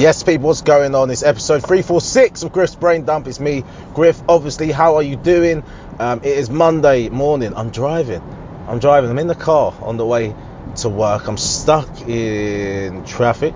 Yes, 0.00 0.22
people, 0.22 0.46
what's 0.46 0.62
going 0.62 0.94
on? 0.94 1.10
It's 1.10 1.22
episode 1.22 1.58
346 1.58 2.44
of 2.44 2.52
Griff's 2.52 2.74
Brain 2.74 3.04
Dump. 3.04 3.26
It's 3.26 3.38
me, 3.38 3.64
Griff. 3.92 4.18
Obviously, 4.30 4.72
how 4.72 4.96
are 4.96 5.02
you 5.02 5.16
doing? 5.16 5.62
Um, 5.98 6.20
it 6.20 6.38
is 6.38 6.48
Monday 6.48 7.10
morning. 7.10 7.52
I'm 7.54 7.68
driving. 7.68 8.22
I'm 8.66 8.78
driving. 8.78 9.10
I'm 9.10 9.18
in 9.18 9.26
the 9.26 9.34
car 9.34 9.74
on 9.82 9.98
the 9.98 10.06
way 10.06 10.34
to 10.76 10.88
work. 10.88 11.28
I'm 11.28 11.36
stuck 11.36 12.08
in 12.08 13.04
traffic. 13.04 13.52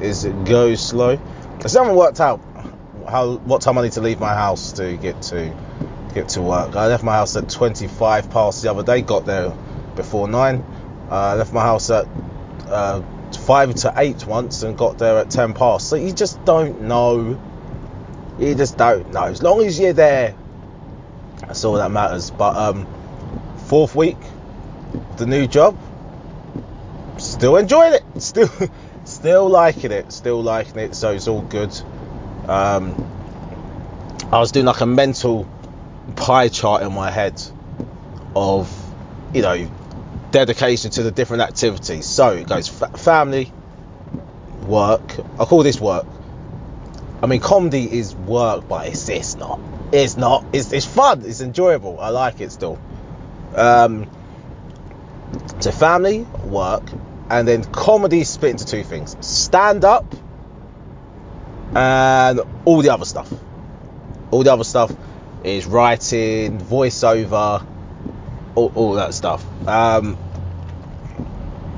Is 0.00 0.24
it 0.24 0.44
goes 0.44 0.80
slow? 0.80 1.18
I 1.64 1.66
still 1.66 1.82
haven't 1.82 1.98
worked 1.98 2.20
out 2.20 2.38
how 3.08 3.38
what 3.38 3.60
time 3.60 3.76
I 3.76 3.82
need 3.82 3.92
to 3.94 4.02
leave 4.02 4.20
my 4.20 4.34
house 4.34 4.70
to 4.74 4.96
get 4.96 5.20
to 5.22 5.52
get 6.14 6.28
to 6.28 6.42
work. 6.42 6.76
I 6.76 6.86
left 6.86 7.02
my 7.02 7.14
house 7.14 7.34
at 7.34 7.48
25 7.48 8.30
past 8.30 8.62
the 8.62 8.70
other 8.70 8.84
day. 8.84 9.02
Got 9.02 9.26
there 9.26 9.52
before 9.96 10.28
nine. 10.28 10.64
Uh, 11.10 11.14
I 11.14 11.34
left 11.34 11.52
my 11.52 11.62
house 11.62 11.90
at 11.90 12.06
uh, 12.68 13.02
five 13.46 13.72
to 13.76 13.94
eight 13.96 14.26
once 14.26 14.64
and 14.64 14.76
got 14.76 14.98
there 14.98 15.18
at 15.18 15.30
ten 15.30 15.54
past. 15.54 15.88
So 15.88 15.96
you 15.96 16.12
just 16.12 16.44
don't 16.44 16.82
know. 16.82 17.40
You 18.38 18.54
just 18.54 18.76
don't 18.76 19.12
know. 19.12 19.24
As 19.24 19.42
long 19.42 19.64
as 19.64 19.78
you're 19.78 19.92
there, 19.92 20.34
that's 21.40 21.64
all 21.64 21.74
that 21.74 21.90
matters. 21.90 22.30
But 22.30 22.56
um, 22.56 22.86
fourth 23.66 23.94
week, 23.94 24.18
the 25.16 25.26
new 25.26 25.46
job, 25.46 25.78
still 27.18 27.56
enjoying 27.56 27.94
it. 27.94 28.02
Still, 28.20 28.50
still 29.04 29.48
liking 29.48 29.92
it. 29.92 30.10
Still 30.10 30.42
liking 30.42 30.78
it. 30.78 30.94
So 30.94 31.12
it's 31.12 31.28
all 31.28 31.42
good. 31.42 31.70
Um, 32.48 32.94
I 34.32 34.38
was 34.38 34.52
doing 34.52 34.66
like 34.66 34.80
a 34.80 34.86
mental 34.86 35.46
pie 36.16 36.48
chart 36.48 36.82
in 36.82 36.92
my 36.92 37.10
head 37.10 37.40
of, 38.34 38.72
you 39.34 39.42
know, 39.42 39.70
dedication 40.30 40.90
to 40.92 41.02
the 41.02 41.10
different 41.10 41.42
activities. 41.42 42.06
So 42.06 42.30
it 42.30 42.48
goes 42.48 42.68
family, 42.68 43.52
work. 44.66 45.18
I 45.38 45.44
call 45.44 45.62
this 45.62 45.80
work. 45.80 46.06
I 47.22 47.26
mean, 47.26 47.40
comedy 47.40 47.98
is 47.98 48.14
work, 48.14 48.68
but 48.68 48.88
it's 48.88 49.08
it's 49.08 49.36
not. 49.36 49.60
It's 49.92 50.16
not. 50.16 50.44
It's 50.52 50.72
it's 50.72 50.86
fun. 50.86 51.22
It's 51.24 51.40
enjoyable. 51.40 51.98
I 52.00 52.10
like 52.10 52.40
it 52.40 52.52
still. 52.52 52.78
Um, 53.54 54.08
so 55.60 55.70
family, 55.70 56.22
work, 56.44 56.82
and 57.30 57.48
then 57.48 57.64
comedy 57.64 58.24
split 58.24 58.52
into 58.52 58.66
two 58.66 58.84
things: 58.84 59.16
stand 59.20 59.84
up 59.84 60.14
and 61.74 62.40
all 62.64 62.82
the 62.82 62.90
other 62.90 63.04
stuff. 63.04 63.32
All 64.30 64.42
the 64.42 64.52
other 64.52 64.64
stuff 64.64 64.92
is 65.44 65.66
writing, 65.66 66.58
voiceover, 66.58 67.64
all, 68.56 68.72
all 68.74 68.92
that 68.94 69.14
stuff. 69.14 69.44
Um, 69.68 70.18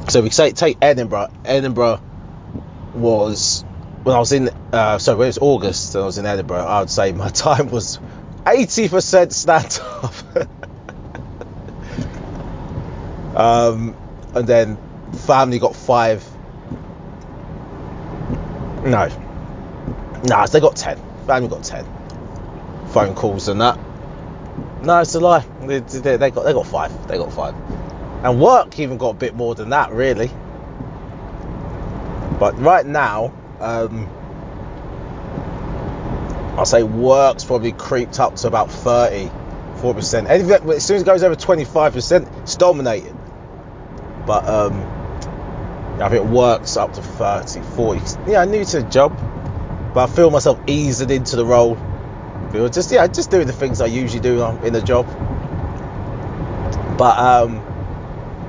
so 0.08 0.22
we 0.22 0.30
say 0.30 0.52
take 0.52 0.78
Edinburgh. 0.80 1.28
Edinburgh 1.44 2.00
was 2.94 3.62
when 4.04 4.16
I 4.16 4.18
was 4.18 4.32
in. 4.32 4.48
Uh, 4.72 4.98
sorry, 4.98 5.18
when 5.18 5.26
it 5.26 5.28
was 5.28 5.38
August 5.38 5.94
and 5.94 6.02
I 6.02 6.06
was 6.06 6.16
in 6.16 6.24
Edinburgh. 6.24 6.64
I 6.64 6.80
would 6.80 6.90
say 6.90 7.12
my 7.12 7.28
time 7.46 7.68
was 7.68 7.98
80% 8.44 9.32
stand 9.32 9.80
up. 10.02 10.14
um, 13.36 13.96
and 14.34 14.46
then 14.46 14.78
family 15.12 15.58
got 15.58 15.76
five. 15.76 16.24
No, 18.84 19.08
nah, 20.24 20.46
they 20.46 20.60
got 20.60 20.76
ten. 20.76 20.96
Family 21.26 21.48
got 21.48 21.64
ten. 21.64 21.84
Phone 22.92 23.14
calls 23.14 23.48
and 23.48 23.60
that. 23.60 23.78
No, 24.82 25.00
it's 25.00 25.14
a 25.14 25.20
lie. 25.20 25.44
They, 25.62 25.80
they, 25.80 26.16
they 26.16 26.30
got 26.30 26.44
they 26.44 26.52
got 26.52 26.66
five. 26.66 27.08
They 27.08 27.18
got 27.18 27.32
five. 27.32 27.54
And 28.24 28.40
work 28.40 28.78
even 28.78 28.98
got 28.98 29.10
a 29.10 29.18
bit 29.18 29.34
more 29.34 29.54
than 29.54 29.70
that, 29.70 29.92
really. 29.92 30.30
But 32.38 32.58
right 32.58 32.86
now, 32.86 33.32
um, 33.60 34.08
I'll 36.56 36.66
say 36.66 36.82
work's 36.82 37.44
probably 37.44 37.72
creeped 37.72 38.18
up 38.18 38.36
to 38.36 38.48
about 38.48 38.70
30, 38.70 39.30
40%. 39.76 40.28
Anything, 40.28 40.70
as 40.70 40.84
soon 40.84 40.96
as 40.96 41.02
it 41.02 41.04
goes 41.04 41.22
over 41.22 41.36
25%, 41.36 42.42
it's 42.42 42.56
dominating. 42.56 43.16
But 44.26 44.48
um, 44.48 44.82
I 46.00 46.08
think 46.08 46.28
work's 46.28 46.76
up 46.76 46.92
to 46.94 47.02
30, 47.02 47.60
40. 47.76 48.30
Yeah, 48.30 48.42
I'm 48.42 48.50
new 48.50 48.64
to 48.64 48.82
the 48.82 48.88
job, 48.88 49.16
but 49.94 50.08
I 50.08 50.12
feel 50.12 50.30
myself 50.30 50.60
easing 50.66 51.10
into 51.10 51.36
the 51.36 51.44
role. 51.44 51.76
Just 52.52 52.90
yeah, 52.90 53.06
just 53.06 53.30
doing 53.30 53.46
the 53.46 53.52
things 53.52 53.80
I 53.80 53.86
usually 53.86 54.20
do 54.20 54.44
in 54.64 54.72
the 54.72 54.80
job. 54.80 55.06
But 56.96 57.18
um, 57.18 57.62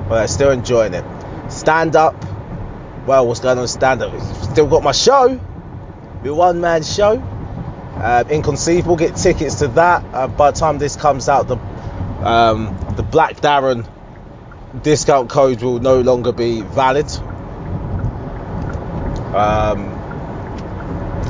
but 0.07 0.21
I'm 0.21 0.27
still 0.27 0.51
enjoying 0.51 0.93
it. 0.93 1.03
Stand 1.51 1.95
up. 1.95 2.15
Well, 3.05 3.27
what's 3.27 3.39
going 3.39 3.57
on 3.57 3.67
stand 3.67 4.01
up? 4.01 4.19
Still 4.51 4.67
got 4.67 4.83
my 4.83 4.91
show, 4.91 5.39
The 6.23 6.33
one 6.33 6.61
man 6.61 6.83
show. 6.83 7.17
Uh, 7.95 8.23
Inconceivable. 8.29 8.95
Get 8.95 9.15
tickets 9.15 9.55
to 9.55 9.67
that. 9.69 10.03
Uh, 10.13 10.27
by 10.27 10.51
the 10.51 10.57
time 10.59 10.77
this 10.77 10.95
comes 10.95 11.27
out, 11.27 11.47
the 11.47 11.57
um, 12.25 12.77
the 12.95 13.03
Black 13.03 13.37
Darran 13.37 13.87
discount 14.81 15.29
code 15.29 15.61
will 15.61 15.79
no 15.79 16.01
longer 16.01 16.31
be 16.31 16.61
valid. 16.61 17.11
Um, 19.35 19.95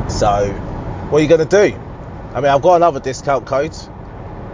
so, 0.10 0.52
what 1.10 1.20
are 1.20 1.22
you 1.22 1.28
going 1.28 1.48
to 1.48 1.70
do? 1.70 1.89
I 2.34 2.42
mean, 2.42 2.52
I've 2.52 2.62
got 2.62 2.76
another 2.76 3.00
discount 3.00 3.46
code. 3.46 3.76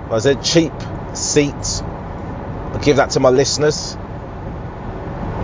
I 0.09 0.19
said 0.19 0.44
cheap 0.44 0.74
seats. 1.13 1.81
I'll 1.81 2.80
give 2.80 2.97
that 2.97 3.12
to 3.12 3.19
my 3.19 3.30
listeners 3.30 3.97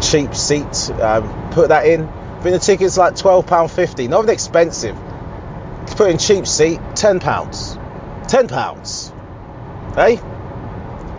cheap 0.01 0.35
seats. 0.35 0.89
Um, 0.89 1.51
put 1.51 1.69
that 1.69 1.85
in. 1.85 2.03
I 2.03 2.41
think 2.41 2.59
the 2.59 2.59
ticket's 2.59 2.97
like 2.97 3.13
£12.50. 3.13 4.09
Not 4.09 4.27
expensive. 4.29 4.97
Put 5.95 6.09
in 6.09 6.17
cheap 6.17 6.47
seat, 6.47 6.79
£10. 6.79 7.21
£10. 7.21 9.95
Hey? 9.95 10.17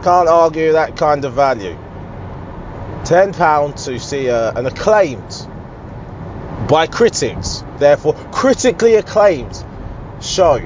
Can't 0.03 0.29
argue 0.29 0.73
that 0.73 0.97
kind 0.97 1.25
of 1.25 1.35
value. 1.35 1.79
£10 3.05 3.85
to 3.85 3.99
see 3.99 4.27
a, 4.27 4.53
an 4.53 4.67
acclaimed 4.67 5.49
by 6.69 6.87
critics, 6.87 7.65
therefore 7.79 8.15
critically 8.33 8.95
acclaimed 8.95 9.65
show 10.21 10.61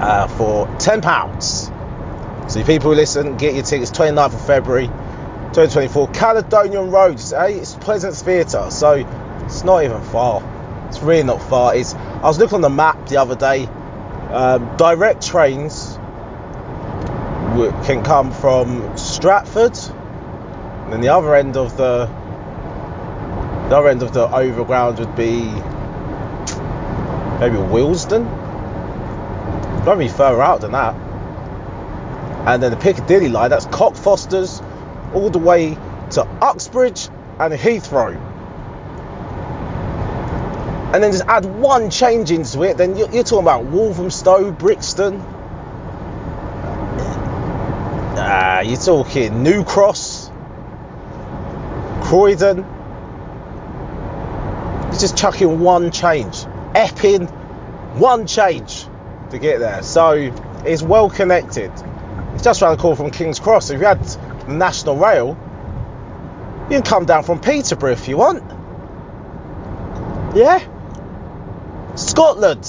uh, 0.00 0.26
for 0.28 0.66
£10. 0.78 2.50
So, 2.50 2.64
people 2.64 2.92
listen, 2.92 3.36
get 3.36 3.54
your 3.54 3.62
tickets 3.62 3.90
29th 3.90 4.34
of 4.34 4.46
February. 4.46 4.90
2024 5.52 6.08
Caledonian 6.12 6.90
Road. 6.92 7.14
It's, 7.14 7.32
it's 7.32 7.74
Pleasance 7.74 8.22
Theatre, 8.22 8.70
so 8.70 9.04
it's 9.44 9.64
not 9.64 9.82
even 9.82 10.00
far. 10.00 10.42
It's 10.86 11.00
really 11.00 11.24
not 11.24 11.42
far. 11.42 11.74
It's. 11.74 11.94
I 11.94 12.22
was 12.22 12.38
looking 12.38 12.56
on 12.56 12.60
the 12.60 12.70
map 12.70 13.08
the 13.08 13.16
other 13.16 13.34
day. 13.34 13.66
Um, 14.32 14.76
direct 14.76 15.26
trains 15.26 15.96
can 17.84 18.04
come 18.04 18.30
from 18.30 18.96
Stratford, 18.96 19.76
and 19.76 20.92
then 20.92 21.00
the 21.00 21.08
other 21.08 21.34
end 21.34 21.56
of 21.56 21.76
the 21.76 22.06
the 23.68 23.76
other 23.76 23.88
end 23.88 24.02
of 24.02 24.12
the 24.12 24.28
overground 24.32 25.00
would 25.00 25.16
be 25.16 25.42
maybe 27.40 27.56
Willesden. 27.56 28.24
Probably 29.82 30.08
further 30.08 30.42
out 30.42 30.60
than 30.60 30.72
that. 30.72 30.94
And 32.46 32.62
then 32.62 32.70
the 32.70 32.76
Piccadilly 32.76 33.28
line, 33.28 33.50
that's 33.50 33.66
Cockfosters, 33.66 34.62
all 35.14 35.30
the 35.30 35.38
way 35.38 35.76
to 36.10 36.22
Uxbridge 36.42 37.08
and 37.38 37.54
Heathrow. 37.54 38.16
And 40.92 41.02
then 41.02 41.12
just 41.12 41.24
add 41.26 41.46
one 41.46 41.90
change 41.90 42.30
into 42.30 42.62
it, 42.62 42.76
then 42.76 42.96
you're, 42.96 43.10
you're 43.10 43.24
talking 43.24 43.44
about 43.44 43.64
Walthamstow, 43.64 44.50
Brixton. 44.52 45.16
Uh, 48.16 48.62
you're 48.66 48.76
talking 48.76 49.42
New 49.42 49.64
Cross, 49.64 50.30
Croydon. 52.02 52.58
You're 54.90 55.00
just 55.00 55.16
chucking 55.16 55.60
one 55.60 55.90
change. 55.90 56.44
Epping, 56.74 57.26
one 57.96 58.26
change 58.26 58.79
to 59.30 59.38
get 59.38 59.58
there. 59.58 59.82
So 59.82 60.32
it's 60.64 60.82
well 60.82 61.10
connected. 61.10 61.72
It's 62.34 62.44
just 62.44 62.62
around 62.62 62.76
the 62.76 62.82
corner 62.82 62.96
from 62.96 63.10
King's 63.10 63.40
Cross. 63.40 63.70
If 63.70 63.80
you 63.80 63.86
had 63.86 64.00
National 64.48 64.96
Rail, 64.96 65.38
you 66.64 66.76
can 66.76 66.82
come 66.82 67.04
down 67.04 67.24
from 67.24 67.40
Peterborough 67.40 67.92
if 67.92 68.08
you 68.08 68.16
want. 68.16 68.42
Yeah? 70.36 70.60
Scotland 71.96 72.64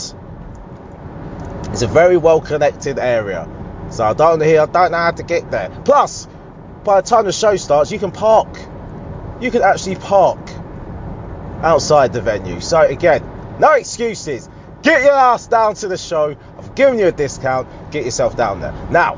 is 1.72 1.82
a 1.84 1.88
very 1.88 2.18
well 2.18 2.42
connected 2.42 2.98
area. 3.00 3.48
So 3.92 4.06
I 4.06 4.14
don't 4.14 4.40
know 4.40 4.46
here, 4.46 4.62
I 4.62 4.66
don't 4.66 4.92
know 4.92 4.98
how 4.98 5.12
to 5.12 5.24
get 5.24 5.52
there. 5.52 5.70
Plus, 5.86 6.28
by 6.84 7.02
the 7.02 7.08
time 7.08 7.26
the 7.26 7.34
show 7.34 7.56
starts, 7.58 7.92
you 7.92 8.00
can 8.00 8.12
park. 8.12 8.48
You 9.40 9.52
can 9.52 9.62
actually 9.62 9.96
park 9.96 10.40
outside 11.62 12.14
the 12.14 12.22
venue. 12.22 12.60
So 12.62 12.82
again, 12.82 13.24
no 13.60 13.74
excuses. 13.74 14.50
Get 14.82 15.04
your 15.04 15.14
ass 15.14 15.46
down 15.48 15.76
to 15.76 15.88
the 15.88 15.98
show. 15.98 16.36
I've 16.78 17.00
you 17.00 17.08
a 17.08 17.12
discount. 17.12 17.68
Get 17.92 18.06
yourself 18.06 18.38
down 18.38 18.62
there. 18.62 18.74
Now, 18.90 19.16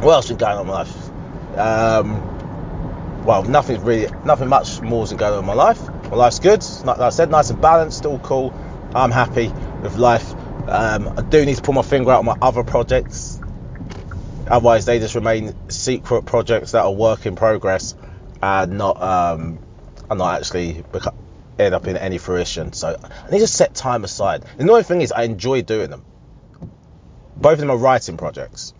what 0.00 0.12
else 0.12 0.28
been 0.28 0.36
going 0.38 0.56
on 0.56 0.62
in 0.62 0.66
my 0.66 0.72
life? 0.72 1.10
Um, 1.58 3.24
well, 3.24 3.42
nothing's 3.44 3.80
really, 3.80 4.08
nothing 4.24 4.48
much 4.48 4.80
more 4.80 5.04
is 5.04 5.12
going 5.12 5.34
on 5.34 5.40
in 5.40 5.44
my 5.44 5.54
life. 5.54 5.80
My 6.10 6.16
life's 6.16 6.38
good. 6.38 6.64
Like 6.84 6.98
I 6.98 7.10
said, 7.10 7.30
nice 7.30 7.50
and 7.50 7.60
balanced, 7.60 7.98
still 7.98 8.18
cool. 8.18 8.52
I'm 8.94 9.10
happy 9.10 9.52
with 9.82 9.96
life. 9.96 10.32
Um, 10.66 11.08
I 11.16 11.22
do 11.22 11.44
need 11.44 11.56
to 11.56 11.62
pull 11.62 11.74
my 11.74 11.82
finger 11.82 12.10
out 12.10 12.20
on 12.20 12.24
my 12.24 12.36
other 12.42 12.64
projects. 12.64 13.40
Otherwise, 14.48 14.84
they 14.84 14.98
just 14.98 15.14
remain 15.14 15.54
secret 15.70 16.24
projects 16.24 16.72
that 16.72 16.84
are 16.84 16.92
work 16.92 17.26
in 17.26 17.36
progress 17.36 17.94
and 18.42 18.78
not, 18.78 19.00
um, 19.00 19.58
are 20.08 20.16
not 20.16 20.40
actually 20.40 20.82
become, 20.90 21.16
end 21.60 21.74
up 21.74 21.86
in 21.86 21.96
any 21.96 22.18
fruition. 22.18 22.72
So 22.72 22.96
I 23.02 23.30
need 23.30 23.40
to 23.40 23.46
set 23.46 23.74
time 23.74 24.04
aside. 24.04 24.42
The 24.56 24.62
annoying 24.64 24.84
thing 24.84 25.02
is, 25.02 25.12
I 25.12 25.24
enjoy 25.24 25.62
doing 25.62 25.90
them. 25.90 26.04
Both 27.36 27.54
of 27.54 27.58
them 27.60 27.70
are 27.70 27.76
writing 27.76 28.16
projects, 28.16 28.74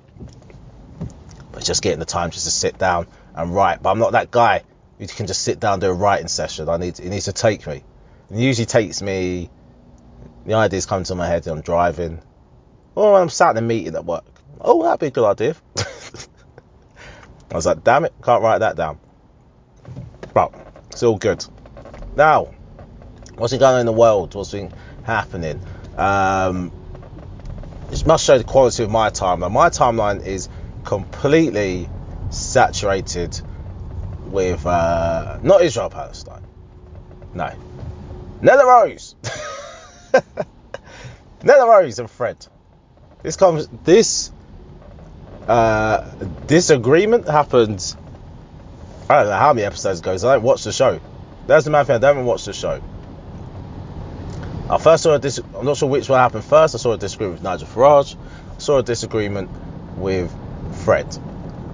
but 1.52 1.64
just 1.64 1.82
getting 1.82 1.98
the 1.98 2.04
time 2.04 2.30
just 2.30 2.44
to 2.44 2.50
sit 2.50 2.78
down 2.78 3.06
and 3.34 3.54
write. 3.54 3.82
But 3.82 3.90
I'm 3.90 3.98
not 3.98 4.12
that 4.12 4.30
guy 4.30 4.64
who 4.98 5.06
can 5.06 5.26
just 5.26 5.42
sit 5.42 5.60
down 5.60 5.74
and 5.74 5.82
do 5.82 5.88
a 5.88 5.94
writing 5.94 6.28
session. 6.28 6.68
I 6.68 6.76
need 6.76 7.00
it 7.00 7.08
needs 7.08 7.24
to 7.24 7.32
take 7.32 7.66
me. 7.66 7.82
It 8.30 8.36
usually 8.36 8.66
takes 8.66 9.00
me. 9.00 9.50
The 10.44 10.54
ideas 10.54 10.86
come 10.86 11.04
to 11.04 11.14
my 11.14 11.26
head. 11.26 11.46
I'm 11.46 11.62
driving, 11.62 12.20
or 12.94 13.20
I'm 13.20 13.30
sat 13.30 13.52
in 13.52 13.56
a 13.56 13.66
meeting 13.66 13.94
at 13.94 14.04
work. 14.04 14.24
Oh, 14.60 14.82
that'd 14.82 15.00
be 15.00 15.06
a 15.06 15.10
good 15.10 15.26
idea. 15.26 15.56
I 17.50 17.54
was 17.54 17.66
like, 17.66 17.82
damn 17.82 18.04
it, 18.04 18.12
can't 18.22 18.42
write 18.42 18.58
that 18.58 18.76
down. 18.76 18.98
But 20.34 20.52
it's 20.90 21.02
all 21.02 21.16
good. 21.16 21.44
Now, 22.14 22.50
what's 23.40 23.54
going 23.54 23.74
on 23.74 23.80
in 23.80 23.86
the 23.86 23.92
world? 23.92 24.34
What's 24.34 24.52
been 24.52 24.72
happening? 25.04 25.60
Um, 25.96 26.70
it 27.90 28.06
must 28.06 28.24
show 28.24 28.38
the 28.38 28.44
quality 28.44 28.84
of 28.84 28.90
my 28.90 29.10
timeline. 29.10 29.50
My 29.50 29.70
timeline 29.70 30.24
is 30.24 30.48
completely 30.84 31.88
saturated 32.30 33.40
with 34.26 34.64
uh, 34.66 35.38
not 35.42 35.62
Israel 35.62 35.90
Palestine. 35.90 36.42
No. 37.34 37.52
Nella 38.42 38.66
Rose. 38.66 39.14
Nella 41.42 41.68
Rose 41.68 41.98
and 41.98 42.10
Fred. 42.10 42.46
This 43.22 43.36
comes 43.36 43.68
this 43.84 44.30
uh, 45.48 46.10
disagreement 46.46 47.26
happened. 47.26 47.96
I 49.08 49.16
don't 49.16 49.30
know 49.30 49.36
how 49.36 49.52
many 49.52 49.66
episodes 49.66 50.00
goes. 50.00 50.24
I 50.24 50.34
don't 50.34 50.42
watch 50.42 50.64
the 50.64 50.72
show. 50.72 51.00
There's 51.46 51.64
the 51.64 51.70
man 51.70 51.86
thing. 51.86 51.96
I 51.96 51.98
don't 51.98 52.16
even 52.16 52.26
watch 52.26 52.44
the 52.44 52.52
show. 52.52 52.80
I 54.70 54.78
first 54.78 55.02
saw 55.02 55.14
a 55.14 55.18
dis- 55.18 55.40
I'm 55.58 55.64
not 55.64 55.76
sure 55.76 55.88
which 55.88 56.08
one 56.08 56.20
happened 56.20 56.44
first. 56.44 56.76
I 56.76 56.78
saw 56.78 56.92
a 56.92 56.98
disagreement 56.98 57.40
with 57.40 57.42
Nigel 57.42 57.66
Farage. 57.66 58.14
I 58.14 58.58
saw 58.58 58.78
a 58.78 58.82
disagreement 58.84 59.50
with 59.96 60.32
Fred. 60.84 61.12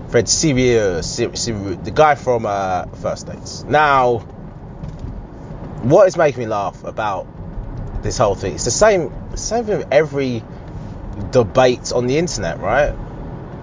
Fred 0.08 0.24
Sirieix, 0.24 1.84
the 1.84 1.90
guy 1.90 2.14
from 2.14 2.46
uh, 2.46 2.86
First 3.02 3.26
Dates. 3.26 3.64
Now, 3.64 4.20
what 5.82 6.08
is 6.08 6.16
making 6.16 6.40
me 6.40 6.46
laugh 6.46 6.84
about 6.84 7.26
this 8.02 8.16
whole 8.16 8.34
thing? 8.34 8.54
It's 8.54 8.64
the 8.64 8.70
same, 8.70 9.12
same 9.36 9.64
thing 9.64 9.78
with 9.78 9.88
every 9.92 10.42
debate 11.30 11.92
on 11.92 12.06
the 12.06 12.16
internet, 12.16 12.60
right? 12.60 12.94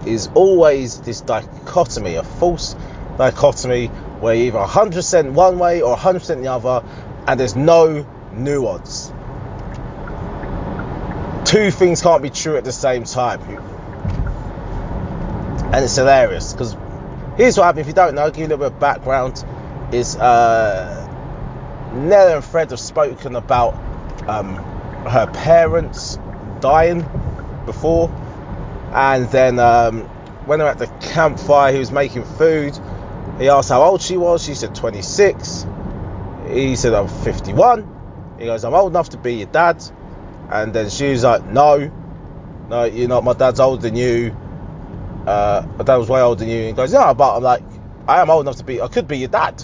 Is 0.06 0.30
always 0.36 1.00
this 1.02 1.22
dichotomy, 1.22 2.16
a 2.16 2.24
false 2.24 2.76
dichotomy 3.18 3.88
where 3.88 4.36
you're 4.36 4.48
either 4.48 4.60
100% 4.60 5.32
one 5.32 5.58
way 5.58 5.82
or 5.82 5.98
100% 5.98 6.42
the 6.42 6.48
other, 6.50 6.86
and 7.26 7.40
there's 7.40 7.56
no 7.56 8.06
nuance. 8.34 9.13
Two 11.46 11.72
things 11.72 12.02
can't 12.02 12.24
be 12.24 12.30
true 12.30 12.58
at 12.58 12.64
the 12.64 12.72
same 12.72 13.04
time 13.04 13.40
and 15.74 15.84
it's 15.84 15.96
hilarious 15.96 16.54
because 16.54 16.78
here's 17.36 17.58
what 17.58 17.64
happened. 17.64 17.82
If 17.82 17.88
you 17.88 17.94
don't 17.94 18.14
know, 18.14 18.22
I'll 18.22 18.32
give 18.32 18.42
you 18.42 18.46
a 18.46 18.50
little 18.50 18.70
bit 18.70 18.74
of 18.74 18.80
background. 18.80 19.44
Is 19.92 20.16
uh, 20.16 21.92
Nella 21.96 22.36
and 22.36 22.46
Fred 22.46 22.70
have 22.70 22.80
spoken 22.80 23.36
about 23.36 23.74
um, 24.28 24.56
her 25.08 25.28
parents 25.34 26.20
dying 26.60 27.04
before, 27.66 28.12
and 28.94 29.28
then 29.32 29.58
um, 29.58 30.02
when 30.46 30.60
they're 30.60 30.68
at 30.68 30.78
the 30.78 30.88
campfire, 31.02 31.74
he 31.74 31.80
was 31.80 31.92
making 31.92 32.24
food. 32.24 32.78
He 33.40 33.50
asked 33.50 33.70
how 33.70 33.82
old 33.82 34.02
she 34.04 34.16
was. 34.16 34.44
She 34.44 34.54
said 34.54 34.76
26. 34.76 35.66
He 36.52 36.76
said 36.76 36.94
I'm 36.94 37.08
51. 37.08 38.36
He 38.38 38.46
goes, 38.46 38.64
I'm 38.64 38.76
old 38.76 38.92
enough 38.92 39.10
to 39.10 39.18
be 39.18 39.36
your 39.36 39.48
dad. 39.48 39.84
And 40.50 40.74
then 40.74 40.90
she 40.90 41.12
was 41.12 41.24
like, 41.24 41.46
No, 41.46 41.92
no, 42.70 42.84
you're 42.86 43.10
not. 43.10 43.24
My 43.24 43.34
dad's 43.34 43.60
older 43.60 43.82
than 43.82 43.96
you 43.96 44.36
uh, 45.26 45.66
my 45.78 45.84
dad 45.84 45.96
was 45.96 46.10
way 46.10 46.22
older 46.22 46.40
than 46.40 46.50
you. 46.50 46.58
And 46.60 46.68
he 46.68 46.74
goes, 46.74 46.92
yeah, 46.92 47.14
but 47.14 47.38
I'm 47.38 47.44
like, 47.44 47.64
I 48.08 48.22
am 48.22 48.30
old 48.30 48.46
enough 48.46 48.58
to 48.58 48.64
be, 48.64 48.82
I 48.82 48.88
could 48.88 49.08
be 49.08 49.20
your 49.20 49.30
dad. 49.30 49.64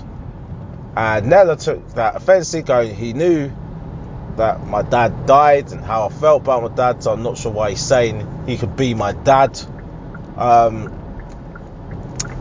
And 0.96 1.28
Nella 1.28 1.58
took 1.58 1.88
that 1.96 2.16
offensively, 2.16 2.64
going, 2.64 2.96
he 2.96 3.14
knew 3.14 3.52
that 4.38 4.66
my 4.66 4.82
dad 4.82 5.26
died 5.26 5.72
and 5.72 5.84
how 5.84 6.08
I 6.08 6.10
felt 6.10 6.44
about 6.44 6.64
my 6.64 6.76
dad, 6.76 7.04
so 7.04 7.12
I'm 7.12 7.24
not 7.24 7.38
sure 7.38 7.52
why 7.52 7.72
he's 7.72 7.82
saying 7.82 8.46
he 8.48 8.58
could 8.58 8.76
be 8.76 8.94
my 8.94 9.12
dad. 9.12 9.60
Um, 10.38 10.96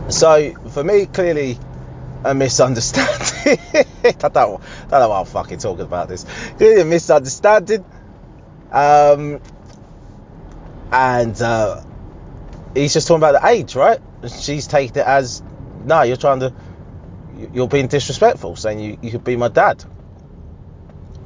so 0.09 0.55
for 0.71 0.85
me, 0.85 1.07
clearly 1.07 1.59
a 2.25 2.35
misunderstanding. 2.35 3.59
I 4.05 4.13
don't, 4.13 4.31
I 4.31 4.31
don't 4.31 4.91
know 4.91 5.09
why 5.09 5.21
I'm 5.21 5.27
fucking 5.27 5.59
talking 5.59 5.85
about 5.85 6.09
this. 6.09 6.25
Clearly 6.57 6.83
a 6.83 6.85
misunderstanding. 6.85 7.85
Um, 8.71 9.41
and 10.93 11.41
uh, 11.41 11.83
he's 12.75 12.93
just 12.93 13.09
talking 13.09 13.21
about 13.21 13.41
the 13.41 13.49
age, 13.49 13.75
right? 13.75 14.01
She's 14.41 14.67
taken 14.67 14.99
it 14.99 15.07
as, 15.07 15.43
no, 15.85 16.03
you're 16.03 16.17
trying 16.17 16.41
to, 16.41 16.53
you're 17.53 17.69
being 17.69 17.87
disrespectful, 17.87 18.57
saying 18.57 18.81
you, 18.81 18.99
you 19.03 19.11
could 19.11 19.25
be 19.25 19.37
my 19.37 19.49
dad. 19.49 19.85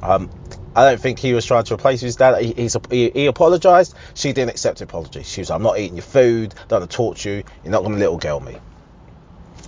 Um, 0.01 0.29
I 0.75 0.89
don't 0.89 0.99
think 0.99 1.19
he 1.19 1.33
was 1.33 1.45
trying 1.45 1.63
to 1.65 1.75
replace 1.75 2.01
his 2.01 2.15
dad. 2.15 2.41
He, 2.43 2.69
he, 2.89 3.09
he 3.09 3.25
apologised. 3.27 3.95
She 4.15 4.33
didn't 4.33 4.51
accept 4.51 4.79
the 4.79 4.85
apology. 4.85 5.23
She 5.23 5.41
was 5.41 5.49
like, 5.49 5.57
I'm 5.57 5.63
not 5.63 5.77
eating 5.79 5.95
your 5.95 6.03
food. 6.03 6.55
Don't 6.67 6.81
want 6.81 6.91
to 6.91 6.97
torture 6.97 7.29
you. 7.29 7.43
You're 7.63 7.71
not 7.71 7.81
going 7.81 7.93
to 7.93 7.99
little 7.99 8.17
girl 8.17 8.39
me. 8.39 8.57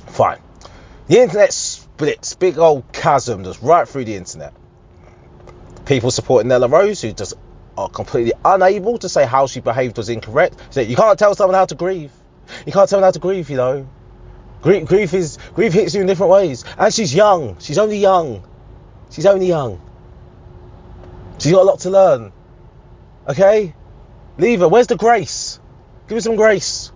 Fine. 0.08 0.40
The 1.08 1.20
internet 1.22 1.54
splits. 1.54 2.36
Big 2.36 2.58
old 2.58 2.92
chasm 2.92 3.44
just 3.44 3.62
right 3.62 3.88
through 3.88 4.06
the 4.06 4.16
internet. 4.16 4.54
People 5.86 6.10
supporting 6.10 6.48
Nella 6.50 6.68
Rose, 6.68 7.02
who 7.02 7.14
just 7.14 7.36
are 7.78 7.90
completely 7.90 8.34
unable 8.44 8.98
to 9.00 9.10
say 9.10 9.26
how 9.26 9.48
she 9.48 9.60
behaved 9.60 9.98
was 9.98 10.10
incorrect. 10.10 10.56
So 10.70 10.82
you 10.82 10.96
can't 10.96 11.18
tell 11.20 11.36
someone 11.36 11.56
how 11.56 11.66
to 11.66 11.76
grieve. 11.76 12.12
You 12.66 12.72
can't 12.72 12.90
tell 12.90 13.00
them 13.00 13.08
how 13.08 13.12
to 13.12 13.20
grieve, 13.20 13.50
you 13.50 13.58
know. 13.58 13.88
Grief, 14.62 14.88
grief 14.88 15.14
is 15.14 15.38
grief 15.54 15.74
hits 15.74 15.94
you 15.94 16.02
in 16.02 16.08
different 16.08 16.32
ways. 16.32 16.64
And 16.78 16.94
she's 16.94 17.14
young. 17.14 17.58
She's 17.60 17.78
only 17.78 17.98
young. 17.98 18.44
She's 19.12 19.26
only 19.26 19.48
young. 19.48 19.82
She's 21.38 21.52
got 21.52 21.62
a 21.62 21.66
lot 21.66 21.80
to 21.82 21.90
learn. 21.90 22.32
Okay? 23.28 23.76
Leave 24.38 24.62
her. 24.62 24.68
Where's 24.68 24.88
the 24.88 24.96
grace? 24.96 25.60
Give 26.08 26.18
her 26.18 26.22
some 26.22 26.36
grace. 26.36 26.92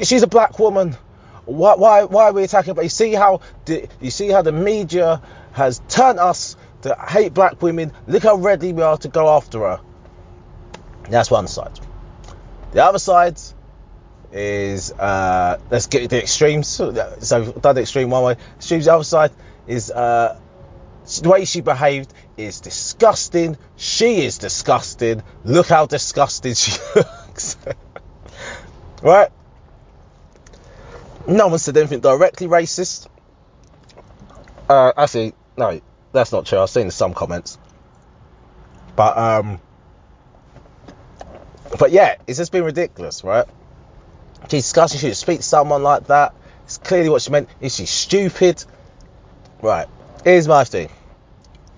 She's 0.00 0.22
a 0.22 0.26
black 0.26 0.58
woman. 0.58 0.96
Why, 1.44 1.74
why, 1.74 2.04
why 2.04 2.24
are 2.24 2.32
we 2.32 2.44
attacking? 2.44 2.74
But 2.74 2.84
you 2.84 2.90
see 2.90 3.14
how 3.14 3.40
the, 3.64 3.88
you 4.00 4.10
see 4.10 4.28
how 4.28 4.42
the 4.42 4.52
media 4.52 5.22
has 5.52 5.80
turned 5.88 6.18
us 6.18 6.56
to 6.82 6.94
hate 6.94 7.34
black 7.34 7.60
women. 7.62 7.92
Look 8.06 8.22
how 8.22 8.36
ready 8.36 8.72
we 8.72 8.82
are 8.82 8.96
to 8.98 9.08
go 9.08 9.28
after 9.28 9.60
her. 9.60 9.80
That's 11.08 11.30
one 11.30 11.46
side. 11.46 11.78
The 12.72 12.84
other 12.84 12.98
side 12.98 13.38
is 14.32 14.92
uh, 14.92 15.58
let's 15.70 15.86
get 15.86 16.08
the 16.08 16.22
extremes. 16.22 16.68
So 16.68 16.90
done 16.92 17.74
the 17.74 17.82
extreme 17.82 18.10
one 18.10 18.24
way. 18.24 18.36
Extremes. 18.56 18.86
The 18.86 18.94
other 18.94 19.04
side 19.04 19.30
is 19.66 19.90
uh, 19.90 20.38
the 21.20 21.28
way 21.28 21.44
she 21.44 21.60
behaved 21.60 22.12
is 22.36 22.60
disgusting. 22.60 23.58
She 23.76 24.24
is 24.24 24.38
disgusting. 24.38 25.22
Look 25.44 25.68
how 25.68 25.86
disgusting 25.86 26.54
she 26.54 26.72
looks. 26.96 27.56
right? 29.02 29.30
No 31.26 31.48
one 31.48 31.58
said 31.58 31.76
anything 31.76 32.00
directly 32.00 32.46
racist. 32.46 33.06
Uh, 34.68 34.92
actually, 34.96 35.34
no, 35.56 35.80
that's 36.12 36.32
not 36.32 36.46
true. 36.46 36.58
I've 36.58 36.70
seen 36.70 36.90
some 36.90 37.14
comments, 37.14 37.58
but 38.96 39.16
um, 39.16 39.60
but 41.78 41.90
yeah, 41.90 42.16
it's 42.26 42.38
just 42.38 42.52
been 42.52 42.64
ridiculous, 42.64 43.24
right? 43.24 43.46
She's 44.50 44.64
disgusting. 44.64 45.00
She 45.00 45.08
should 45.08 45.16
speak 45.16 45.38
to 45.38 45.44
someone 45.44 45.82
like 45.82 46.06
that. 46.08 46.34
It's 46.64 46.78
clearly 46.78 47.08
what 47.08 47.22
she 47.22 47.30
meant. 47.30 47.48
Is 47.60 47.74
she 47.74 47.86
stupid? 47.86 48.64
Right. 49.60 49.86
Here's 50.24 50.48
my 50.48 50.64
thing. 50.64 50.90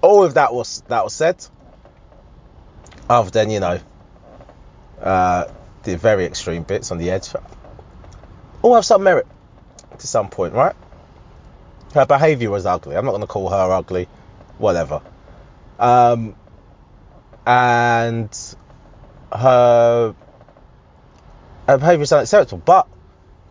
All 0.00 0.24
of 0.24 0.34
that 0.34 0.52
was 0.52 0.82
that 0.88 1.04
was 1.04 1.14
said. 1.14 1.44
Other 3.08 3.30
than 3.30 3.50
you 3.50 3.60
know, 3.60 3.80
uh, 5.00 5.44
the 5.82 5.96
very 5.96 6.24
extreme 6.24 6.62
bits 6.62 6.90
on 6.90 6.98
the 6.98 7.10
edge, 7.10 7.28
all 8.62 8.74
have 8.74 8.84
some 8.84 9.02
merit 9.02 9.26
to 9.98 10.06
some 10.06 10.28
point, 10.28 10.54
right? 10.54 10.74
Her 11.92 12.06
behaviour 12.06 12.50
was 12.50 12.66
ugly. 12.66 12.96
I'm 12.96 13.04
not 13.04 13.12
going 13.12 13.20
to 13.20 13.26
call 13.26 13.50
her 13.50 13.72
ugly, 13.72 14.08
whatever. 14.58 15.02
Um, 15.78 16.34
and 17.46 18.56
her, 19.34 20.14
her 21.66 21.78
behaviour 21.78 22.02
is 22.02 22.12
unacceptable. 22.12 22.62
But 22.64 22.86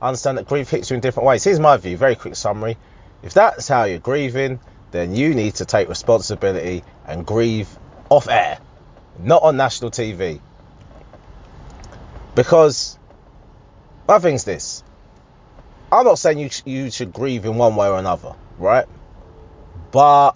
I 0.01 0.07
understand 0.07 0.37
that 0.37 0.47
grief 0.47 0.69
hits 0.69 0.89
you 0.89 0.95
in 0.95 1.01
different 1.01 1.27
ways. 1.27 1.43
Here's 1.43 1.59
my 1.59 1.77
view, 1.77 1.97
very 1.97 2.15
quick 2.15 2.35
summary. 2.35 2.77
If 3.21 3.33
that's 3.33 3.67
how 3.67 3.83
you're 3.83 3.99
grieving, 3.99 4.59
then 4.91 5.15
you 5.15 5.33
need 5.33 5.55
to 5.55 5.65
take 5.65 5.89
responsibility 5.89 6.83
and 7.07 7.25
grieve 7.25 7.69
off 8.09 8.29
air, 8.29 8.59
not 9.19 9.43
on 9.43 9.57
national 9.57 9.91
TV. 9.91 10.39
Because 12.35 12.97
my 14.07 14.19
thing's 14.19 14.43
this 14.43 14.83
I'm 15.93 16.05
not 16.05 16.17
saying 16.17 16.39
you, 16.39 16.49
you 16.65 16.89
should 16.89 17.13
grieve 17.13 17.45
in 17.45 17.55
one 17.55 17.75
way 17.75 17.87
or 17.87 17.99
another, 17.99 18.33
right? 18.57 18.87
But 19.91 20.31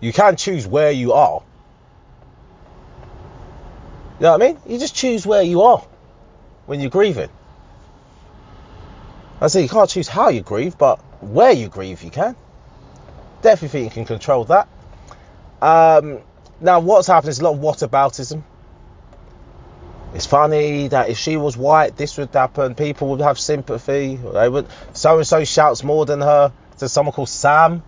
you 0.00 0.10
can 0.10 0.36
choose 0.36 0.66
where 0.66 0.90
you 0.90 1.12
are. 1.12 1.42
You 4.22 4.28
know 4.28 4.38
what 4.38 4.42
I 4.42 4.52
mean? 4.52 4.58
You 4.68 4.78
just 4.78 4.94
choose 4.94 5.26
where 5.26 5.42
you 5.42 5.62
are 5.62 5.84
when 6.66 6.78
you're 6.78 6.90
grieving. 6.90 7.28
I 9.40 9.48
say 9.48 9.62
you 9.62 9.68
can't 9.68 9.90
choose 9.90 10.06
how 10.06 10.28
you 10.28 10.42
grieve, 10.42 10.78
but 10.78 11.00
where 11.20 11.50
you 11.50 11.68
grieve 11.68 12.04
you 12.04 12.10
can. 12.10 12.36
Definitely 13.40 13.80
think 13.80 13.84
you 13.86 13.90
can 13.90 14.04
control 14.04 14.44
that. 14.44 14.68
Um, 15.60 16.20
now, 16.60 16.78
what's 16.78 17.08
happened 17.08 17.30
is 17.30 17.40
a 17.40 17.50
lot 17.50 17.54
of 17.54 17.58
whataboutism. 17.58 18.44
It's 20.14 20.26
funny 20.26 20.86
that 20.86 21.08
if 21.08 21.18
she 21.18 21.36
was 21.36 21.56
white, 21.56 21.96
this 21.96 22.16
would 22.16 22.32
happen. 22.32 22.76
People 22.76 23.08
would 23.08 23.22
have 23.22 23.40
sympathy. 23.40 24.14
They 24.14 24.48
would. 24.48 24.68
So 24.92 25.18
and 25.18 25.26
so 25.26 25.42
shouts 25.42 25.82
more 25.82 26.06
than 26.06 26.20
her. 26.20 26.52
To 26.78 26.88
someone 26.88 27.12
called 27.12 27.28
Sam. 27.28 27.82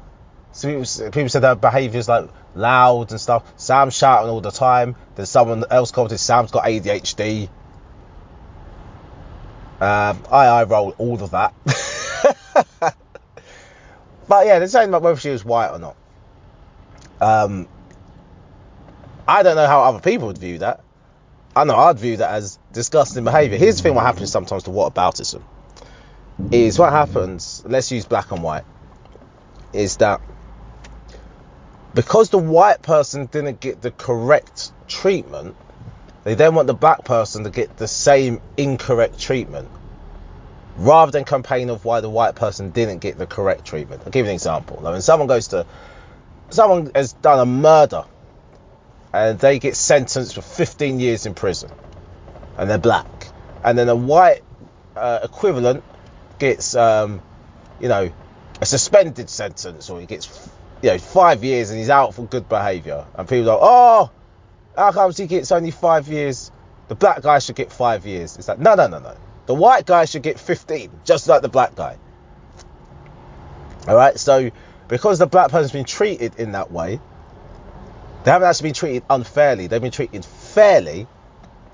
So 0.50 0.66
people, 0.66 1.12
people 1.12 1.28
said 1.28 1.44
her 1.44 1.54
behaviour 1.54 2.00
is 2.00 2.08
like 2.08 2.28
loud 2.54 3.10
and 3.10 3.20
stuff. 3.20 3.52
Sam 3.56 3.90
shouting 3.90 4.30
all 4.30 4.40
the 4.40 4.50
time. 4.50 4.96
Then 5.16 5.26
someone 5.26 5.64
else 5.70 5.90
commented 5.90 6.20
Sam's 6.20 6.50
got 6.50 6.64
ADHD. 6.64 7.48
Um, 9.80 10.22
I 10.30 10.46
I 10.46 10.64
roll 10.64 10.94
all 10.98 11.22
of 11.22 11.32
that. 11.32 11.52
but 14.28 14.46
yeah, 14.46 14.58
they're 14.58 14.68
saying 14.68 14.88
about 14.88 15.02
whether 15.02 15.18
she 15.20 15.30
was 15.30 15.44
white 15.44 15.70
or 15.70 15.78
not. 15.78 15.96
Um, 17.20 17.68
I 19.26 19.42
don't 19.42 19.56
know 19.56 19.66
how 19.66 19.82
other 19.82 20.00
people 20.00 20.28
would 20.28 20.38
view 20.38 20.58
that. 20.58 20.80
I 21.56 21.64
know 21.64 21.76
I'd 21.76 21.98
view 21.98 22.16
that 22.18 22.30
as 22.30 22.58
disgusting 22.72 23.24
behaviour. 23.24 23.58
Here's 23.58 23.76
the 23.76 23.82
thing: 23.82 23.94
what 23.94 24.06
happens 24.06 24.30
sometimes 24.30 24.62
to 24.64 24.70
whataboutism 24.70 25.42
is 26.50 26.78
what 26.78 26.92
happens. 26.92 27.62
Let's 27.66 27.90
use 27.90 28.04
black 28.04 28.30
and 28.30 28.42
white. 28.42 28.64
Is 29.72 29.96
that 29.98 30.20
because 31.94 32.30
the 32.30 32.38
white 32.38 32.82
person 32.82 33.26
didn't 33.26 33.60
get 33.60 33.80
the 33.80 33.90
correct 33.90 34.72
treatment, 34.88 35.56
they 36.24 36.34
then 36.34 36.54
want 36.54 36.66
the 36.66 36.74
black 36.74 37.04
person 37.04 37.44
to 37.44 37.50
get 37.50 37.76
the 37.76 37.86
same 37.86 38.40
incorrect 38.56 39.18
treatment, 39.18 39.68
rather 40.76 41.12
than 41.12 41.24
complain 41.24 41.70
of 41.70 41.84
why 41.84 42.00
the 42.00 42.10
white 42.10 42.34
person 42.34 42.70
didn't 42.70 42.98
get 42.98 43.16
the 43.18 43.26
correct 43.26 43.64
treatment. 43.64 44.02
I'll 44.04 44.10
give 44.10 44.26
you 44.26 44.30
an 44.30 44.34
example. 44.34 44.78
When 44.78 45.02
someone 45.02 45.28
goes 45.28 45.48
to, 45.48 45.66
someone 46.50 46.90
has 46.94 47.12
done 47.12 47.38
a 47.38 47.46
murder, 47.46 48.04
and 49.12 49.38
they 49.38 49.58
get 49.60 49.76
sentenced 49.76 50.34
for 50.34 50.42
15 50.42 50.98
years 50.98 51.26
in 51.26 51.34
prison, 51.34 51.70
and 52.56 52.68
they're 52.68 52.78
black, 52.78 53.28
and 53.62 53.78
then 53.78 53.88
a 53.88 53.94
white 53.94 54.42
uh, 54.96 55.20
equivalent 55.22 55.84
gets, 56.38 56.74
um, 56.74 57.22
you 57.80 57.88
know, 57.88 58.10
a 58.60 58.66
suspended 58.66 59.30
sentence, 59.30 59.90
or 59.90 60.00
he 60.00 60.06
gets, 60.06 60.50
you 60.84 60.90
know, 60.90 60.98
five 60.98 61.42
years 61.42 61.70
and 61.70 61.78
he's 61.78 61.90
out 61.90 62.14
for 62.14 62.26
good 62.26 62.48
behaviour, 62.48 63.06
and 63.16 63.28
people 63.28 63.50
are, 63.50 63.58
oh 63.60 64.10
how 64.76 64.92
come 64.92 65.12
he 65.12 65.26
gets 65.26 65.52
only 65.52 65.70
five 65.70 66.08
years? 66.08 66.50
The 66.88 66.94
black 66.94 67.22
guy 67.22 67.38
should 67.38 67.56
get 67.56 67.72
five 67.72 68.06
years. 68.06 68.36
It's 68.36 68.48
like, 68.48 68.58
no, 68.58 68.74
no, 68.74 68.86
no, 68.86 68.98
no. 68.98 69.16
The 69.46 69.54
white 69.54 69.86
guy 69.86 70.04
should 70.04 70.22
get 70.22 70.38
15, 70.38 70.90
just 71.04 71.28
like 71.28 71.42
the 71.42 71.48
black 71.48 71.74
guy. 71.74 71.96
All 73.86 73.96
right, 73.96 74.18
so 74.18 74.50
because 74.88 75.18
the 75.18 75.26
black 75.26 75.50
person's 75.50 75.72
been 75.72 75.84
treated 75.84 76.38
in 76.38 76.52
that 76.52 76.70
way, 76.70 77.00
they 78.24 78.30
haven't 78.30 78.48
actually 78.48 78.68
been 78.68 78.74
treated 78.74 79.02
unfairly. 79.08 79.66
They've 79.66 79.80
been 79.80 79.90
treated 79.90 80.24
fairly. 80.24 81.06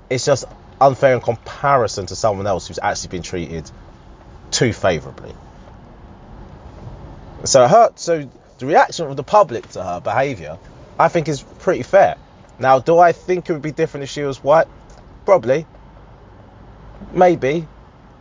It's 0.09 0.25
just 0.25 0.45
unfair 0.79 1.13
in 1.13 1.21
comparison 1.21 2.05
to 2.07 2.15
someone 2.15 2.47
else 2.47 2.67
who's 2.67 2.79
actually 2.81 3.09
been 3.09 3.21
treated 3.21 3.69
too 4.51 4.73
favourably. 4.73 5.33
So 7.45 7.67
her, 7.67 7.91
so 7.95 8.29
the 8.61 8.67
reaction 8.67 9.07
of 9.07 9.17
the 9.17 9.23
public 9.23 9.67
to 9.69 9.83
her 9.83 9.99
behaviour, 9.99 10.57
I 10.97 11.07
think, 11.07 11.27
is 11.27 11.41
pretty 11.41 11.81
fair. 11.81 12.15
Now, 12.59 12.77
do 12.77 12.99
I 12.99 13.11
think 13.11 13.49
it 13.49 13.53
would 13.53 13.61
be 13.63 13.71
different 13.71 14.03
if 14.03 14.11
she 14.11 14.21
was 14.21 14.41
white? 14.43 14.67
Probably. 15.25 15.65
Maybe. 17.11 17.67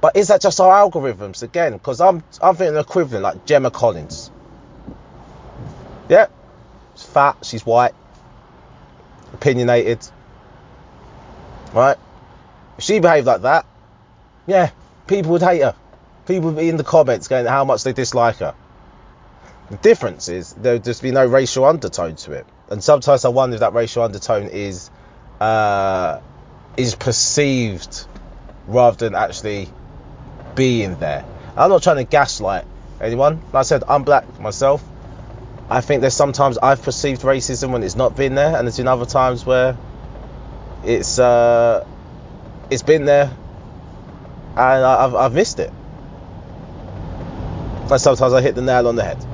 But 0.00 0.16
is 0.16 0.28
that 0.28 0.40
just 0.40 0.58
our 0.58 0.72
algorithms 0.72 1.42
again? 1.42 1.74
Because 1.74 2.00
I'm 2.00 2.24
I'm 2.40 2.56
thinking 2.56 2.78
equivalent 2.78 3.22
like 3.22 3.44
Gemma 3.44 3.70
Collins. 3.70 4.30
Yeah, 6.08 6.28
she's 6.94 7.04
fat, 7.04 7.36
she's 7.42 7.66
white, 7.66 7.92
opinionated. 9.34 9.98
Right? 11.74 11.98
If 12.78 12.84
she 12.84 12.98
behaved 12.98 13.26
like 13.26 13.42
that, 13.42 13.66
yeah, 14.46 14.70
people 15.06 15.32
would 15.32 15.42
hate 15.42 15.60
her. 15.60 15.74
People 16.26 16.50
would 16.50 16.56
be 16.56 16.70
in 16.70 16.78
the 16.78 16.84
comments 16.84 17.28
going 17.28 17.44
how 17.44 17.66
much 17.66 17.84
they 17.84 17.92
dislike 17.92 18.36
her. 18.36 18.54
The 19.70 19.76
difference 19.76 20.28
is 20.28 20.52
there'd 20.54 20.84
just 20.84 21.02
be 21.02 21.10
no 21.12 21.24
racial 21.26 21.64
undertone 21.64 22.16
to 22.16 22.32
it 22.32 22.46
and 22.70 22.82
sometimes 22.82 23.24
I 23.24 23.28
wonder 23.28 23.54
if 23.54 23.60
that 23.60 23.74
racial 23.74 24.04
undertone 24.04 24.46
is 24.46 24.90
uh, 25.40 26.20
is 26.76 26.94
perceived 26.94 28.06
rather 28.66 28.96
than 28.96 29.14
actually 29.14 29.68
being 30.54 30.98
there. 31.00 31.24
I'm 31.56 31.68
not 31.68 31.82
trying 31.82 31.96
to 31.96 32.04
gaslight 32.04 32.64
anyone. 33.00 33.42
Like 33.46 33.54
I 33.54 33.62
said, 33.62 33.82
I'm 33.88 34.04
black 34.04 34.38
myself. 34.38 34.82
I 35.68 35.80
think 35.80 36.00
there's 36.00 36.14
sometimes 36.14 36.58
I've 36.58 36.82
perceived 36.82 37.22
racism 37.22 37.70
when 37.70 37.82
it's 37.82 37.96
not 37.96 38.16
been 38.16 38.34
there, 38.34 38.56
and 38.56 38.66
there's 38.66 38.76
been 38.76 38.88
other 38.88 39.06
times 39.06 39.44
where 39.44 39.76
it's 40.84 41.18
uh, 41.18 41.84
it's 42.70 42.82
been 42.82 43.04
there, 43.04 43.36
and 44.56 44.84
I've, 44.84 45.14
I've 45.14 45.34
missed 45.34 45.58
it. 45.58 45.72
Like 47.88 48.00
sometimes 48.00 48.32
I 48.32 48.40
hit 48.40 48.54
the 48.54 48.62
nail 48.62 48.86
on 48.86 48.94
the 48.94 49.02
head. 49.02 49.26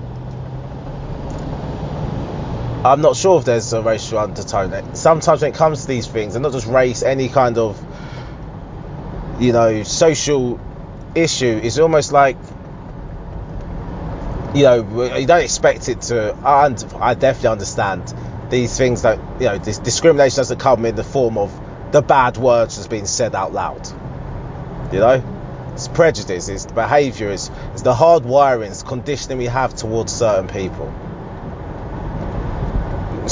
I'm 2.86 3.00
not 3.00 3.16
sure 3.16 3.40
if 3.40 3.44
there's 3.44 3.72
a 3.72 3.82
racial 3.82 4.18
undertone. 4.18 4.94
Sometimes 4.94 5.42
when 5.42 5.52
it 5.52 5.56
comes 5.56 5.82
to 5.82 5.88
these 5.88 6.06
things, 6.06 6.36
and 6.36 6.42
not 6.42 6.52
just 6.52 6.66
race, 6.66 7.02
any 7.02 7.28
kind 7.28 7.58
of 7.58 7.84
you 9.40 9.52
know 9.52 9.82
social 9.82 10.60
issue, 11.14 11.60
it's 11.62 11.78
almost 11.78 12.12
like 12.12 12.36
you 14.54 14.62
know 14.62 15.16
you 15.16 15.26
don't 15.26 15.42
expect 15.42 15.88
it 15.88 16.02
to. 16.02 16.34
And 16.44 16.84
I 17.00 17.14
definitely 17.14 17.50
understand 17.50 18.14
these 18.50 18.78
things 18.78 19.02
that 19.02 19.18
you 19.40 19.46
know 19.46 19.58
this 19.58 19.78
discrimination 19.78 20.36
doesn't 20.36 20.60
come 20.60 20.84
in 20.86 20.94
the 20.94 21.04
form 21.04 21.38
of 21.38 21.52
the 21.90 22.02
bad 22.02 22.36
words 22.36 22.76
that's 22.76 22.88
being 22.88 23.06
said 23.06 23.34
out 23.34 23.52
loud. 23.52 23.84
You 24.92 25.00
know, 25.00 25.70
it's 25.72 25.88
prejudice, 25.88 26.48
it's 26.48 26.66
the 26.66 26.74
behaviour, 26.74 27.30
it's, 27.30 27.50
it's 27.72 27.82
the 27.82 27.94
hard 27.94 28.24
wiring, 28.24 28.70
it's 28.70 28.84
conditioning 28.84 29.38
we 29.38 29.46
have 29.46 29.74
towards 29.74 30.12
certain 30.12 30.46
people 30.46 30.94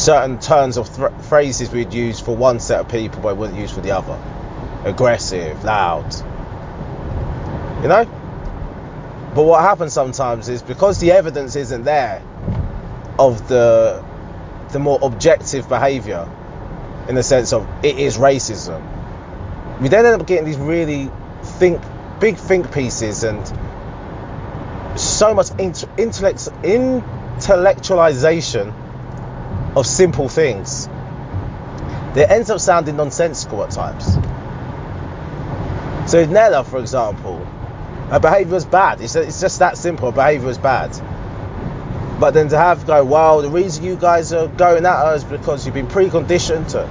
certain 0.05 0.39
turns 0.39 0.77
of 0.77 0.95
th- 0.95 1.11
phrases 1.29 1.71
we'd 1.71 1.95
use 1.95 2.21
for 2.21 2.37
one 2.37 2.61
set 2.61 2.81
of 2.81 2.89
people 2.89 3.23
but 3.23 3.39
wouldn't 3.39 3.59
use 3.59 3.73
for 3.73 3.81
the 3.81 3.91
other. 3.91 4.19
Aggressive, 4.85 5.65
loud. 5.65 6.15
You 7.83 7.89
know? 7.89 8.05
But 9.35 9.45
what 9.45 9.63
happens 9.63 9.95
sometimes 9.95 10.49
is 10.49 10.63
because 10.63 11.01
the 11.01 11.11
evidence 11.13 11.57
isn't 11.57 11.85
there 11.85 12.23
of 13.19 13.49
the 13.49 14.05
the 14.71 14.79
more 14.79 14.99
objective 15.03 15.69
behaviour 15.69 16.29
in 17.09 17.15
the 17.15 17.23
sense 17.23 17.53
of 17.53 17.69
it 17.85 17.99
is 17.99 18.17
racism, 18.17 18.83
we 19.81 19.89
then 19.89 20.05
end 20.05 20.21
up 20.21 20.27
getting 20.27 20.45
these 20.45 20.57
really 20.57 21.11
think 21.59 21.81
big 22.21 22.37
think 22.37 22.73
pieces 22.73 23.25
and 23.25 23.47
so 24.99 25.35
much 25.35 25.51
intellect 25.59 26.49
intellectualization 26.63 28.73
of 29.77 29.87
simple 29.87 30.29
things 30.29 30.87
that 32.15 32.31
ends 32.31 32.51
up 32.51 32.61
sounding 32.61 32.97
nonsensical 32.97 33.63
at 33.65 33.71
times. 33.71 34.15
So 36.11 36.25
Nella, 36.27 36.65
for 36.65 36.79
example, 36.79 37.39
her 38.11 38.21
behaviour 38.21 38.55
was 38.55 38.65
bad. 38.65 39.01
It's, 39.01 39.17
it's 39.17 39.41
just 39.41 39.59
that 39.59 39.77
simple. 39.77 40.11
Her 40.11 40.15
behaviour 40.15 40.47
was 40.47 40.59
bad. 40.59 40.91
But 42.21 42.33
then 42.33 42.49
to 42.51 42.57
have 42.57 42.87
go, 42.87 43.05
well, 43.05 43.43
the 43.43 43.49
reason 43.49 43.85
you 43.85 43.97
guys 43.97 44.33
are 44.33 44.47
going 44.47 44.87
at 44.87 45.05
her 45.05 45.15
is 45.15 45.25
because 45.25 45.67
you've 45.67 45.75
been 45.75 45.89
preconditioned 45.89 46.71
to 46.73 46.89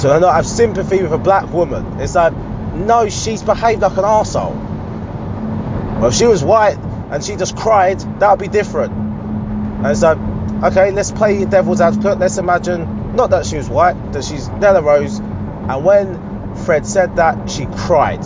to 0.00 0.20
not 0.20 0.34
have 0.34 0.46
sympathy 0.46 1.02
with 1.02 1.12
a 1.12 1.18
black 1.18 1.48
woman. 1.52 2.00
It's 2.00 2.14
like, 2.14 2.32
no, 2.74 3.08
she's 3.08 3.42
behaved 3.42 3.82
like 3.82 3.96
an 3.96 4.04
asshole. 4.04 4.54
Well, 4.54 6.06
if 6.06 6.14
she 6.14 6.26
was 6.26 6.42
white 6.42 6.78
and 7.10 7.22
she 7.22 7.36
just 7.36 7.56
cried, 7.56 8.00
that 8.20 8.30
would 8.30 8.40
be 8.40 8.48
different. 8.48 8.92
And 8.92 9.86
it's 9.86 10.02
like, 10.02 10.18
okay, 10.62 10.90
let's 10.90 11.10
play 11.10 11.44
devil's 11.44 11.80
advocate. 11.80 12.18
Let's 12.18 12.38
imagine 12.38 13.16
not 13.16 13.30
that 13.30 13.46
she 13.46 13.56
was 13.56 13.68
white, 13.68 14.12
that 14.12 14.24
she's 14.24 14.48
Nella 14.48 14.82
Rose, 14.82 15.18
and 15.18 15.84
when 15.84 16.54
Fred 16.64 16.86
said 16.86 17.16
that, 17.16 17.50
she 17.50 17.66
cried. 17.66 18.24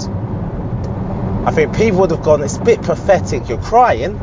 I 1.47 1.53
think 1.53 1.77
people 1.77 2.01
would 2.01 2.11
have 2.11 2.23
gone, 2.23 2.43
it's 2.43 2.57
a 2.57 2.65
bit 2.65 2.83
pathetic, 2.83 3.49
you're 3.49 3.63
crying. 3.63 4.19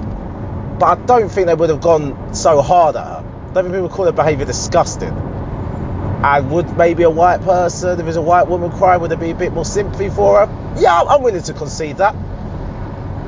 but 0.79 0.99
I 0.99 1.05
don't 1.05 1.29
think 1.29 1.47
they 1.47 1.53
would 1.53 1.69
have 1.69 1.81
gone 1.81 2.33
so 2.35 2.61
hard 2.61 2.95
at 2.95 3.05
her. 3.05 3.25
I 3.49 3.53
don't 3.53 3.63
think 3.63 3.75
people 3.75 3.89
call 3.89 4.05
her 4.05 4.11
behaviour 4.11 4.45
disgusting. 4.45 5.09
And 5.09 6.51
would 6.51 6.77
maybe 6.77 7.03
a 7.03 7.09
white 7.09 7.41
person, 7.41 7.99
if 7.99 8.05
there's 8.05 8.15
a 8.15 8.21
white 8.21 8.47
woman 8.47 8.71
crying, 8.71 9.01
would 9.01 9.11
there 9.11 9.17
be 9.17 9.31
a 9.31 9.35
bit 9.35 9.53
more 9.53 9.65
sympathy 9.65 10.09
for 10.09 10.45
her? 10.45 10.75
Yeah, 10.79 11.01
I'm 11.01 11.21
willing 11.21 11.43
to 11.43 11.53
concede 11.53 11.97
that. 11.97 12.13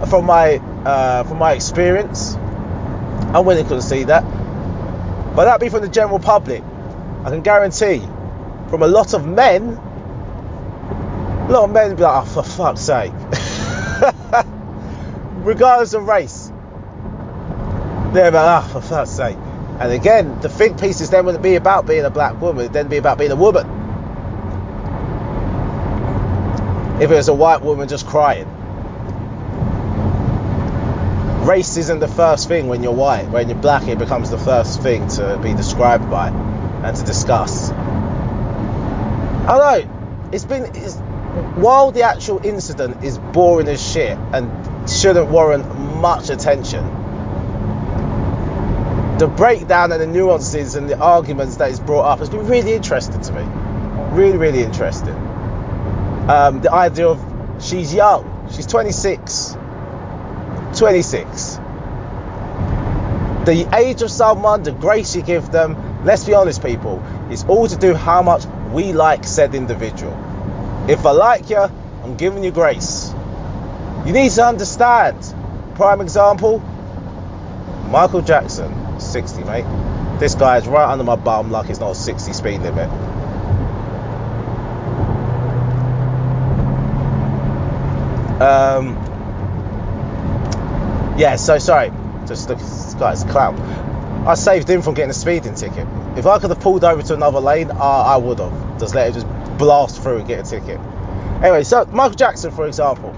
From 0.09 0.25
my 0.25 0.57
uh, 0.85 1.23
from 1.23 1.37
my 1.39 1.53
experience, 1.53 2.35
I'm 2.35 3.45
willing 3.45 3.63
to 3.63 3.69
concede 3.69 4.07
that. 4.07 4.23
But 5.35 5.45
that 5.45 5.59
be 5.59 5.69
from 5.69 5.81
the 5.81 5.89
general 5.89 6.19
public. 6.19 6.63
I 7.25 7.29
can 7.29 7.41
guarantee, 7.41 7.99
from 8.69 8.83
a 8.83 8.87
lot 8.87 9.13
of 9.13 9.27
men, 9.27 9.63
a 9.63 11.51
lot 11.51 11.65
of 11.65 11.71
men 11.71 11.95
be 11.95 12.03
like, 12.03 12.23
oh, 12.23 12.25
for 12.25 12.43
fuck's 12.43 12.81
sake. 12.81 13.11
Regardless 15.45 15.93
of 15.93 16.07
race. 16.07 16.51
They're 18.13 18.31
like, 18.31 18.63
oh, 18.63 18.69
for 18.71 18.81
fuck's 18.81 19.11
sake. 19.11 19.37
And 19.79 19.91
again, 19.91 20.39
the 20.39 20.47
think 20.47 20.79
pieces 20.79 21.09
then 21.09 21.25
wouldn't 21.25 21.43
be 21.43 21.55
about 21.55 21.85
being 21.85 22.05
a 22.05 22.09
black 22.09 22.39
woman, 22.39 22.61
it'd 22.61 22.73
then 22.73 22.87
be 22.87 22.97
about 22.97 23.17
being 23.17 23.31
a 23.31 23.35
woman. 23.35 23.67
If 27.01 27.11
it 27.11 27.15
was 27.15 27.27
a 27.27 27.33
white 27.33 27.61
woman 27.61 27.89
just 27.89 28.07
crying. 28.07 28.47
Race 31.45 31.77
isn't 31.77 31.99
the 31.99 32.07
first 32.07 32.47
thing 32.47 32.69
when 32.69 32.81
you're 32.81 32.91
white. 32.91 33.29
When 33.29 33.49
you're 33.49 33.59
black, 33.59 33.87
it 33.87 33.99
becomes 33.99 34.31
the 34.31 34.37
first 34.39 34.81
thing 34.81 35.07
to 35.09 35.39
be 35.43 35.53
described 35.53 36.09
by 36.09 36.29
and 36.29 36.97
to 36.97 37.03
discuss. 37.03 37.69
I 37.69 39.83
know 39.83 40.29
it's 40.33 40.43
been 40.43 40.63
it's, 40.73 40.95
while 41.53 41.91
the 41.91 42.01
actual 42.01 42.43
incident 42.43 43.03
is 43.03 43.19
boring 43.19 43.67
as 43.67 43.79
shit 43.79 44.17
and 44.33 44.89
shouldn't 44.89 45.29
warrant 45.29 45.67
much 45.97 46.31
attention. 46.31 46.83
The 49.19 49.27
breakdown 49.27 49.91
and 49.91 50.01
the 50.01 50.07
nuances 50.07 50.73
and 50.73 50.89
the 50.89 50.97
arguments 50.97 51.57
that 51.57 51.69
is 51.69 51.79
brought 51.79 52.05
up 52.05 52.19
has 52.19 52.29
been 52.31 52.47
really 52.47 52.73
interesting 52.73 53.21
to 53.21 53.33
me. 53.33 53.43
Really, 54.17 54.39
really 54.39 54.63
interesting. 54.63 55.13
Um, 56.27 56.61
the 56.61 56.73
idea 56.73 57.07
of 57.07 57.63
she's 57.63 57.93
young, 57.93 58.49
she's 58.51 58.65
26 58.65 59.57
26. 60.77 61.55
The 63.45 63.69
age 63.75 64.01
of 64.01 64.09
someone, 64.11 64.63
the 64.63 64.71
grace 64.71 65.15
you 65.15 65.21
give 65.21 65.51
them, 65.51 66.03
let's 66.03 66.23
be 66.23 66.33
honest, 66.33 66.63
people, 66.63 67.03
it's 67.29 67.43
all 67.45 67.67
to 67.67 67.75
do 67.75 67.93
how 67.93 68.21
much 68.21 68.45
we 68.71 68.93
like 68.93 69.23
said 69.23 69.55
individual. 69.55 70.13
If 70.89 71.05
I 71.05 71.11
like 71.11 71.49
you, 71.49 71.57
I'm 71.57 72.17
giving 72.17 72.43
you 72.43 72.51
grace. 72.51 73.13
You 74.05 74.13
need 74.13 74.31
to 74.31 74.43
understand. 74.43 75.17
Prime 75.75 76.01
example 76.01 76.59
Michael 77.89 78.21
Jackson, 78.21 78.99
60, 78.99 79.43
mate. 79.43 79.65
This 80.19 80.35
guy 80.35 80.57
is 80.57 80.67
right 80.67 80.91
under 80.91 81.03
my 81.03 81.15
bum 81.15 81.51
like 81.51 81.69
it's 81.69 81.79
not 81.79 81.91
a 81.91 81.95
60 81.95 82.33
speed 82.33 82.61
limit. 82.61 82.89
Um, 88.41 89.14
yeah, 91.17 91.37
so 91.37 91.57
sorry. 91.59 91.91
Just 92.27 92.49
look, 92.49 92.59
this 92.59 92.93
guy's 92.95 93.23
a 93.23 93.27
clown. 93.29 93.57
I 94.27 94.33
saved 94.33 94.69
him 94.69 94.81
from 94.81 94.95
getting 94.95 95.11
a 95.11 95.13
speeding 95.13 95.55
ticket. 95.55 95.87
If 96.17 96.25
I 96.25 96.39
could 96.39 96.49
have 96.49 96.59
pulled 96.59 96.83
over 96.83 97.01
to 97.03 97.13
another 97.13 97.39
lane, 97.39 97.71
uh, 97.71 97.75
I 97.75 98.17
would 98.17 98.39
have. 98.39 98.79
Just 98.79 98.95
let 98.95 99.07
him 99.07 99.13
just 99.13 99.57
blast 99.57 100.01
through 100.01 100.17
and 100.17 100.27
get 100.27 100.45
a 100.45 100.49
ticket. 100.49 100.79
Anyway, 101.41 101.63
so 101.63 101.85
Michael 101.85 102.15
Jackson, 102.15 102.51
for 102.51 102.67
example, 102.67 103.15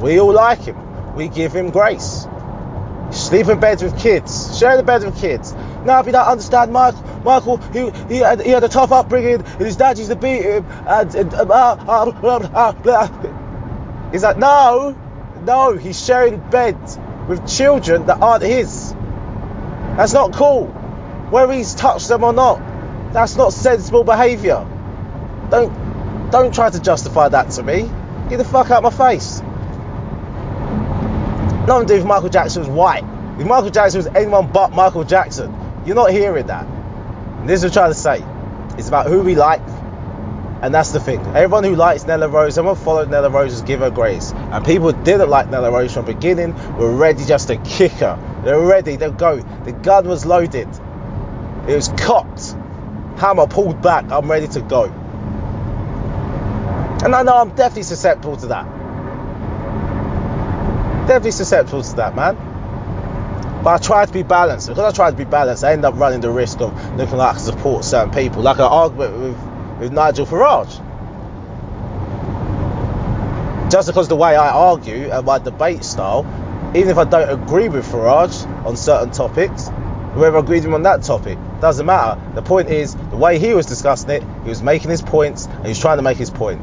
we 0.00 0.18
all 0.18 0.32
like 0.32 0.60
him. 0.60 1.14
We 1.14 1.28
give 1.28 1.52
him 1.52 1.70
grace. 1.70 2.26
Sleep 3.10 3.48
in 3.48 3.60
beds 3.60 3.82
with 3.82 3.98
kids. 3.98 4.58
Share 4.58 4.76
the 4.76 4.82
bed 4.82 5.04
with 5.04 5.18
kids. 5.20 5.52
Now, 5.84 6.00
if 6.00 6.06
you 6.06 6.12
don't 6.12 6.26
understand 6.26 6.72
Michael, 6.72 7.02
Michael, 7.24 7.56
he, 7.72 7.90
he, 8.08 8.16
had, 8.18 8.40
he 8.40 8.50
had 8.50 8.64
a 8.64 8.68
tough 8.68 8.90
upbringing, 8.90 9.42
and 9.42 9.60
his 9.60 9.76
dad 9.76 9.98
used 9.98 10.10
to 10.10 10.16
beat 10.16 10.42
him, 10.42 10.64
and, 10.86 11.14
and 11.14 11.34
uh, 11.34 11.42
uh, 11.42 12.12
uh, 12.22 12.74
uh, 12.84 14.10
he's 14.12 14.22
like, 14.22 14.38
no, 14.38 14.96
no, 15.44 15.76
he's 15.76 16.04
sharing 16.04 16.38
beds 16.50 16.98
with 17.28 17.46
children 17.46 18.06
that 18.06 18.22
aren't 18.22 18.42
his. 18.42 18.94
That's 19.96 20.12
not 20.12 20.32
cool. 20.32 20.66
Whether 21.30 21.52
he's 21.52 21.74
touched 21.74 22.08
them 22.08 22.24
or 22.24 22.32
not, 22.32 22.60
that's 23.12 23.36
not 23.36 23.52
sensible 23.52 24.02
behaviour. 24.02 24.66
Don't 25.50 26.30
don't 26.30 26.54
try 26.54 26.70
to 26.70 26.80
justify 26.80 27.28
that 27.28 27.50
to 27.52 27.62
me. 27.62 27.90
Get 28.28 28.38
the 28.38 28.44
fuck 28.44 28.70
out 28.70 28.84
of 28.84 28.98
my 28.98 29.10
face. 29.10 29.40
Nothing 31.66 31.86
to 31.86 31.94
do 31.94 32.00
if 32.00 32.06
Michael 32.06 32.28
Jackson 32.28 32.62
was 32.62 32.70
white. 32.70 33.04
If 33.38 33.46
Michael 33.46 33.70
Jackson 33.70 33.98
was 33.98 34.06
anyone 34.08 34.50
but 34.50 34.72
Michael 34.72 35.04
Jackson, 35.04 35.54
you're 35.84 35.96
not 35.96 36.10
hearing 36.10 36.46
that. 36.46 36.66
And 36.66 37.48
this 37.48 37.62
is 37.62 37.64
what 37.64 37.78
I'm 37.78 37.94
trying 37.94 38.20
to 38.20 38.24
say. 38.24 38.78
It's 38.78 38.88
about 38.88 39.06
who 39.06 39.20
we 39.20 39.34
like, 39.34 39.60
and 40.60 40.74
that's 40.74 40.90
the 40.90 40.98
thing. 40.98 41.20
Everyone 41.20 41.62
who 41.62 41.76
likes 41.76 42.04
Nella 42.04 42.28
Rose, 42.28 42.58
everyone 42.58 42.82
followed 42.82 43.10
Nella 43.10 43.30
Rose's 43.30 43.62
give 43.62 43.80
her 43.80 43.90
grace. 43.90 44.32
And 44.32 44.64
people 44.64 44.90
didn't 44.90 45.30
like 45.30 45.48
Nella 45.50 45.70
Rose 45.70 45.94
from 45.94 46.04
the 46.04 46.14
beginning 46.14 46.54
were 46.76 46.90
ready 46.90 47.24
just 47.24 47.48
to 47.48 47.56
kick 47.58 47.92
her. 47.92 48.18
They're 48.44 48.60
ready, 48.60 48.96
they'll 48.96 49.12
go. 49.12 49.36
The 49.36 49.72
gun 49.72 50.08
was 50.08 50.26
loaded. 50.26 50.68
It 51.68 51.74
was 51.74 51.88
cocked. 51.88 52.56
Hammer 53.18 53.46
pulled 53.46 53.82
back. 53.82 54.10
I'm 54.10 54.28
ready 54.28 54.48
to 54.48 54.60
go. 54.60 54.84
And 57.04 57.14
I 57.14 57.22
know 57.22 57.36
I'm 57.36 57.50
definitely 57.50 57.84
susceptible 57.84 58.36
to 58.38 58.48
that. 58.48 58.64
Definitely 61.06 61.30
susceptible 61.30 61.82
to 61.82 61.96
that, 61.96 62.16
man. 62.16 62.34
But 63.62 63.74
I 63.74 63.78
try 63.78 64.06
to 64.06 64.12
be 64.12 64.24
balanced. 64.24 64.68
Because 64.68 64.92
I 64.92 64.96
try 64.96 65.10
to 65.10 65.16
be 65.16 65.24
balanced, 65.24 65.62
I 65.62 65.72
end 65.72 65.84
up 65.84 65.94
running 65.94 66.20
the 66.20 66.30
risk 66.30 66.60
of 66.60 66.72
looking 66.96 67.16
like 67.16 67.36
I 67.36 67.38
support 67.38 67.84
certain 67.84 68.12
people. 68.12 68.42
Like 68.42 68.56
an 68.56 68.64
argument 68.64 69.18
with 69.18 69.57
with 69.78 69.92
Nigel 69.92 70.26
Farage. 70.26 70.84
Just 73.70 73.88
because 73.88 74.08
the 74.08 74.16
way 74.16 74.34
I 74.34 74.50
argue 74.50 75.10
and 75.10 75.26
my 75.26 75.38
debate 75.38 75.84
style, 75.84 76.26
even 76.74 76.88
if 76.88 76.98
I 76.98 77.04
don't 77.04 77.28
agree 77.28 77.68
with 77.68 77.86
Farage 77.86 78.46
on 78.64 78.76
certain 78.76 79.10
topics, 79.10 79.70
whoever 80.14 80.38
agreed 80.38 80.58
with 80.58 80.66
him 80.66 80.74
on 80.74 80.82
that 80.82 81.02
topic, 81.02 81.38
doesn't 81.60 81.84
matter. 81.84 82.20
The 82.34 82.42
point 82.42 82.70
is, 82.70 82.94
the 82.94 83.16
way 83.16 83.38
he 83.38 83.54
was 83.54 83.66
discussing 83.66 84.10
it, 84.10 84.22
he 84.42 84.48
was 84.48 84.62
making 84.62 84.90
his 84.90 85.02
points 85.02 85.46
and 85.46 85.64
he 85.64 85.70
was 85.70 85.78
trying 85.78 85.98
to 85.98 86.02
make 86.02 86.16
his 86.16 86.30
point. 86.30 86.60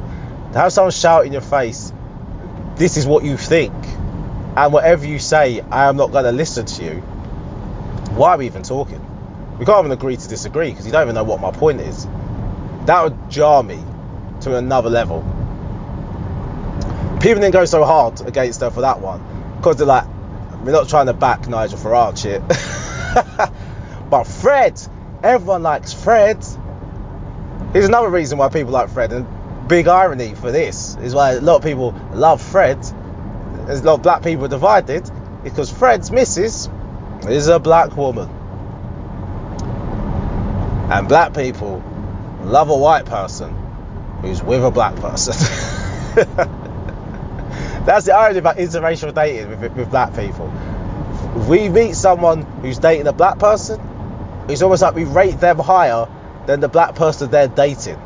To 0.53 0.59
have 0.59 0.73
someone 0.73 0.91
shout 0.91 1.25
in 1.25 1.31
your 1.31 1.41
face, 1.41 1.91
this 2.75 2.97
is 2.97 3.05
what 3.05 3.23
you 3.23 3.37
think, 3.37 3.73
and 4.55 4.73
whatever 4.73 5.05
you 5.05 5.19
say, 5.19 5.61
I 5.61 5.87
am 5.87 5.97
not 5.97 6.11
going 6.11 6.25
to 6.25 6.31
listen 6.31 6.65
to 6.65 6.83
you, 6.83 7.01
why 8.15 8.31
are 8.31 8.37
we 8.37 8.45
even 8.45 8.63
talking? 8.63 9.01
We 9.59 9.65
can't 9.65 9.79
even 9.79 9.91
agree 9.91 10.17
to 10.17 10.27
disagree 10.27 10.69
because 10.69 10.85
you 10.85 10.91
don't 10.91 11.03
even 11.03 11.15
know 11.15 11.23
what 11.23 11.41
my 11.41 11.51
point 11.51 11.81
is. 11.81 12.07
That 12.85 13.03
would 13.03 13.31
jar 13.31 13.63
me 13.63 13.83
to 14.41 14.55
another 14.55 14.89
level. 14.89 15.21
People 17.19 17.41
didn't 17.41 17.53
go 17.53 17.65
so 17.65 17.83
hard 17.83 18.21
against 18.21 18.61
her 18.61 18.69
for 18.69 18.81
that 18.81 19.01
one 19.01 19.23
because 19.57 19.77
they're 19.77 19.87
like, 19.87 20.05
we're 20.63 20.71
not 20.71 20.87
trying 20.87 21.07
to 21.07 21.13
back 21.13 21.47
Nigel 21.47 21.79
Farage 21.79 22.21
shit. 22.21 22.41
but 24.09 24.25
Fred, 24.25 24.79
everyone 25.23 25.63
likes 25.63 25.93
Fred. 25.93 26.45
Here's 27.73 27.87
another 27.87 28.09
reason 28.09 28.37
why 28.37 28.49
people 28.49 28.71
like 28.71 28.89
Fred, 28.89 29.11
and 29.11 29.27
big 29.67 29.87
irony 29.87 30.35
for 30.35 30.51
this 30.51 30.95
is 30.97 31.15
why 31.15 31.31
a 31.31 31.41
lot 31.41 31.57
of 31.57 31.63
people 31.63 31.95
love 32.13 32.41
Fred. 32.41 32.81
There's 33.65 33.81
a 33.81 33.83
lot 33.83 33.95
of 33.95 34.03
black 34.03 34.21
people 34.21 34.47
divided 34.47 35.09
because 35.43 35.71
Fred's 35.71 36.11
missus 36.11 36.69
is 37.27 37.47
a 37.47 37.59
black 37.59 37.97
woman. 37.97 38.29
And 40.91 41.07
black 41.07 41.33
people 41.33 41.83
love 42.45 42.69
a 42.69 42.77
white 42.77 43.05
person 43.05 43.53
who's 44.21 44.41
with 44.41 44.63
a 44.63 44.71
black 44.71 44.95
person. 44.95 45.33
That's 47.85 48.05
the 48.05 48.15
irony 48.15 48.39
about 48.39 48.57
interracial 48.57 49.13
dating 49.13 49.59
with, 49.59 49.73
with 49.75 49.89
black 49.89 50.15
people. 50.15 50.51
If 51.35 51.47
we 51.47 51.69
meet 51.69 51.95
someone 51.95 52.41
who's 52.61 52.79
dating 52.79 53.07
a 53.07 53.13
black 53.13 53.39
person, 53.39 53.79
it's 54.47 54.61
almost 54.61 54.81
like 54.81 54.95
we 54.95 55.03
rate 55.03 55.39
them 55.39 55.59
higher 55.59 56.07
than 56.45 56.59
the 56.59 56.67
black 56.67 56.95
person 56.95 57.29
they're 57.29 57.47
dating. 57.47 57.99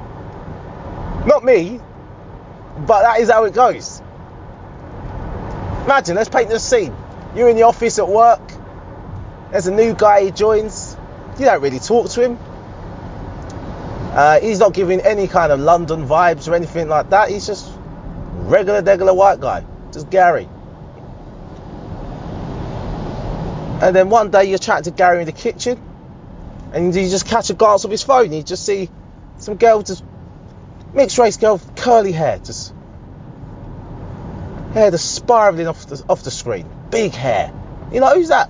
Not 1.25 1.43
me, 1.43 1.79
but 2.87 3.03
that 3.03 3.19
is 3.19 3.29
how 3.29 3.43
it 3.43 3.53
goes. 3.53 4.01
Imagine, 5.85 6.15
let's 6.15 6.29
paint 6.29 6.49
the 6.49 6.59
scene. 6.59 6.95
You're 7.35 7.49
in 7.49 7.55
the 7.55 7.63
office 7.63 7.99
at 7.99 8.07
work, 8.07 8.41
there's 9.51 9.67
a 9.67 9.73
new 9.73 9.93
guy 9.93 10.25
who 10.25 10.31
joins, 10.31 10.95
you 11.37 11.45
don't 11.45 11.61
really 11.61 11.79
talk 11.79 12.09
to 12.11 12.23
him, 12.23 12.39
uh, 14.11 14.39
he's 14.39 14.59
not 14.59 14.73
giving 14.73 15.01
any 15.01 15.27
kind 15.27 15.51
of 15.51 15.59
London 15.59 16.07
vibes 16.07 16.47
or 16.47 16.55
anything 16.55 16.87
like 16.87 17.11
that. 17.11 17.29
He's 17.29 17.45
just 17.45 17.71
regular, 18.33 18.81
regular 18.81 19.13
white 19.13 19.39
guy, 19.39 19.63
just 19.91 20.09
Gary. 20.09 20.49
And 23.81 23.95
then 23.95 24.09
one 24.09 24.31
day 24.31 24.45
you're 24.45 24.57
chatting 24.57 24.85
to 24.85 24.91
Gary 24.91 25.19
in 25.19 25.25
the 25.25 25.31
kitchen, 25.31 25.81
and 26.73 26.93
you 26.93 27.09
just 27.09 27.27
catch 27.27 27.49
a 27.49 27.53
glance 27.53 27.85
of 27.85 27.91
his 27.91 28.03
phone. 28.03 28.33
You 28.33 28.43
just 28.43 28.65
see 28.65 28.89
some 29.37 29.55
girl, 29.55 29.81
just 29.83 30.03
mixed 30.93 31.17
race 31.17 31.37
girl, 31.37 31.53
with 31.53 31.75
curly 31.75 32.11
hair, 32.11 32.39
just 32.39 32.73
hair 34.73 34.91
just 34.91 35.15
spiraling 35.15 35.67
off 35.67 35.85
the 35.87 36.03
off 36.09 36.23
the 36.23 36.31
screen, 36.31 36.69
big 36.89 37.13
hair. 37.13 37.53
You 37.93 38.01
know 38.01 38.13
who's 38.13 38.29
that? 38.29 38.49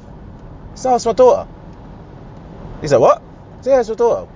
So 0.76 0.92
that's 0.92 1.06
my 1.06 1.14
daughter. 1.14 1.50
He 2.82 2.88
said, 2.88 2.98
what? 2.98 3.22
Yeah, 3.64 3.82
it's 3.82 3.90
my 3.90 3.96
daughter. 3.96 4.32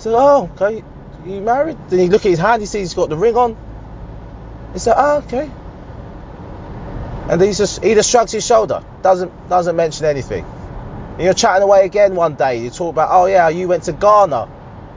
I 0.00 0.02
said, 0.02 0.14
oh, 0.16 0.50
okay. 0.54 0.82
You 1.26 1.42
married? 1.42 1.76
Then 1.90 1.98
he 1.98 2.08
look 2.08 2.24
at 2.24 2.30
his 2.30 2.38
hand, 2.38 2.62
he 2.62 2.66
sees 2.66 2.80
he's 2.80 2.94
got 2.94 3.10
the 3.10 3.18
ring 3.18 3.36
on. 3.36 3.54
He 4.72 4.78
said, 4.78 4.94
oh, 4.96 5.18
okay. 5.18 5.50
And 7.28 7.42
he 7.42 7.52
just 7.52 7.84
he 7.84 7.92
just 7.92 8.10
shrugs 8.10 8.32
his 8.32 8.46
shoulder, 8.46 8.82
doesn't 9.02 9.50
doesn't 9.50 9.76
mention 9.76 10.06
anything. 10.06 10.46
And 10.46 11.20
you're 11.20 11.34
chatting 11.34 11.64
away 11.64 11.84
again 11.84 12.14
one 12.14 12.34
day. 12.34 12.62
You 12.62 12.70
talk 12.70 12.94
about, 12.94 13.10
oh 13.12 13.26
yeah, 13.26 13.50
you 13.50 13.68
went 13.68 13.82
to 13.84 13.92
Ghana, 13.92 14.48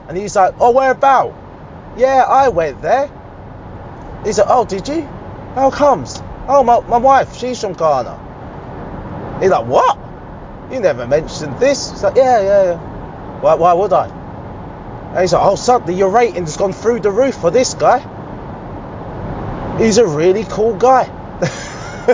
and 0.08 0.16
he's 0.16 0.34
like, 0.36 0.54
oh 0.58 0.70
where 0.70 0.92
about? 0.92 1.34
Yeah, 1.98 2.24
I 2.26 2.48
went 2.48 2.80
there. 2.80 3.10
He's 4.24 4.38
like, 4.38 4.48
oh 4.48 4.64
did 4.64 4.88
you? 4.88 5.02
How 5.54 5.70
comes? 5.70 6.22
Oh 6.48 6.64
my 6.64 6.80
my 6.80 6.96
wife, 6.96 7.36
she's 7.36 7.60
from 7.60 7.74
Ghana. 7.74 9.38
He's 9.42 9.50
like, 9.50 9.66
what? 9.66 9.98
You 10.72 10.80
never 10.80 11.06
mentioned 11.06 11.60
this. 11.60 11.90
He's 11.90 12.02
like, 12.02 12.16
yeah 12.16 12.40
yeah 12.40 12.62
yeah. 12.64 13.40
Why 13.42 13.52
why 13.52 13.74
would 13.74 13.92
I? 13.92 14.23
And 15.14 15.20
he's 15.20 15.32
like, 15.32 15.46
oh 15.46 15.54
suddenly 15.54 15.94
your 15.94 16.10
rating's 16.10 16.56
gone 16.56 16.72
through 16.72 16.98
the 16.98 17.12
roof 17.12 17.36
for 17.36 17.52
this 17.52 17.74
guy. 17.74 18.00
He's 19.78 19.98
a 19.98 20.06
really 20.06 20.42
cool 20.42 20.74
guy. 20.74 21.04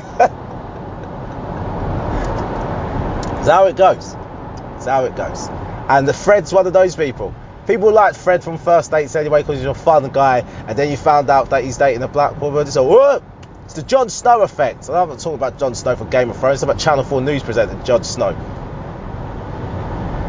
That's 3.41 3.49
how 3.49 3.69
it 3.69 3.77
goes. 3.77 4.13
That's 4.13 4.85
how 4.85 5.05
it 5.07 5.17
goes. 5.17 5.49
And 5.89 6.07
the 6.07 6.13
Fred's 6.13 6.53
one 6.53 6.67
of 6.67 6.75
those 6.75 6.95
people. 6.95 7.35
People 7.67 7.91
like 7.91 8.15
Fred 8.15 8.45
from 8.45 8.59
first 8.59 8.91
dates 8.91 9.17
anyway 9.17 9.41
because 9.41 9.57
he's 9.57 9.65
a 9.65 9.73
fun 9.73 10.11
guy, 10.11 10.41
and 10.69 10.79
then 10.79 10.91
you 10.91 10.99
found 10.99 11.31
out 11.31 11.49
that 11.51 11.65
he's 11.65 11.79
dating 11.79 12.03
a 12.03 12.09
black 12.09 12.39
woman. 12.39 12.67
It's 12.67 12.77
what? 12.77 13.23
It's 13.65 13.75
the 13.75 13.83
Jon 13.83 14.11
Snow 14.11 14.43
effect. 14.43 14.91
I'm 14.91 15.09
not 15.09 15.21
talking 15.21 15.35
about 15.35 15.59
Jon 15.59 15.75
Snow 15.75 15.97
from 15.97 16.11
Game 16.11 16.29
of 16.29 16.39
Thrones. 16.39 16.57
It's 16.57 16.63
about 16.65 16.79
Channel 16.79 17.05
4 17.05 17.23
News 17.23 17.43
presenter 17.43 17.83
Jon 17.83 18.05
Snow. 18.05 18.31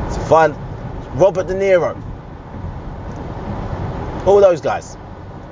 It's 0.08 0.30
fun. 0.30 0.56
Robert 1.18 1.48
De 1.48 1.54
Niro. 1.54 2.11
All 4.26 4.40
those 4.40 4.62
guys. 4.62 4.98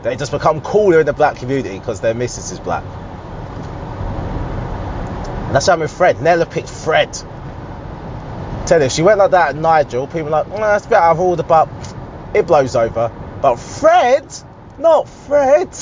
They 0.04 0.16
just 0.16 0.32
become 0.32 0.62
cooler 0.62 1.02
in 1.02 1.06
the 1.06 1.14
black 1.14 1.38
community 1.38 1.78
because 1.78 2.00
their 2.02 2.14
missus 2.14 2.52
is 2.52 2.60
black. 2.60 2.84
That's 5.52 5.66
how 5.66 5.74
I'm 5.74 5.80
with 5.80 5.92
Fred. 5.92 6.22
Nella 6.22 6.46
picked 6.46 6.70
Fred. 6.70 7.12
Tell 8.68 8.80
you, 8.80 8.86
if 8.86 8.92
she 8.92 9.02
went 9.02 9.18
like 9.18 9.32
that 9.32 9.50
at 9.50 9.56
Nigel, 9.56 10.06
people 10.06 10.30
like, 10.30 10.46
mm, 10.46 10.58
that's 10.58 10.86
a 10.86 10.90
bit 10.90 10.98
out 11.00 11.14
of 11.14 11.20
order, 11.20 11.44
but 11.44 11.68
it 12.36 12.46
blows 12.46 12.76
over. 12.76 13.12
But 13.42 13.56
Fred, 13.56 14.32
not 14.78 15.10
Fred. 15.10 15.76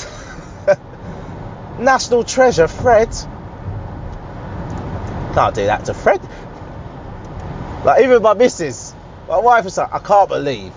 National 1.78 2.24
treasure, 2.24 2.66
Fred. 2.66 3.10
Can't 5.34 5.54
do 5.54 5.66
that 5.66 5.84
to 5.84 5.94
Fred. 5.94 6.20
Like 7.84 8.02
even 8.02 8.22
my 8.22 8.34
missus, 8.34 8.94
my 9.28 9.38
wife 9.38 9.64
was 9.64 9.76
like, 9.76 9.92
I 9.92 9.98
can't 9.98 10.28
believe 10.28 10.72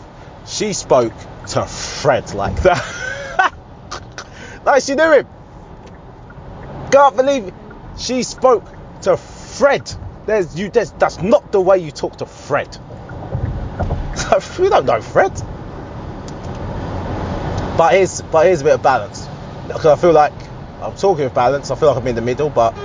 she 0.45 0.73
spoke 0.73 1.13
to 1.47 1.65
like 2.05 2.55
that. 2.63 3.53
like 4.65 4.83
she 4.83 4.95
knew. 4.95 5.25
Can't 6.91 7.15
believe 7.15 7.53
she 7.97 8.23
spoke 8.23 8.65
to 9.01 9.17
Fred. 9.17 9.91
There's 10.25 10.57
you. 10.59 10.69
There's, 10.69 10.91
that's 10.93 11.21
not 11.21 11.51
the 11.51 11.61
way 11.61 11.77
you 11.77 11.91
talk 11.91 12.17
to 12.17 12.25
Fred. 12.25 12.75
we 14.59 14.69
don't 14.69 14.85
know 14.85 15.01
Fred. 15.01 15.33
But 17.77 17.93
here's 17.93 18.21
but 18.21 18.45
here's 18.45 18.61
a 18.61 18.63
bit 18.63 18.73
of 18.73 18.81
balance. 18.83 19.27
Because 19.67 19.85
I 19.85 19.95
feel 19.95 20.11
like 20.11 20.33
I'm 20.81 20.95
talking 20.95 21.25
of 21.25 21.33
balance. 21.33 21.71
I 21.71 21.75
feel 21.75 21.89
like 21.89 21.97
I'm 21.97 22.07
in 22.07 22.15
the 22.15 22.21
middle, 22.21 22.49
but 22.49 22.75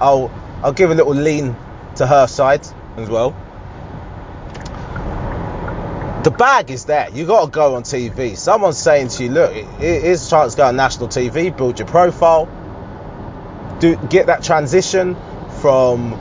I'll 0.00 0.30
I'll 0.62 0.72
give 0.72 0.90
a 0.90 0.94
little 0.94 1.14
lean 1.14 1.56
to 1.96 2.06
her 2.06 2.26
side 2.26 2.66
as 2.96 3.08
well. 3.08 3.34
The 6.24 6.30
bag 6.30 6.70
is 6.70 6.86
there. 6.86 7.10
You 7.12 7.26
got 7.26 7.44
to 7.44 7.50
go 7.50 7.74
on 7.74 7.82
TV. 7.82 8.34
Someone's 8.34 8.78
saying 8.78 9.08
to 9.08 9.24
you, 9.24 9.30
look, 9.30 9.52
here's 9.52 10.26
a 10.26 10.30
chance 10.30 10.54
to 10.54 10.56
go 10.56 10.64
on 10.64 10.74
national 10.74 11.08
TV, 11.08 11.54
build 11.54 11.78
your 11.78 11.86
profile, 11.86 12.46
do 13.78 13.96
get 14.08 14.28
that 14.28 14.42
transition 14.42 15.16
from 15.60 16.14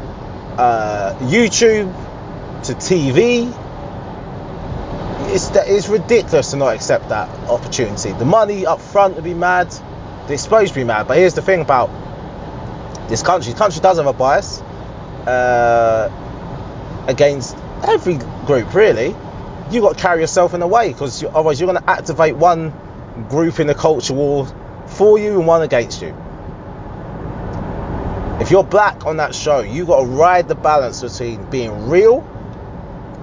uh, 0.58 1.18
YouTube 1.22 1.90
to 2.64 2.74
TV. 2.74 3.48
It's, 5.34 5.50
it's 5.56 5.88
ridiculous 5.88 6.52
to 6.52 6.58
not 6.58 6.76
accept 6.76 7.08
that 7.08 7.30
opportunity. 7.50 8.12
The 8.12 8.26
money 8.26 8.66
up 8.66 8.82
front 8.82 9.16
would 9.16 9.24
be 9.24 9.34
mad, 9.34 9.72
the 10.28 10.34
exposure 10.34 10.74
would 10.74 10.82
be 10.82 10.84
mad. 10.84 11.08
But 11.08 11.16
here's 11.16 11.34
the 11.34 11.42
thing 11.42 11.62
about 11.62 11.90
this 13.08 13.24
country: 13.24 13.54
the 13.54 13.58
country 13.58 13.80
does 13.80 13.96
have 13.96 14.08
a 14.08 14.12
bias 14.12 14.60
uh, 15.28 17.06
against 17.08 17.56
every 17.88 18.18
group, 18.46 18.74
really. 18.74 19.16
You 19.72 19.82
got 19.82 19.98
to 19.98 20.02
carry 20.02 20.22
yourself 20.22 20.54
in 20.54 20.62
a 20.62 20.68
way 20.68 20.90
because 20.90 21.24
otherwise 21.24 21.60
you're 21.60 21.72
going 21.72 21.84
to 21.84 21.90
activate 21.90 22.36
one 22.36 22.74
group 23.30 23.60
in 23.60 23.68
the 23.68 23.76
culture 23.76 24.14
war 24.14 24.48
for 24.88 25.18
you 25.18 25.40
and 25.40 25.48
one 25.48 25.62
against 25.62 26.02
you. 26.02 26.16
If 28.40 28.52
you're 28.52 28.64
black 28.64 29.06
on 29.06 29.18
that 29.18 29.34
show, 29.34 29.60
you've 29.60 29.88
got 29.88 30.02
to 30.02 30.06
ride 30.06 30.48
the 30.48 30.56
balance 30.56 31.02
between 31.02 31.50
being 31.50 31.88
real. 31.88 32.28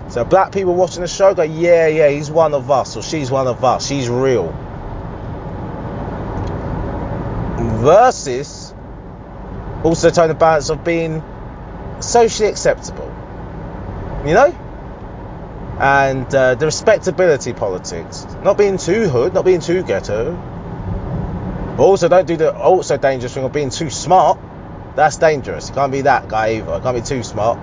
So 0.08 0.24
black 0.24 0.52
people 0.52 0.74
watching 0.74 1.02
the 1.02 1.08
show 1.08 1.34
go, 1.34 1.42
yeah, 1.42 1.86
yeah, 1.86 2.08
he's 2.08 2.30
one 2.30 2.54
of 2.54 2.70
us 2.70 2.96
or 2.96 3.02
she's 3.02 3.30
one 3.30 3.46
of 3.46 3.62
us. 3.64 3.86
She's 3.86 4.08
real. 4.08 4.48
Versus 7.80 8.74
also 9.84 10.10
trying 10.10 10.28
the 10.28 10.34
balance 10.34 10.70
of 10.70 10.84
being 10.84 11.22
socially 12.00 12.48
acceptable. 12.48 13.06
You 14.26 14.34
know? 14.34 14.69
And 15.80 16.32
uh, 16.34 16.56
the 16.56 16.66
respectability 16.66 17.54
politics. 17.54 18.26
Not 18.42 18.58
being 18.58 18.76
too 18.76 19.08
hood, 19.08 19.32
not 19.32 19.46
being 19.46 19.60
too 19.60 19.82
ghetto. 19.82 20.34
But 21.76 21.82
Also, 21.82 22.08
don't 22.08 22.26
do 22.26 22.36
the 22.36 22.54
also 22.54 22.98
dangerous 22.98 23.32
thing 23.32 23.44
of 23.44 23.52
being 23.52 23.70
too 23.70 23.88
smart. 23.88 24.38
That's 24.94 25.16
dangerous. 25.16 25.70
You 25.70 25.74
can't 25.74 25.90
be 25.90 26.02
that 26.02 26.28
guy 26.28 26.56
either. 26.56 26.76
You 26.76 26.82
can't 26.82 26.96
be 26.96 27.02
too 27.02 27.22
smart. 27.22 27.58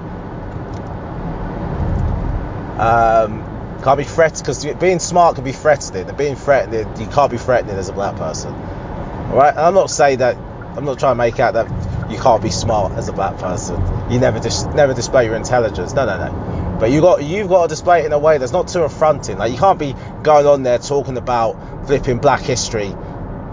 Um, 2.79 3.79
can't 3.83 3.97
be 3.97 4.03
threatened 4.03 4.41
because 4.41 4.65
being 4.79 4.99
smart 4.99 5.35
can 5.35 5.43
be 5.43 5.51
threatening, 5.51 6.07
and 6.07 6.17
being 6.17 6.35
threatening, 6.35 6.87
you 6.99 7.07
can't 7.07 7.31
be 7.31 7.37
threatening 7.37 7.75
as 7.77 7.89
a 7.89 7.93
black 7.93 8.15
person. 8.15 8.51
All 8.51 9.37
right. 9.37 9.51
And 9.51 9.59
I'm 9.59 9.75
not 9.75 9.91
saying 9.91 10.19
that. 10.19 10.35
I'm 10.35 10.85
not 10.85 10.97
trying 10.97 11.11
to 11.11 11.17
make 11.17 11.39
out 11.39 11.53
that 11.53 11.67
you 12.09 12.17
can't 12.17 12.41
be 12.41 12.49
smart 12.49 12.93
as 12.93 13.07
a 13.09 13.13
black 13.13 13.37
person. 13.37 13.81
You 14.11 14.19
never 14.19 14.39
dis- 14.39 14.65
never 14.65 14.93
display 14.93 15.25
your 15.25 15.35
intelligence. 15.35 15.93
No, 15.93 16.05
no, 16.05 16.17
no. 16.17 16.77
But 16.79 16.91
you 16.91 17.01
got 17.01 17.23
you've 17.23 17.49
got 17.49 17.63
to 17.63 17.67
display 17.67 18.01
it 18.01 18.05
in 18.05 18.13
a 18.13 18.19
way 18.19 18.37
that's 18.37 18.51
not 18.51 18.67
too 18.67 18.83
affronting. 18.83 19.37
Like 19.37 19.51
you 19.51 19.57
can't 19.57 19.79
be 19.79 19.95
going 20.23 20.45
on 20.45 20.63
there 20.63 20.77
talking 20.77 21.17
about 21.17 21.87
flipping 21.87 22.19
black 22.19 22.41
history 22.41 22.93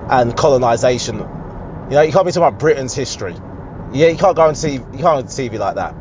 and 0.09 0.37
colonization. 0.37 1.19
You 1.19 1.90
know, 1.90 2.03
you 2.03 2.12
can't 2.12 2.27
be 2.27 2.33
talking 2.33 2.49
about 2.49 2.59
Britain's 2.59 2.95
history. 2.95 3.35
Yeah, 3.93 4.09
you 4.09 4.17
can't 4.17 4.37
go 4.37 4.49
and 4.49 4.57
see 4.57 4.75
you 4.75 4.81
can't 4.81 5.03
go 5.03 5.09
on 5.09 5.25
TV 5.25 5.59
like 5.59 5.77
that 5.77 5.95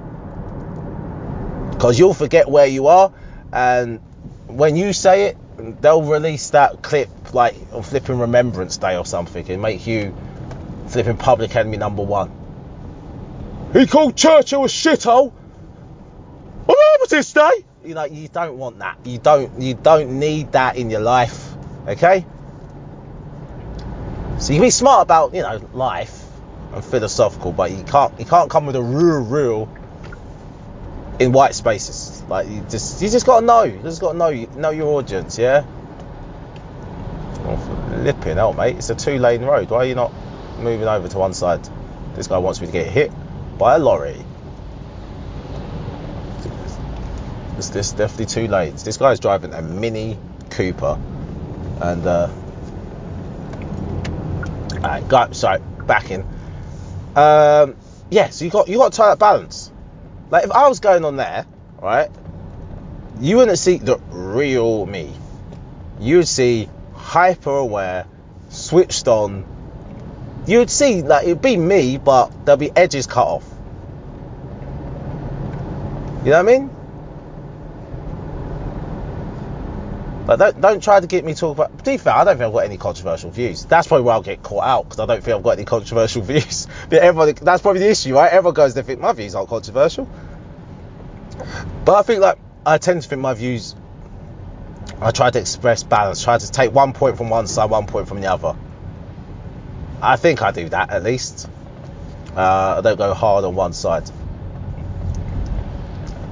because 1.83 1.99
you'll 1.99 2.13
forget 2.13 2.49
where 2.49 2.67
you 2.67 2.87
are, 2.87 3.11
and 3.51 3.99
when 4.47 4.75
you 4.75 4.93
say 4.93 5.25
it, 5.25 5.81
they'll 5.81 6.03
release 6.03 6.51
that 6.51 6.81
clip 6.81 7.09
like 7.33 7.55
on 7.71 7.83
flipping 7.83 8.19
Remembrance 8.19 8.77
Day 8.77 8.95
or 8.95 9.05
something 9.05 9.49
and 9.49 9.61
make 9.61 9.85
you 9.85 10.15
flipping 10.87 11.17
public 11.17 11.55
enemy 11.55 11.77
number 11.77 12.03
one. 12.03 12.42
He 13.73 13.87
called 13.87 14.15
Churchill 14.15 14.65
a 14.65 14.67
shithole 14.67 15.33
on 16.67 16.75
Armistice 16.93 17.33
Day. 17.33 17.65
You 17.83 17.95
know, 17.95 18.05
you 18.05 18.27
don't 18.27 18.57
want 18.57 18.79
that. 18.79 18.99
You 19.03 19.17
don't 19.17 19.59
you 19.59 19.73
don't 19.73 20.19
need 20.19 20.51
that 20.51 20.77
in 20.77 20.91
your 20.91 21.01
life. 21.01 21.53
Okay? 21.87 22.25
So 24.37 24.53
you 24.53 24.59
can 24.59 24.67
be 24.67 24.69
smart 24.69 25.01
about, 25.01 25.33
you 25.33 25.41
know, 25.41 25.67
life 25.73 26.23
and 26.73 26.85
philosophical, 26.85 27.51
but 27.51 27.71
you 27.71 27.83
can't 27.83 28.17
you 28.19 28.25
can't 28.25 28.49
come 28.49 28.67
with 28.67 28.75
a 28.75 28.81
real 28.81 29.23
real 29.23 29.77
in 31.19 31.31
white 31.31 31.55
spaces. 31.55 32.21
Like 32.29 32.47
you 32.47 32.63
just 32.69 33.01
you 33.01 33.09
just 33.09 33.25
gotta 33.25 33.45
know. 33.45 33.63
You 33.63 33.81
just 33.81 33.99
gotta 33.99 34.17
know 34.17 34.31
know 34.55 34.69
your 34.69 34.99
audience, 34.99 35.39
yeah. 35.39 35.65
Oh, 37.45 37.57
flipping 37.89 38.37
hell, 38.37 38.53
mate! 38.53 38.77
It's 38.77 38.89
a 38.91 38.95
two 38.95 39.17
lane 39.17 39.43
road. 39.43 39.71
Why 39.71 39.77
are 39.77 39.85
you 39.85 39.95
not 39.95 40.13
moving 40.59 40.87
over 40.87 41.07
to 41.07 41.17
one 41.17 41.33
side? 41.33 41.67
This 42.13 42.27
guy 42.27 42.37
wants 42.37 42.61
me 42.61 42.67
to 42.67 42.73
get 42.73 42.87
hit 42.87 43.11
by 43.57 43.75
a 43.75 43.79
lorry. 43.79 44.17
This 47.71 47.91
definitely 47.93 48.25
two 48.25 48.47
lanes. 48.47 48.83
This 48.83 48.97
guy's 48.97 49.19
driving 49.19 49.53
a 49.53 49.61
Mini 49.61 50.17
Cooper, 50.49 50.99
and 51.81 52.05
uh, 52.05 52.29
alright, 54.75 55.07
go 55.07 55.31
sorry, 55.31 55.61
back 55.87 56.11
in. 56.11 56.21
Um, 57.15 57.75
yeah, 58.09 58.29
so 58.29 58.45
you 58.45 58.51
got 58.51 58.67
you 58.67 58.77
got 58.77 58.91
to 58.91 58.97
tie 58.97 59.09
that 59.09 59.19
balance. 59.19 59.71
Like 60.29 60.43
if 60.43 60.51
I 60.51 60.67
was 60.67 60.79
going 60.79 61.05
on 61.05 61.15
there, 61.15 61.45
right, 61.81 62.09
you 63.19 63.37
wouldn't 63.37 63.57
see 63.59 63.77
the 63.77 63.97
real 64.09 64.85
me. 64.85 65.13
You 65.99 66.17
would 66.17 66.27
see 66.27 66.69
hyper 66.93 67.55
aware, 67.55 68.05
switched 68.49 69.07
on. 69.07 69.45
You 70.45 70.59
would 70.59 70.69
see 70.69 71.01
like 71.01 71.25
it'd 71.25 71.41
be 71.41 71.57
me, 71.57 71.97
but 71.97 72.45
there'll 72.45 72.57
be 72.57 72.71
edges 72.75 73.07
cut 73.07 73.25
off. 73.25 73.45
You 76.23 76.31
know 76.31 76.43
what 76.43 76.53
I 76.53 76.57
mean? 76.57 76.69
But 80.25 80.37
don't, 80.37 80.61
don't 80.61 80.83
try 80.83 81.01
to 81.01 81.07
get 81.07 81.25
me 81.25 81.33
talk 81.33 81.57
about. 81.57 81.77
To 81.77 81.83
be 81.83 81.97
fair, 81.97 82.13
I 82.13 82.23
don't 82.23 82.37
think 82.37 82.47
I've 82.47 82.53
got 82.53 82.65
any 82.65 82.77
controversial 82.77 83.29
views. 83.29 83.65
That's 83.65 83.87
probably 83.87 84.05
where 84.05 84.13
I'll 84.13 84.21
get 84.21 84.41
caught 84.41 84.63
out 84.63 84.83
because 84.83 84.99
I 84.99 85.05
don't 85.05 85.21
think 85.21 85.35
I've 85.35 85.43
got 85.43 85.51
any 85.51 85.65
controversial 85.65 86.21
views. 86.23 86.67
but 86.89 86.99
everybody, 86.99 87.33
that's 87.33 87.61
probably 87.61 87.81
the 87.81 87.89
issue, 87.89 88.15
right? 88.15 88.31
Everyone 88.31 88.53
goes, 88.53 88.73
they 88.73 88.83
think 88.83 89.01
my 89.01 89.11
views 89.11 89.35
aren't 89.35 89.49
controversial. 89.49 90.07
But 91.83 91.95
I 91.95 92.01
think 92.03 92.21
like 92.21 92.37
I 92.65 92.77
tend 92.77 93.01
to 93.01 93.09
think 93.09 93.21
my 93.21 93.33
views. 93.33 93.75
I 95.01 95.11
try 95.11 95.29
to 95.29 95.39
express 95.39 95.83
balance. 95.83 96.23
Try 96.23 96.37
to 96.37 96.51
take 96.51 96.71
one 96.71 96.93
point 96.93 97.17
from 97.17 97.29
one 97.29 97.47
side, 97.47 97.69
one 97.69 97.87
point 97.87 98.07
from 98.07 98.21
the 98.21 98.27
other. 98.27 98.55
I 100.03 100.17
think 100.17 100.41
I 100.41 100.51
do 100.51 100.67
that 100.69 100.89
at 100.91 101.03
least. 101.03 101.47
Uh, 102.35 102.75
I 102.77 102.81
don't 102.81 102.97
go 102.97 103.13
hard 103.13 103.45
on 103.45 103.55
one 103.55 103.71
side. 103.71 104.09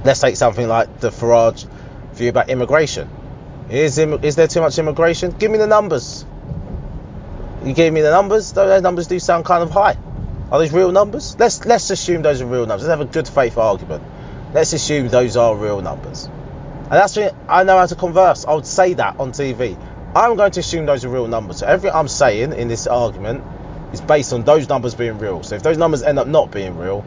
Let's 0.04 0.20
take 0.20 0.36
something 0.36 0.68
like 0.68 1.00
the 1.00 1.08
Farage 1.08 1.66
view 2.12 2.28
about 2.28 2.50
immigration. 2.50 3.08
Is, 3.70 3.96
is 3.96 4.36
there 4.36 4.46
too 4.46 4.60
much 4.60 4.78
immigration? 4.78 5.30
Give 5.30 5.50
me 5.50 5.56
the 5.56 5.66
numbers. 5.66 6.26
You 7.64 7.72
gave 7.72 7.94
me 7.94 8.02
the 8.02 8.10
numbers. 8.10 8.52
Those 8.52 8.82
numbers 8.82 9.06
do 9.06 9.18
sound 9.18 9.46
kind 9.46 9.62
of 9.62 9.70
high. 9.70 9.96
Are 10.50 10.58
those 10.58 10.72
real 10.72 10.92
numbers? 10.92 11.34
Let's 11.38 11.64
let's 11.64 11.88
assume 11.88 12.20
those 12.20 12.42
are 12.42 12.46
real 12.46 12.66
numbers. 12.66 12.86
Let's 12.86 12.98
have 12.98 13.08
a 13.08 13.10
good 13.10 13.26
faith 13.26 13.56
argument. 13.56 14.02
Let's 14.52 14.74
assume 14.74 15.08
those 15.08 15.38
are 15.38 15.56
real 15.56 15.80
numbers. 15.80 16.26
And 16.26 16.92
that's 16.92 17.16
what 17.16 17.34
I 17.48 17.62
know 17.62 17.78
how 17.78 17.86
to 17.86 17.94
converse. 17.94 18.44
I 18.44 18.52
would 18.52 18.66
say 18.66 18.92
that 18.94 19.18
on 19.18 19.32
TV. 19.32 19.78
I'm 20.14 20.36
going 20.36 20.50
to 20.52 20.60
assume 20.60 20.84
those 20.84 21.06
are 21.06 21.08
real 21.08 21.26
numbers. 21.26 21.60
So 21.60 21.66
everything 21.66 21.96
I'm 21.96 22.08
saying 22.08 22.52
in 22.52 22.68
this 22.68 22.86
argument 22.86 23.42
is 23.92 24.00
based 24.00 24.32
on 24.32 24.44
those 24.44 24.68
numbers 24.68 24.94
being 24.94 25.18
real. 25.18 25.42
So 25.42 25.54
if 25.56 25.62
those 25.62 25.78
numbers 25.78 26.02
end 26.02 26.18
up 26.18 26.26
not 26.26 26.50
being 26.50 26.76
real, 26.78 27.04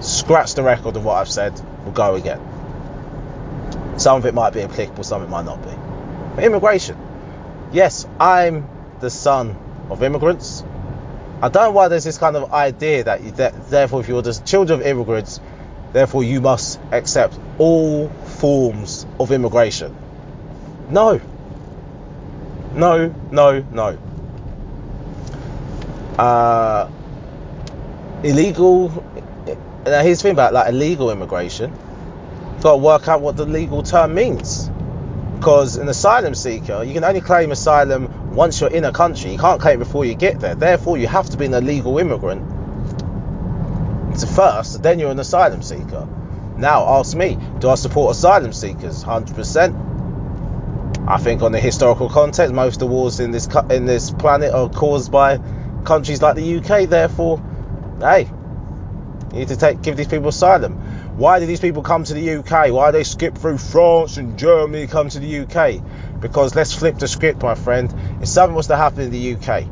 scratch 0.00 0.54
the 0.54 0.62
record 0.62 0.96
of 0.96 1.04
what 1.04 1.14
I've 1.14 1.28
said. 1.28 1.60
We'll 1.84 1.92
go 1.92 2.14
again. 2.14 2.40
Some 3.98 4.18
of 4.18 4.26
it 4.26 4.34
might 4.34 4.52
be 4.52 4.62
applicable, 4.62 5.04
some 5.04 5.22
of 5.22 5.28
it 5.28 5.30
might 5.30 5.44
not 5.44 5.62
be. 5.62 5.70
But 6.34 6.44
immigration. 6.44 6.98
Yes, 7.72 8.06
I'm 8.20 8.68
the 9.00 9.10
son 9.10 9.56
of 9.90 10.02
immigrants. 10.02 10.62
I 11.42 11.48
don't 11.48 11.64
know 11.64 11.70
why 11.70 11.88
there's 11.88 12.04
this 12.04 12.18
kind 12.18 12.36
of 12.36 12.52
idea 12.52 13.04
that, 13.04 13.22
you, 13.22 13.30
that 13.32 13.68
therefore, 13.68 14.00
if 14.00 14.08
you're 14.08 14.22
the 14.22 14.32
children 14.32 14.80
of 14.80 14.86
immigrants, 14.86 15.40
therefore 15.92 16.24
you 16.24 16.40
must 16.40 16.78
accept 16.92 17.38
all 17.58 18.08
forms 18.08 19.06
of 19.20 19.32
immigration. 19.32 19.96
No. 20.88 21.20
No, 22.74 23.14
no, 23.30 23.64
no. 23.70 23.98
Uh, 26.18 26.90
illegal. 28.22 28.88
Now 29.84 30.02
here's 30.02 30.18
the 30.18 30.24
thing 30.24 30.32
about 30.32 30.52
like 30.52 30.68
illegal 30.68 31.10
immigration 31.10 31.72
got 32.66 32.72
to 32.72 32.78
work 32.78 33.08
out 33.08 33.20
what 33.20 33.36
the 33.36 33.46
legal 33.46 33.82
term 33.82 34.14
means. 34.14 34.70
Because 35.36 35.76
an 35.76 35.88
asylum 35.88 36.34
seeker, 36.34 36.82
you 36.82 36.94
can 36.94 37.04
only 37.04 37.20
claim 37.20 37.52
asylum 37.52 38.34
once 38.34 38.60
you're 38.60 38.70
in 38.70 38.84
a 38.84 38.92
country. 38.92 39.30
You 39.30 39.38
can't 39.38 39.60
claim 39.60 39.78
before 39.78 40.04
you 40.04 40.14
get 40.14 40.40
there. 40.40 40.56
Therefore, 40.56 40.98
you 40.98 41.06
have 41.06 41.30
to 41.30 41.36
be 41.36 41.46
an 41.46 41.54
illegal 41.54 41.98
immigrant 41.98 42.42
to 44.18 44.26
first, 44.26 44.82
then 44.82 44.98
you're 44.98 45.10
an 45.10 45.20
asylum 45.20 45.62
seeker. 45.62 46.08
Now, 46.56 46.98
ask 46.98 47.14
me, 47.14 47.38
do 47.58 47.68
I 47.68 47.74
support 47.74 48.16
asylum 48.16 48.54
seekers? 48.54 49.04
100%. 49.04 51.04
I 51.06 51.18
think, 51.18 51.42
on 51.42 51.52
the 51.52 51.60
historical 51.60 52.08
context, 52.08 52.52
most 52.52 52.76
of 52.76 52.80
the 52.80 52.86
wars 52.86 53.20
in 53.20 53.30
this 53.30 53.46
in 53.70 53.84
this 53.84 54.10
planet 54.10 54.52
are 54.52 54.70
caused 54.70 55.12
by 55.12 55.38
countries 55.86 56.20
like 56.20 56.34
the 56.34 56.56
UK. 56.58 56.88
Therefore, 56.88 57.42
hey, 58.00 58.28
you 59.32 59.38
need 59.38 59.48
to 59.48 59.56
take 59.56 59.80
give 59.82 59.96
these 59.96 60.08
people 60.08 60.28
asylum. 60.28 60.74
Why 61.16 61.38
did 61.38 61.48
these 61.48 61.60
people 61.60 61.82
come 61.82 62.04
to 62.04 62.12
the 62.12 62.34
UK? 62.36 62.70
Why 62.72 62.90
they 62.90 63.04
skip 63.04 63.38
through 63.38 63.56
France 63.56 64.18
and 64.18 64.38
Germany 64.38 64.86
come 64.86 65.08
to 65.08 65.18
the 65.18 65.40
UK? 65.40 65.82
Because 66.20 66.54
let's 66.54 66.74
flip 66.74 66.98
the 66.98 67.08
script, 67.08 67.42
my 67.42 67.54
friend. 67.54 67.94
If 68.20 68.28
something 68.28 68.54
was 68.54 68.66
to 68.66 68.76
happen 68.76 69.00
in 69.00 69.10
the 69.10 69.34
UK, 69.34 69.66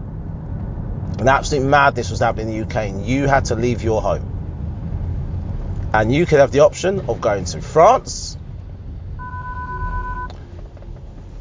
an 1.21 1.29
absolute 1.29 1.65
madness 1.67 2.11
was 2.11 2.21
happening 2.21 2.49
in 2.49 2.61
the 2.61 2.67
UK, 2.67 2.77
and 2.89 3.07
you 3.07 3.27
had 3.29 3.47
to 3.47 3.57
leave 3.57 3.83
your 3.83 4.01
home, 4.01 5.91
and 5.93 6.15
you 6.15 6.25
could 6.27 6.41
have 6.41 6.51
the 6.51 6.61
option 6.61 7.01
of 7.09 7.21
going 7.21 7.45
to 7.45 7.61
France, 7.61 8.39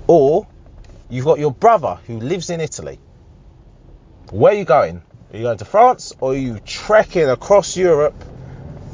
or 0.08 0.48
you've 1.10 1.26
got 1.26 1.40
your 1.40 1.52
brother 1.52 1.98
who 2.08 2.20
lives 2.20 2.50
in 2.50 2.60
Italy. 2.60 3.00
Where 4.34 4.54
are 4.54 4.56
you 4.56 4.66
going? 4.66 5.02
Are 5.32 5.38
you 5.38 5.44
going 5.44 5.58
to 5.60 5.66
France, 5.66 6.14
or 6.20 6.34
are 6.34 6.36
you 6.36 6.60
trekking 6.60 7.30
across 7.30 7.78
Europe? 7.78 8.16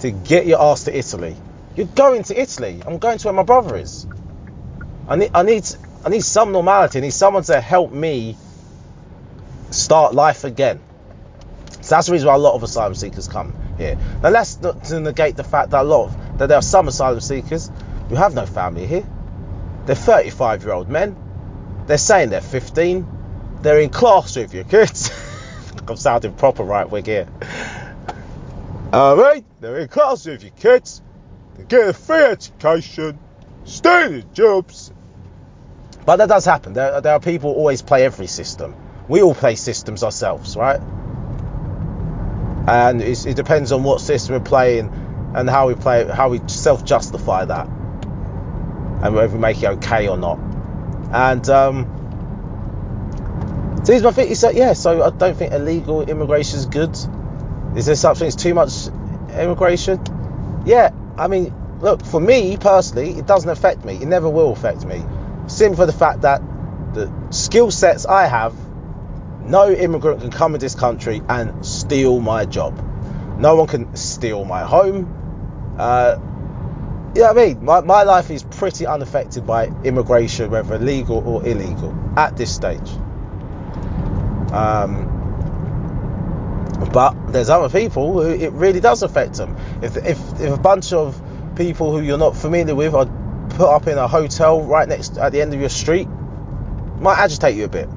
to 0.02 0.12
get 0.12 0.45
your 0.45 0.62
ass 0.62 0.86
to 0.86 0.97
Italy. 0.97 1.36
You're 1.75 1.88
going 1.88 2.23
to 2.23 2.39
Italy. 2.39 2.82
I'm 2.86 2.97
going 2.97 3.17
to 3.17 3.28
where 3.28 3.34
my 3.34 3.43
brother 3.43 3.75
is. 3.78 4.08
I 5.08 5.15
need, 5.15 5.32
I 5.34 5.43
need, 5.43 5.65
I 6.06 6.10
need 6.10 6.23
some 6.23 6.52
normality. 6.52 6.99
I 6.99 7.02
need 7.02 7.13
someone 7.13 7.43
to 7.43 7.60
help 7.60 7.91
me 7.91 8.38
start 9.71 10.13
life 10.13 10.43
again. 10.43 10.80
So 11.82 11.95
that's 11.95 12.08
the 12.08 12.13
reason 12.13 12.28
why 12.28 12.36
a 12.36 12.39
lot 12.39 12.56
of 12.56 12.63
asylum 12.63 12.95
seekers 12.95 13.28
come 13.28 13.54
here. 13.78 13.97
Now 14.21 14.30
let's 14.30 14.60
not 14.62 14.84
to 14.86 14.99
negate 14.99 15.36
the 15.36 15.43
fact 15.43 15.71
that 15.71 15.82
a 15.82 15.84
lot 15.84 16.08
of, 16.08 16.38
that 16.39 16.47
there 16.47 16.58
are 16.58 16.62
some 16.62 16.88
asylum 16.88 17.21
seekers 17.21 17.71
who 18.10 18.15
have 18.15 18.34
no 18.34 18.45
family 18.45 18.86
here. 18.86 19.08
They're 19.86 19.95
35 19.95 20.63
year 20.63 20.73
old 20.73 20.89
men. 20.89 21.15
They're 21.88 21.97
saying 21.97 22.30
they're 22.30 22.41
15. 22.41 23.08
They're 23.62 23.80
in 23.80 23.89
class 23.89 24.36
with 24.36 24.54
you 24.54 24.63
kids. 24.63 25.12
I'm 25.89 25.97
sounding 25.97 26.34
proper 26.34 26.63
right 26.63 26.89
wing 26.89 27.06
here. 27.06 27.28
Alright, 28.93 29.45
they're 29.60 29.80
in 29.80 29.88
class 29.88 30.25
with 30.25 30.43
your 30.43 30.52
kids, 30.52 31.02
they 31.58 31.63
get 31.63 31.89
a 31.89 31.93
free 31.93 32.23
education, 32.23 33.19
stay 33.65 34.06
in 34.06 34.34
jobs. 34.34 34.91
But 36.06 36.15
that 36.17 36.30
does 36.30 36.45
happen. 36.45 36.73
There, 36.73 37.02
there 37.02 37.13
are 37.13 37.19
people 37.19 37.52
always 37.52 37.82
play 37.82 38.04
every 38.06 38.28
system. 38.28 38.75
We 39.08 39.21
all 39.21 39.36
play 39.36 39.56
systems 39.56 40.04
ourselves, 40.04 40.56
right? 40.56 40.80
And 42.67 43.02
it 43.02 43.36
depends 43.36 43.71
on 43.71 43.84
what 43.84 44.02
system 44.02 44.34
we're 44.34 44.41
playing 44.41 44.91
and 45.36 45.49
how 45.49 45.67
we 45.67 45.75
play 45.75 46.08
how 46.08 46.30
we 46.30 46.41
self-justify 46.47 47.45
that, 47.45 47.67
and 47.67 49.13
whether 49.13 49.34
we 49.34 49.39
make 49.39 49.62
it 49.62 49.67
okay 49.67 50.08
or 50.08 50.17
not. 50.17 50.39
And 51.12 51.47
um, 51.49 51.98
so 53.89 53.93
here's 53.93 54.04
my 54.04 54.12
thing. 54.12 54.36
So 54.36 54.52
yeah, 54.52 54.73
so 54.73 55.02
I 55.02 55.10
don't 55.10 55.36
think 55.36 55.52
illegal 55.52 56.08
immigration 56.08 56.60
is 56.60 56.67
good. 56.67 56.95
Is 57.75 57.88
there 57.88 57.95
something 57.95 58.30
that's 58.30 58.36
too 58.36 58.54
much 58.54 58.86
immigration? 59.34 59.99
Yeah, 60.63 60.91
I 61.17 61.28
mean, 61.28 61.52
look, 61.80 62.06
for 62.06 62.19
me 62.19 62.58
personally, 62.58 63.13
it 63.13 63.25
doesn't 63.25 63.49
affect 63.49 63.84
me. 63.84 63.95
It 63.95 64.06
never 64.06 64.30
will 64.30 64.52
affect 64.52 64.86
me. 64.86 65.04
Simply 65.47 65.75
for 65.75 65.88
the 65.88 65.91
fact 65.91 66.21
that 66.21 66.39
the 66.93 67.12
skill 67.32 67.71
sets 67.71 68.06
I 68.06 68.28
have, 68.28 68.54
no 69.47 69.71
immigrant 69.71 70.21
can 70.21 70.30
come 70.30 70.54
in 70.54 70.62
this 70.62 70.75
country 70.75 71.23
and 71.28 71.65
steal 71.65 72.19
my 72.19 72.45
job. 72.45 72.78
No 73.39 73.56
one 73.56 73.65
can 73.65 73.95
steal 73.95 74.45
my 74.45 74.65
home. 74.65 75.75
Uh, 75.80 76.19
you 77.15 77.21
know 77.21 77.34
what 77.34 77.39
I 77.39 77.47
mean? 77.47 77.65
My, 77.65 77.82
my 77.82 78.04
life 78.04 78.30
is 78.30 78.43
pretty 78.43 78.86
unaffected 78.86 79.47
by 79.47 79.71
immigration, 79.84 80.52
whether 80.52 80.78
legal 80.78 81.28
or 81.28 81.43
illegal, 81.43 81.97
at 82.15 82.38
this 82.38 82.54
stage. 82.54 82.88
Um, 84.51 85.15
but 86.91 87.31
there's 87.31 87.49
other 87.49 87.69
people 87.69 88.13
who 88.13 88.29
it 88.29 88.51
really 88.53 88.79
does 88.79 89.03
affect 89.03 89.35
them. 89.35 89.55
If, 89.81 89.97
if, 89.97 90.17
if 90.39 90.53
a 90.53 90.57
bunch 90.57 90.93
of 90.93 91.21
people 91.55 91.91
who 91.91 92.01
you're 92.01 92.17
not 92.17 92.35
familiar 92.35 92.73
with 92.73 92.95
are 92.95 93.05
put 93.49 93.69
up 93.69 93.88
in 93.88 93.97
a 93.97 94.07
hotel 94.07 94.62
right 94.62 94.88
next 94.88 95.17
at 95.17 95.31
the 95.31 95.41
end 95.41 95.53
of 95.53 95.59
your 95.59 95.69
street, 95.69 96.07
might 96.99 97.17
agitate 97.17 97.55
you 97.55 97.65
a 97.65 97.67
bit. 97.67 97.89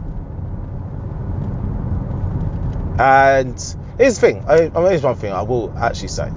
And 2.98 3.54
here's 3.98 4.16
the 4.16 4.20
thing. 4.20 4.44
I, 4.46 4.54
I 4.54 4.68
mean, 4.68 4.86
here's 4.90 5.02
one 5.02 5.16
thing 5.16 5.32
I 5.32 5.42
will 5.42 5.76
actually 5.78 6.08
say, 6.08 6.28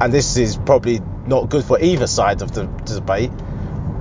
and 0.00 0.12
this 0.12 0.36
is 0.36 0.56
probably 0.56 1.00
not 1.26 1.48
good 1.48 1.64
for 1.64 1.80
either 1.80 2.06
side 2.06 2.42
of 2.42 2.52
the, 2.52 2.66
debate. 2.84 3.30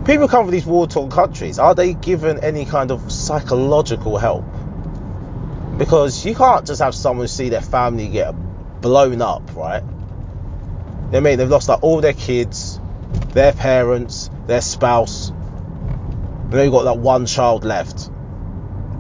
People 0.05 0.27
come 0.27 0.45
from 0.45 0.51
these 0.51 0.65
war-torn 0.65 1.09
countries. 1.09 1.59
Are 1.59 1.75
they 1.75 1.93
given 1.93 2.43
any 2.43 2.65
kind 2.65 2.91
of 2.91 3.11
psychological 3.11 4.17
help? 4.17 4.45
Because 5.77 6.25
you 6.25 6.33
can't 6.33 6.65
just 6.65 6.81
have 6.81 6.95
someone 6.95 7.27
see 7.27 7.49
their 7.49 7.61
family 7.61 8.07
get 8.07 8.31
blown 8.81 9.21
up, 9.21 9.55
right? 9.55 9.83
I 11.13 11.19
mean? 11.19 11.37
They've 11.37 11.49
lost 11.49 11.69
like 11.69 11.83
all 11.83 12.01
their 12.01 12.13
kids, 12.13 12.79
their 13.29 13.53
parents, 13.53 14.29
their 14.47 14.61
spouse. 14.61 15.31
They've 16.49 16.71
got 16.71 16.85
like 16.85 16.97
one 16.97 17.25
child 17.25 17.63
left. 17.63 18.09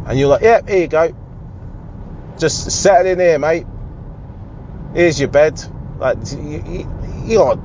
And 0.05 0.19
you're 0.19 0.29
like, 0.29 0.41
yeah, 0.41 0.61
here 0.65 0.81
you 0.81 0.87
go. 0.87 1.15
Just 2.37 2.71
settle 2.71 3.07
in 3.07 3.19
here, 3.19 3.39
mate. 3.39 3.65
Here's 4.93 5.19
your 5.19 5.29
bed. 5.29 5.61
Like, 5.97 6.17
you, 6.31 6.63
you, 6.67 6.99
you 7.25 7.37
got, 7.39 7.59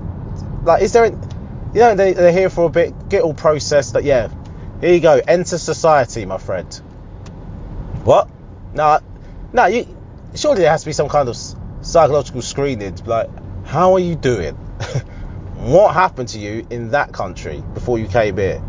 like, 0.64 0.82
is 0.82 0.92
there, 0.92 1.06
you 1.06 1.80
know, 1.80 1.94
they, 1.94 2.14
they're 2.14 2.32
here 2.32 2.50
for 2.50 2.64
a 2.64 2.70
bit, 2.70 3.08
get 3.08 3.22
all 3.22 3.34
processed. 3.34 3.92
That 3.92 4.04
yeah, 4.04 4.28
here 4.80 4.94
you 4.94 5.00
go. 5.00 5.20
Enter 5.26 5.58
society, 5.58 6.24
my 6.24 6.38
friend. 6.38 6.72
What? 8.04 8.28
No, 8.74 9.00
no, 9.52 9.66
you, 9.66 9.86
surely 10.34 10.62
there 10.62 10.70
has 10.70 10.82
to 10.82 10.88
be 10.88 10.92
some 10.92 11.08
kind 11.08 11.28
of 11.28 11.36
psychological 11.82 12.42
screening. 12.42 12.96
Like, 13.04 13.30
how 13.64 13.94
are 13.94 14.00
you 14.00 14.14
doing? 14.16 14.56
What 15.62 15.94
happened 15.94 16.28
to 16.30 16.40
you 16.40 16.66
in 16.70 16.90
that 16.90 17.12
country 17.12 17.62
before 17.72 17.96
you 17.96 18.08
came 18.08 18.36
here? 18.36 18.60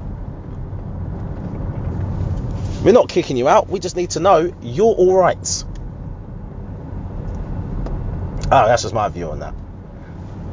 We're 2.83 2.91
not 2.91 3.09
kicking 3.09 3.35
you 3.35 3.47
out. 3.47 3.67
We 3.67 3.79
just 3.79 3.95
need 3.95 4.11
to 4.11 4.19
know 4.19 4.53
you're 4.61 4.93
all 4.93 5.15
right. 5.15 5.63
Oh, 8.45 8.49
ah, 8.51 8.67
that's 8.67 8.83
just 8.83 8.93
my 8.93 9.09
view 9.09 9.31
on 9.31 9.39
that. 9.39 9.55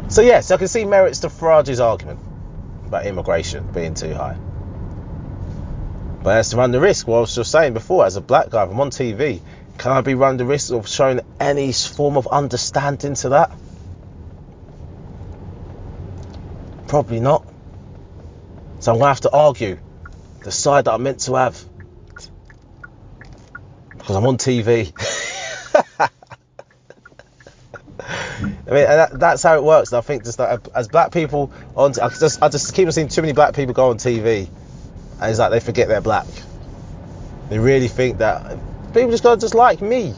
So 0.08 0.22
yes, 0.22 0.50
I 0.50 0.56
can 0.56 0.66
see 0.66 0.86
merits 0.86 1.18
to 1.20 1.28
Farage's 1.28 1.78
argument 1.78 2.20
about 2.86 3.04
immigration 3.04 3.70
being 3.74 3.92
too 3.92 4.14
high. 4.14 4.38
But 6.22 6.36
as 6.36 6.50
to 6.50 6.56
run 6.56 6.70
the 6.70 6.80
risk. 6.80 7.06
What 7.06 7.18
I 7.18 7.20
was 7.20 7.34
just 7.34 7.50
saying 7.50 7.72
before, 7.72 8.04
as 8.04 8.16
a 8.16 8.20
black 8.20 8.50
guy, 8.50 8.64
if 8.64 8.70
I'm 8.70 8.80
on 8.80 8.90
TV, 8.90 9.40
can 9.78 9.92
I 9.92 10.02
be 10.02 10.14
run 10.14 10.36
the 10.36 10.44
risk 10.44 10.72
of 10.72 10.86
showing 10.86 11.20
any 11.38 11.72
form 11.72 12.16
of 12.16 12.26
understanding 12.26 13.14
to 13.14 13.30
that? 13.30 13.50
Probably 16.86 17.20
not. 17.20 17.46
So 18.80 18.92
I'm 18.92 18.98
gonna 18.98 19.08
have 19.08 19.20
to 19.22 19.30
argue 19.30 19.78
the 20.42 20.50
side 20.50 20.86
that 20.86 20.92
I'm 20.92 21.02
meant 21.02 21.20
to 21.20 21.34
have 21.34 21.62
because 23.96 24.16
I'm 24.16 24.26
on 24.26 24.38
TV. 24.38 24.92
I 28.70 28.72
mean, 28.72 28.84
that, 28.84 29.18
that's 29.18 29.42
how 29.42 29.54
it 29.56 29.62
works. 29.62 29.92
And 29.92 29.98
I 29.98 30.00
think 30.00 30.24
just 30.24 30.38
that 30.38 30.50
uh, 30.50 30.70
as 30.74 30.88
black 30.88 31.12
people 31.12 31.52
on, 31.76 31.92
I 32.00 32.08
just 32.08 32.42
I 32.42 32.48
just 32.48 32.74
keep 32.74 32.90
seeing 32.92 33.08
too 33.08 33.22
many 33.22 33.32
black 33.32 33.54
people 33.54 33.74
go 33.74 33.90
on 33.90 33.98
TV, 33.98 34.48
and 35.20 35.30
it's 35.30 35.38
like 35.38 35.50
they 35.50 35.60
forget 35.60 35.88
they're 35.88 36.00
black. 36.00 36.26
They 37.48 37.58
really 37.58 37.88
think 37.88 38.18
that 38.18 38.58
people 38.92 39.10
just 39.10 39.22
gotta 39.22 39.40
just 39.40 39.54
like 39.54 39.80
me. 39.80 40.14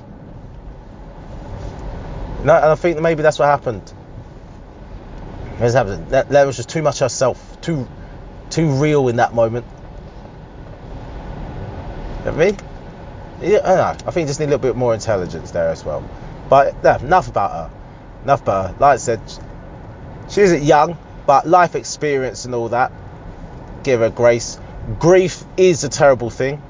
No, 2.44 2.54
and 2.54 2.66
I 2.66 2.74
think 2.74 2.96
that 2.96 3.02
maybe 3.02 3.22
that's 3.22 3.38
what 3.38 3.46
happened. 3.46 3.92
That, 5.58 6.28
that 6.30 6.46
was 6.46 6.56
just 6.56 6.68
too 6.68 6.82
much 6.82 6.98
herself, 6.98 7.60
too 7.60 7.86
too 8.50 8.68
real 8.68 9.08
in 9.08 9.16
that 9.16 9.34
moment. 9.34 9.64
You 12.18 12.24
know 12.26 12.32
I 12.32 12.36
mean? 12.36 12.56
Yeah, 13.40 13.60
I, 13.64 13.74
know. 13.74 14.06
I 14.06 14.10
think 14.10 14.28
just 14.28 14.38
need 14.38 14.46
a 14.46 14.50
little 14.50 14.60
bit 14.60 14.76
more 14.76 14.94
intelligence 14.94 15.50
there 15.50 15.68
as 15.68 15.84
well. 15.84 16.08
But 16.48 16.74
enough 17.02 17.28
about 17.28 17.50
her. 17.50 17.70
Enough 18.24 18.42
about 18.42 18.70
her. 18.70 18.76
Like 18.78 18.94
I 18.94 18.96
said, 18.96 19.20
she 20.28 20.42
isn't 20.42 20.62
young, 20.62 20.96
but 21.26 21.48
life 21.48 21.74
experience 21.74 22.44
and 22.44 22.54
all 22.54 22.68
that. 22.68 22.92
Give 23.82 24.00
her 24.00 24.10
grace. 24.10 24.58
Grief 24.98 25.44
is 25.56 25.84
a 25.84 25.88
terrible 25.88 26.30
thing. 26.30 26.60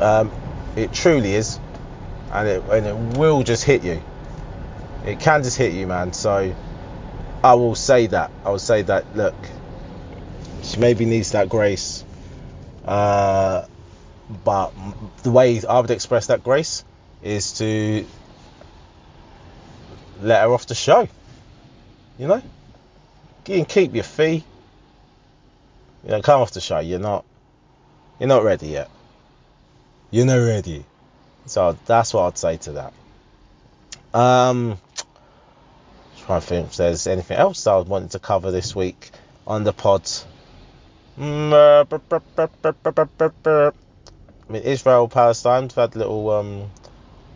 Um, 0.00 0.30
it 0.76 0.92
truly 0.92 1.34
is, 1.34 1.58
and 2.32 2.48
it 2.48 2.62
and 2.70 2.86
it 2.86 3.18
will 3.18 3.42
just 3.42 3.64
hit 3.64 3.84
you. 3.84 4.02
It 5.04 5.20
can 5.20 5.42
just 5.42 5.58
hit 5.58 5.72
you, 5.72 5.86
man. 5.86 6.12
So 6.12 6.54
I 7.42 7.54
will 7.54 7.74
say 7.74 8.06
that. 8.08 8.30
I 8.44 8.50
will 8.50 8.58
say 8.58 8.82
that. 8.82 9.14
Look, 9.14 9.34
she 10.62 10.78
maybe 10.78 11.04
needs 11.04 11.32
that 11.32 11.48
grace. 11.48 12.04
Uh, 12.84 13.66
but 14.44 14.72
the 15.22 15.30
way 15.30 15.60
I 15.68 15.80
would 15.80 15.90
express 15.90 16.28
that 16.28 16.42
grace 16.42 16.84
is 17.22 17.58
to 17.58 18.06
let 20.20 20.42
her 20.42 20.52
off 20.52 20.66
the 20.66 20.74
show. 20.74 21.06
You 22.18 22.28
know, 22.28 22.42
you 23.46 23.56
can 23.56 23.64
keep 23.66 23.94
your 23.94 24.04
fee. 24.04 24.44
You 26.04 26.10
know, 26.10 26.22
come 26.22 26.40
off 26.40 26.52
the 26.52 26.60
show. 26.60 26.80
You're 26.80 26.98
not, 26.98 27.24
you're 28.18 28.28
not 28.28 28.44
ready 28.44 28.68
yet. 28.68 28.90
You're 30.10 30.26
not 30.26 30.36
ready. 30.36 30.84
So 31.46 31.76
that's 31.86 32.12
what 32.12 32.26
I'd 32.26 32.38
say 32.38 32.56
to 32.58 32.72
that. 32.72 32.92
Um, 34.12 34.78
trying 36.24 36.40
to 36.40 36.46
think 36.46 36.66
if 36.68 36.76
there's 36.76 37.06
anything 37.06 37.36
else 37.36 37.66
I 37.66 37.76
was 37.76 37.86
wanting 37.86 38.10
to 38.10 38.18
cover 38.18 38.50
this 38.50 38.76
week 38.76 39.10
on 39.46 39.64
the 39.64 39.72
pod. 39.72 40.08
I 44.48 44.52
mean, 44.52 44.62
Israel, 44.62 45.08
Palestine, 45.08 45.64
have 45.64 45.74
had 45.74 45.94
a 45.94 45.98
little, 45.98 46.30
um, 46.30 46.70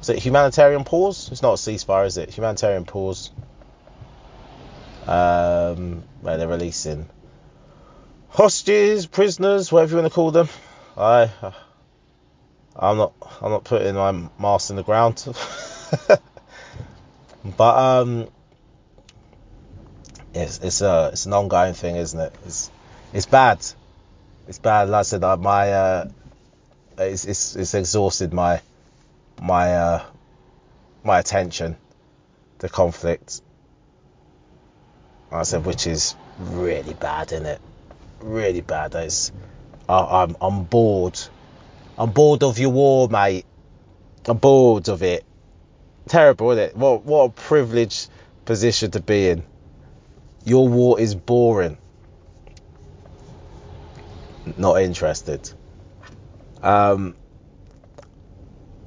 is 0.00 0.11
it 0.11 0.18
humanitarian 0.18 0.85
pause? 0.85 1.31
It's 1.33 1.42
not 1.42 1.54
a 1.54 1.57
ceasefire, 1.57 2.07
is 2.07 2.18
it? 2.18 2.31
Humanitarian 2.35 2.85
pause. 2.85 3.31
Um, 5.07 6.02
where 6.20 6.37
they're 6.37 6.48
releasing 6.48 7.09
hostages, 8.38 9.05
prisoners, 9.07 9.72
whatever 9.72 9.96
you 9.96 10.03
want 10.03 10.12
to 10.12 10.14
call 10.14 10.31
them. 10.31 10.48
I, 10.96 11.29
I'm 12.77 12.96
not, 12.96 13.12
I'm 13.42 13.51
not 13.51 13.64
putting 13.64 13.96
my 13.96 14.12
mask 14.38 14.70
in 14.70 14.77
the 14.77 14.85
ground. 14.85 15.24
but 17.57 17.77
um, 17.77 18.29
it's 20.35 20.59
it's 20.59 20.83
a 20.83 21.11
it's 21.12 21.27
an 21.27 21.33
ongoing 21.33 21.74
thing, 21.74 21.96
isn't 21.96 22.20
it? 22.20 22.33
It's 22.46 22.70
it's 23.12 23.27
bad. 23.27 23.59
It's 24.46 24.61
bad. 24.61 24.88
Like 24.88 25.01
I 25.01 25.03
said, 25.03 25.22
my 25.22 25.72
uh, 25.72 26.09
it's, 26.96 27.24
it's 27.24 27.57
it's 27.57 27.74
exhausted 27.74 28.33
my 28.33 28.61
my 29.42 29.74
uh, 29.74 30.05
my 31.03 31.18
attention. 31.18 31.77
The 32.61 32.68
conflict. 32.68 33.40
Like 35.33 35.40
I 35.40 35.42
said, 35.42 35.64
which 35.64 35.88
is 35.88 36.14
really 36.38 36.94
bad, 36.94 37.33
isn't 37.33 37.46
it? 37.46 37.61
Really 38.20 38.61
bad. 38.61 38.94
It's, 38.94 39.33
I, 39.88 40.22
I'm 40.22 40.37
I'm 40.40 40.64
bored. 40.64 41.18
I'm 41.96 42.11
bored 42.11 42.42
of 42.42 42.59
your 42.59 42.70
war, 42.70 43.09
mate. 43.09 43.46
I'm 44.26 44.38
bored 44.38 44.88
of 44.88 45.02
it. 45.02 45.24
Terrible, 46.09 46.50
isn't 46.52 46.64
it? 46.70 46.76
What 46.76 47.04
what 47.04 47.24
a 47.24 47.31
privileged 47.31 48.09
position 48.44 48.90
to 48.92 49.00
be 49.00 49.28
in. 49.28 49.44
Your 50.44 50.68
war 50.68 50.98
is 51.00 51.14
boring. 51.14 51.78
Not 54.57 54.81
interested. 54.83 55.50
Um, 56.62 57.14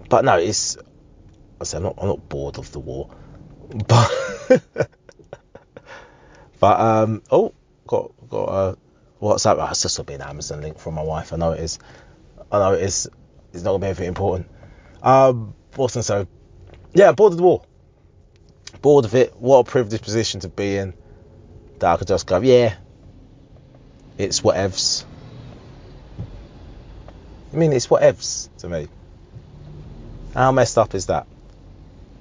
but 0.10 0.26
no, 0.26 0.38
it's. 0.38 0.78
I 1.60 1.64
said 1.64 1.78
I'm 1.78 1.84
not. 1.84 1.96
I'm 2.00 2.08
not 2.08 2.30
bored 2.30 2.58
of 2.58 2.72
the 2.72 2.80
war, 2.80 3.10
but 3.88 4.12
but 6.60 6.80
um. 6.80 7.22
Oh, 7.32 7.54
got 7.88 8.12
got 8.30 8.50
a 8.50 8.78
WhatsApp. 9.22 9.58
Oh, 9.60 9.68
it's 9.70 9.84
just 9.84 9.98
gonna 9.98 10.08
be 10.08 10.14
an 10.16 10.22
Amazon 10.22 10.62
link 10.62 10.80
from 10.80 10.96
my 10.96 11.04
wife. 11.04 11.32
I 11.32 11.38
know 11.38 11.52
it 11.52 11.60
is. 11.60 11.80
I 12.52 12.60
know 12.60 12.74
it 12.74 12.82
is. 12.82 13.10
It's 13.54 13.64
not 13.64 13.72
gonna 13.72 13.82
be 13.82 13.88
anything 13.88 14.08
important. 14.08 14.50
Um, 15.04 15.54
what's 15.76 15.94
so? 16.06 16.28
Yeah, 16.94 17.12
bored 17.12 17.34
of 17.34 17.38
the 17.38 17.44
war. 17.44 17.64
Bored 18.82 19.06
of 19.06 19.16
it. 19.16 19.36
What 19.38 19.60
a 19.60 19.64
privileged 19.64 20.04
position 20.04 20.40
to 20.42 20.50
be 20.50 20.78
in. 20.78 20.94
That 21.80 21.94
I 21.94 21.98
could 21.98 22.08
just 22.08 22.28
go, 22.28 22.40
yeah. 22.42 22.76
It's 24.18 24.42
whatevs. 24.42 25.06
I 27.54 27.56
mean, 27.56 27.74
it's 27.74 27.88
whatevs 27.88 28.50
to 28.60 28.70
me. 28.70 28.88
How 30.34 30.52
messed 30.52 30.78
up 30.78 30.96
is 30.96 31.08
that? 31.08 31.28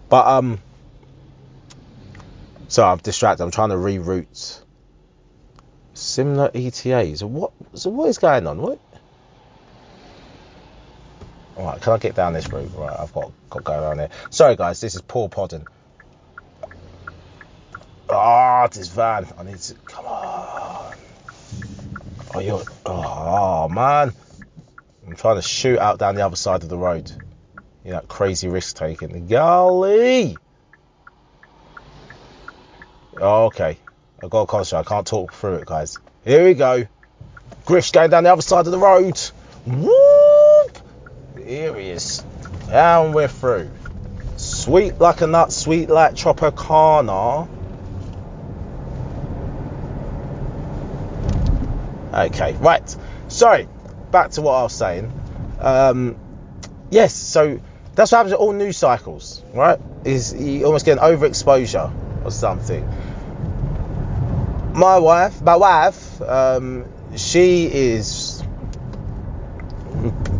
But 0.09 0.27
um, 0.27 0.59
so 2.69 2.85
I'm 2.85 2.99
distracted. 2.99 3.45
I'm 3.45 3.51
trying 3.51 3.71
to 3.71 3.77
reroute 3.77 4.63
similar 6.01 6.51
ETAs. 6.55 7.23
What? 7.23 7.53
So 7.75 7.91
what 7.91 8.09
is 8.09 8.19
going 8.19 8.47
on? 8.47 8.61
What? 8.61 8.79
All 11.57 11.67
right, 11.67 11.81
can 11.81 11.93
I 11.93 11.99
get 11.99 12.15
down 12.15 12.33
this 12.33 12.51
route? 12.51 12.71
Right, 12.75 12.99
I've 12.99 13.13
got 13.13 13.33
got 13.51 13.65
go 13.65 13.73
around 13.73 13.99
here. 13.99 14.09
Sorry, 14.31 14.57
guys, 14.57 14.81
this 14.81 14.95
is 14.95 15.03
poor 15.03 15.29
Podden. 15.29 15.67
Ah, 18.09 18.65
oh, 18.65 18.69
this 18.69 18.89
van. 18.89 19.27
I 19.39 19.45
need 19.45 19.59
to. 19.59 19.75
Come 19.85 20.07
on. 20.07 20.97
Oh, 22.35 22.41
you're. 22.41 22.63
Oh, 22.87 23.69
man. 23.69 24.13
I'm 25.07 25.17
trying 25.17 25.37
to 25.37 25.43
shoot 25.43 25.79
out 25.79 25.99
down 25.99 26.15
the 26.15 26.25
other 26.25 26.37
side 26.37 26.63
of 26.63 26.69
the 26.69 26.79
road. 26.79 27.11
You 27.85 27.93
know, 27.93 28.01
crazy 28.01 28.49
risk 28.49 28.77
taking. 28.77 29.27
Golly! 29.27 30.37
Okay. 33.17 33.79
I've 34.23 34.31
got 34.31 34.43
a 34.43 34.47
concentrate. 34.47 34.81
I 34.81 34.89
can't 34.89 35.07
talk 35.07 35.33
through 35.33 35.55
it, 35.57 35.67
guys. 35.67 35.99
Here 36.25 36.45
we 36.45 36.55
go. 36.55 36.87
Griff's 37.65 37.91
going 37.91 38.11
down 38.11 38.25
the 38.25 38.33
other 38.33 38.43
side 38.43 38.67
of 38.67 38.73
the 38.73 38.79
road. 38.79 39.19
Whoop! 39.67 40.79
Here 41.43 41.75
he 41.75 41.91
is. 41.91 42.23
And 42.71 43.15
we're 43.15 43.29
through. 43.29 43.71
Sweet 44.37 44.99
like 44.99 45.21
a 45.21 45.27
nut, 45.27 45.53
sweet 45.53 45.89
like 45.89 46.15
Tropicana. 46.15 47.49
Okay, 52.13 52.53
right. 52.55 52.97
Sorry, 53.29 53.69
back 54.11 54.33
to 54.33 54.43
what 54.43 54.53
I 54.53 54.63
was 54.65 54.73
saying. 54.73 55.13
Um, 55.61 56.17
yes, 56.91 57.15
so 57.15 57.61
that's 57.95 58.13
what 58.13 58.19
happens 58.19 58.33
with 58.33 58.41
all 58.41 58.53
news 58.53 58.77
cycles, 58.77 59.43
right? 59.55 59.79
Is 60.05 60.35
you 60.35 60.65
almost 60.65 60.85
get 60.85 60.99
an 60.99 61.05
overexposure 61.05 62.25
or 62.25 62.31
something. 62.31 62.87
My 64.81 64.99
wife, 64.99 65.43
my 65.43 65.57
wife, 65.57 66.23
um, 66.23 66.87
she 67.15 67.67
is 67.67 68.43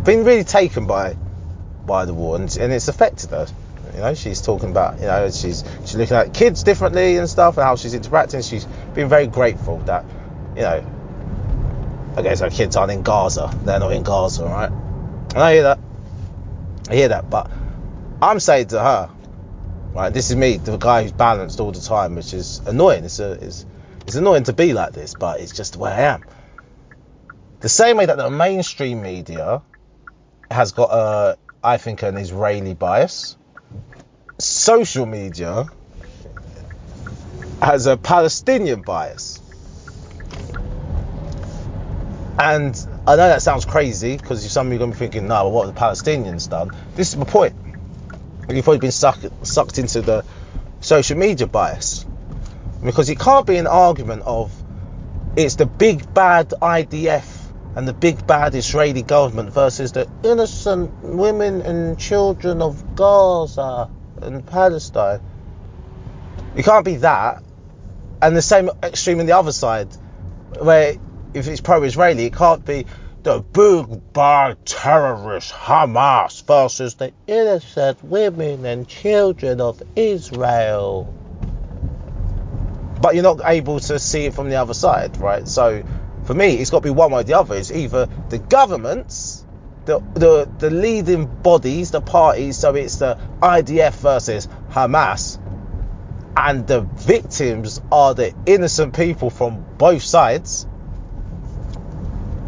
been 0.03 0.23
really 0.23 0.43
taken 0.43 0.87
by 0.87 1.15
by 1.85 2.05
the 2.05 2.15
war, 2.15 2.37
and, 2.37 2.57
and 2.57 2.73
it's 2.73 2.87
affected 2.87 3.29
her. 3.29 3.45
You 3.93 3.99
know, 3.99 4.15
she's 4.15 4.41
talking 4.41 4.71
about, 4.71 4.99
you 4.99 5.05
know, 5.05 5.29
she's 5.29 5.63
she's 5.81 5.95
looking 5.95 6.17
at 6.17 6.33
kids 6.33 6.63
differently 6.63 7.17
and 7.17 7.29
stuff, 7.29 7.57
and 7.57 7.65
how 7.65 7.75
she's 7.75 7.93
interacting. 7.93 8.41
She's 8.41 8.65
been 8.95 9.09
very 9.09 9.27
grateful 9.27 9.77
that, 9.81 10.05
you 10.55 10.63
know, 10.63 10.83
guess 12.23 12.39
her 12.39 12.49
kids 12.49 12.75
aren't 12.75 12.93
in 12.93 13.03
Gaza. 13.03 13.55
They're 13.63 13.79
not 13.79 13.91
in 13.91 14.01
Gaza, 14.01 14.45
right? 14.45 14.71
And 14.71 15.37
I 15.37 15.53
hear 15.53 15.63
that. 15.63 15.79
I 16.89 16.95
hear 16.95 17.09
that, 17.09 17.29
but 17.29 17.51
I'm 18.23 18.39
saying 18.39 18.69
to 18.69 18.79
her, 18.79 19.09
right, 19.93 20.11
this 20.11 20.31
is 20.31 20.35
me, 20.35 20.57
the 20.57 20.77
guy 20.77 21.03
who's 21.03 21.11
balanced 21.11 21.59
all 21.59 21.71
the 21.71 21.79
time, 21.79 22.15
which 22.15 22.33
is 22.33 22.57
annoying. 22.65 23.05
It's 23.05 23.19
a, 23.19 23.33
it's, 23.33 23.67
it's 24.05 24.15
annoying 24.15 24.43
to 24.43 24.53
be 24.53 24.73
like 24.73 24.93
this, 24.93 25.13
but 25.13 25.39
it's 25.39 25.51
just 25.51 25.73
the 25.73 25.79
way 25.79 25.91
I 25.91 26.01
am. 26.13 26.23
The 27.61 27.69
same 27.69 27.97
way 27.97 28.05
that 28.05 28.17
the 28.17 28.29
mainstream 28.29 29.01
media 29.01 29.61
has 30.49 30.71
got 30.71 30.89
a, 30.91 31.37
I 31.63 31.77
think, 31.77 32.03
an 32.03 32.17
Israeli 32.17 32.73
bias. 32.73 33.37
Social 34.39 35.05
media 35.05 35.69
has 37.61 37.85
a 37.85 37.95
Palestinian 37.95 38.81
bias. 38.81 39.39
And 42.39 42.75
I 43.05 43.15
know 43.15 43.27
that 43.27 43.43
sounds 43.43 43.65
crazy 43.65 44.17
because 44.17 44.49
some 44.51 44.67
of 44.67 44.73
you 44.73 44.77
are 44.77 44.79
going 44.79 44.91
to 44.91 44.95
be 44.95 44.99
thinking, 44.99 45.27
no, 45.27 45.49
what 45.49 45.67
have 45.67 45.75
the 45.75 45.79
Palestinians 45.79 46.49
done? 46.49 46.71
This 46.95 47.09
is 47.09 47.17
my 47.17 47.25
point. 47.25 47.55
You've 48.49 48.63
probably 48.63 48.79
been 48.79 48.91
sucked, 48.91 49.27
sucked 49.45 49.77
into 49.77 50.01
the 50.01 50.25
social 50.79 51.17
media 51.17 51.45
bias. 51.45 52.05
Because 52.83 53.09
it 53.09 53.19
can't 53.19 53.45
be 53.45 53.57
an 53.57 53.67
argument 53.67 54.23
of 54.25 54.51
it's 55.35 55.55
the 55.55 55.65
big 55.65 56.13
bad 56.13 56.49
IDF 56.49 57.41
and 57.75 57.87
the 57.87 57.93
big 57.93 58.25
bad 58.27 58.53
Israeli 58.55 59.01
government 59.01 59.53
versus 59.53 59.93
the 59.93 60.09
innocent 60.23 60.91
women 61.03 61.61
and 61.61 61.97
children 61.97 62.61
of 62.61 62.95
Gaza 62.95 63.89
and 64.21 64.45
Palestine. 64.45 65.21
It 66.55 66.65
can't 66.65 66.83
be 66.83 66.97
that. 66.97 67.43
And 68.21 68.35
the 68.35 68.41
same 68.41 68.69
extreme 68.83 69.19
on 69.19 69.25
the 69.25 69.37
other 69.37 69.53
side, 69.53 69.87
where 70.59 70.95
if 71.33 71.47
it's 71.47 71.61
pro-Israeli, 71.61 72.25
it 72.25 72.33
can't 72.35 72.65
be 72.65 72.85
the 73.23 73.39
big 73.39 74.13
bad 74.13 74.63
terrorist 74.65 75.53
Hamas 75.53 76.43
versus 76.45 76.95
the 76.95 77.13
innocent 77.25 78.03
women 78.03 78.65
and 78.65 78.87
children 78.87 79.61
of 79.61 79.81
Israel. 79.95 81.13
But 83.01 83.15
you're 83.15 83.23
not 83.23 83.41
able 83.45 83.79
to 83.79 83.99
see 83.99 84.25
it 84.25 84.33
from 84.33 84.49
the 84.49 84.55
other 84.55 84.73
side, 84.73 85.17
right? 85.17 85.47
So 85.47 85.83
for 86.23 86.33
me, 86.33 86.55
it's 86.55 86.69
got 86.69 86.79
to 86.79 86.83
be 86.83 86.89
one 86.91 87.11
way 87.11 87.21
or 87.21 87.23
the 87.23 87.33
other. 87.33 87.55
It's 87.55 87.71
either 87.71 88.07
the 88.29 88.37
governments, 88.37 89.45
the 89.85 89.99
the, 90.13 90.49
the 90.59 90.69
leading 90.69 91.25
bodies, 91.25 91.91
the 91.91 92.01
parties, 92.01 92.57
so 92.57 92.75
it's 92.75 92.97
the 92.97 93.17
IDF 93.41 93.93
versus 93.95 94.47
Hamas, 94.69 95.39
and 96.37 96.67
the 96.67 96.81
victims 96.81 97.81
are 97.91 98.13
the 98.13 98.33
innocent 98.45 98.93
people 98.95 99.29
from 99.29 99.65
both 99.77 100.03
sides 100.03 100.67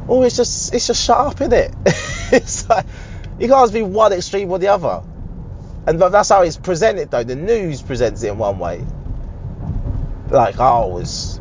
Oh, 0.07 0.21
it's 0.23 0.35
just 0.35 0.73
it's 0.73 0.87
just 0.87 1.03
shut 1.03 1.17
up, 1.17 1.39
isn't 1.39 1.53
it? 1.53 1.73
it's 2.31 2.67
like 2.69 2.85
you 3.39 3.47
can't 3.47 3.71
be 3.71 3.83
one 3.83 4.11
extreme 4.11 4.51
or 4.51 4.59
the 4.59 4.67
other. 4.67 5.01
And 5.87 5.99
that's 5.99 6.29
how 6.29 6.41
it's 6.41 6.57
presented 6.57 7.11
though. 7.11 7.23
The 7.23 7.35
news 7.35 7.81
presents 7.81 8.23
it 8.23 8.29
in 8.29 8.37
one 8.37 8.59
way. 8.59 8.85
Like, 10.33 10.59
oh, 10.59 10.97
it's, 10.97 11.39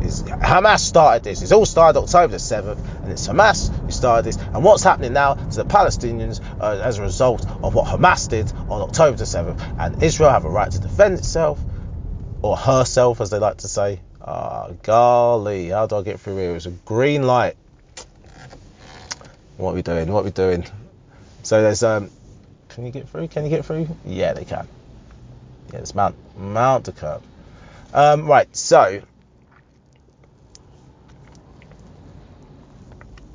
it's 0.00 0.22
Hamas 0.22 0.80
started 0.80 1.22
this. 1.22 1.42
It's 1.42 1.52
all 1.52 1.64
started 1.64 2.00
October 2.00 2.32
the 2.32 2.38
7th, 2.38 2.84
and 3.04 3.12
it's 3.12 3.28
Hamas 3.28 3.72
who 3.84 3.90
started 3.92 4.24
this. 4.24 4.36
And 4.36 4.64
what's 4.64 4.82
happening 4.82 5.12
now 5.12 5.34
to 5.34 5.56
the 5.56 5.64
Palestinians 5.64 6.40
uh, 6.60 6.80
as 6.82 6.98
a 6.98 7.02
result 7.02 7.48
of 7.62 7.72
what 7.72 7.86
Hamas 7.86 8.28
did 8.28 8.52
on 8.68 8.82
October 8.82 9.16
the 9.16 9.24
7th. 9.24 9.60
And 9.78 10.02
Israel 10.02 10.30
have 10.30 10.44
a 10.44 10.50
right 10.50 10.68
to 10.72 10.80
defend 10.80 11.20
itself, 11.20 11.60
or 12.42 12.56
herself, 12.56 13.20
as 13.20 13.30
they 13.30 13.38
like 13.38 13.58
to 13.58 13.68
say. 13.68 14.00
Ah, 14.20 14.66
oh, 14.68 14.76
golly, 14.82 15.68
how 15.68 15.86
do 15.86 15.94
I 15.94 16.02
get 16.02 16.18
through 16.18 16.36
here? 16.36 16.56
It's 16.56 16.66
a 16.66 16.70
green 16.70 17.22
light. 17.22 17.56
What 19.56 19.70
are 19.70 19.74
we 19.74 19.82
doing? 19.82 20.10
What 20.12 20.22
are 20.22 20.24
we 20.24 20.30
doing? 20.32 20.64
So 21.44 21.62
there's 21.62 21.84
um. 21.84 22.10
Can 22.70 22.86
you 22.86 22.92
get 22.92 23.08
through? 23.08 23.28
Can 23.28 23.44
you 23.44 23.50
get 23.50 23.64
through? 23.64 23.88
Yeah, 24.04 24.32
they 24.32 24.44
can. 24.44 24.66
Yeah, 25.72 25.78
it's 25.78 25.94
mount 25.94 26.16
mount 26.36 26.84
the 26.84 26.92
curb. 26.92 27.22
Um, 27.92 28.26
right. 28.26 28.54
So. 28.54 29.02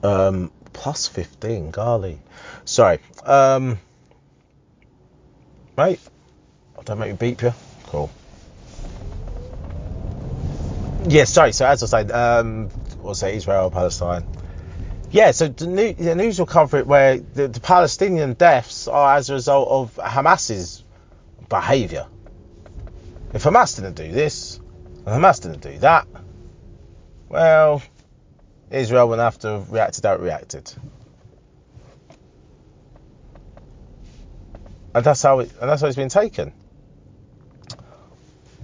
Um, 0.03 0.51
plus 0.73 1.07
15, 1.07 1.71
golly. 1.71 2.19
Sorry. 2.65 2.99
Um, 3.23 3.79
mate, 5.77 5.99
don't 6.83 6.99
make 6.99 7.11
me 7.11 7.17
beep 7.17 7.41
you. 7.41 7.53
Cool. 7.87 8.11
Yeah, 11.07 11.23
sorry. 11.23 11.53
So 11.53 11.65
as 11.65 11.81
I 11.81 12.03
say, 12.03 12.11
um, 12.11 12.69
we'll 12.99 13.15
say 13.15 13.35
Israel, 13.35 13.71
Palestine 13.71 14.25
yeah, 15.15 15.31
so 15.31 15.47
the, 15.47 15.67
new, 15.67 15.93
the 15.93 16.13
news 16.13 16.39
will 16.39 16.45
cover 16.45 16.77
it 16.77 16.87
where 16.87 17.17
the, 17.17 17.47
the, 17.47 17.61
Palestinian 17.61 18.33
deaths 18.33 18.89
are 18.89 19.15
as 19.15 19.29
a 19.29 19.33
result 19.33 19.69
of 19.69 19.95
Hamas's 19.95 20.83
behaviour. 21.47 22.07
If 23.33 23.43
Hamas 23.43 23.75
didn't 23.75 23.95
do 23.95 24.11
this, 24.11 24.59
and 25.05 25.07
Hamas 25.07 25.41
didn't 25.41 25.61
do 25.61 25.77
that, 25.79 26.07
well, 27.29 27.81
Israel 28.71 29.09
wouldn't 29.09 29.23
have 29.23 29.39
to 29.39 29.47
have 29.49 29.71
reacted 29.71 30.05
out 30.05 30.21
reacted. 30.21 30.71
And 34.93 35.03
that's 35.03 35.21
how 35.21 35.39
it, 35.39 35.51
and 35.59 35.69
that's 35.69 35.81
how 35.81 35.87
it's 35.87 35.97
been 35.97 36.09
taken. 36.09 36.53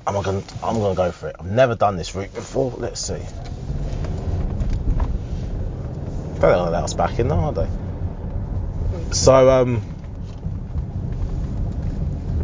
I'm 0.07 0.15
gonna, 0.15 0.41
I'm 0.63 0.79
gonna 0.79 0.95
go 0.95 1.11
for 1.11 1.27
it. 1.29 1.35
I've 1.39 1.45
never 1.45 1.75
done 1.75 1.97
this 1.97 2.15
route 2.15 2.33
before. 2.33 2.71
Let's 2.77 3.01
see. 3.01 3.21
They 6.35 6.47
don't 6.47 6.67
allow 6.67 6.83
us 6.83 6.95
back 6.95 7.19
in, 7.19 7.27
though, 7.27 7.35
are 7.35 7.53
they? 7.53 7.67
So, 9.11 9.49
um, 9.49 9.81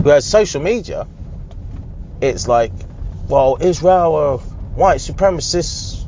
whereas 0.03 0.25
social 0.25 0.61
media, 0.61 1.07
it's 2.21 2.47
like, 2.47 2.71
well, 3.27 3.57
Israel 3.59 4.15
are 4.15 4.37
white 4.37 4.99
supremacists, 4.99 6.05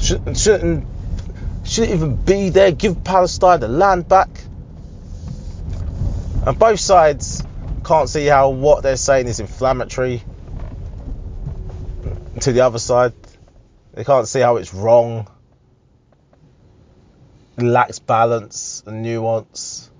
shouldn't, 0.00 0.36
shouldn't, 0.36 0.86
shouldn't 1.64 1.94
even 1.94 2.16
be 2.16 2.50
there, 2.50 2.72
give 2.72 3.04
Palestine 3.04 3.60
the 3.60 3.68
land 3.68 4.08
back. 4.08 4.28
And 6.46 6.58
both 6.58 6.80
sides 6.80 7.44
can't 7.84 8.08
see 8.08 8.26
how 8.26 8.50
what 8.50 8.82
they're 8.82 8.96
saying 8.96 9.26
is 9.26 9.40
inflammatory 9.40 10.22
to 12.40 12.52
the 12.52 12.60
other 12.60 12.78
side. 12.78 13.12
They 13.94 14.04
can't 14.04 14.28
see 14.28 14.40
how 14.40 14.56
it's 14.56 14.74
wrong 14.74 15.28
lacks 17.56 17.98
balance 17.98 18.82
and 18.86 19.02
nuance. 19.02 19.90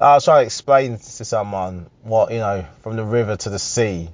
I 0.00 0.14
was 0.14 0.24
trying 0.24 0.42
to 0.42 0.46
explain 0.46 0.96
to 0.96 1.24
someone 1.24 1.90
what, 2.02 2.32
you 2.32 2.38
know, 2.38 2.64
from 2.82 2.96
the 2.96 3.04
river 3.04 3.36
to 3.36 3.50
the 3.50 3.58
sea 3.58 4.08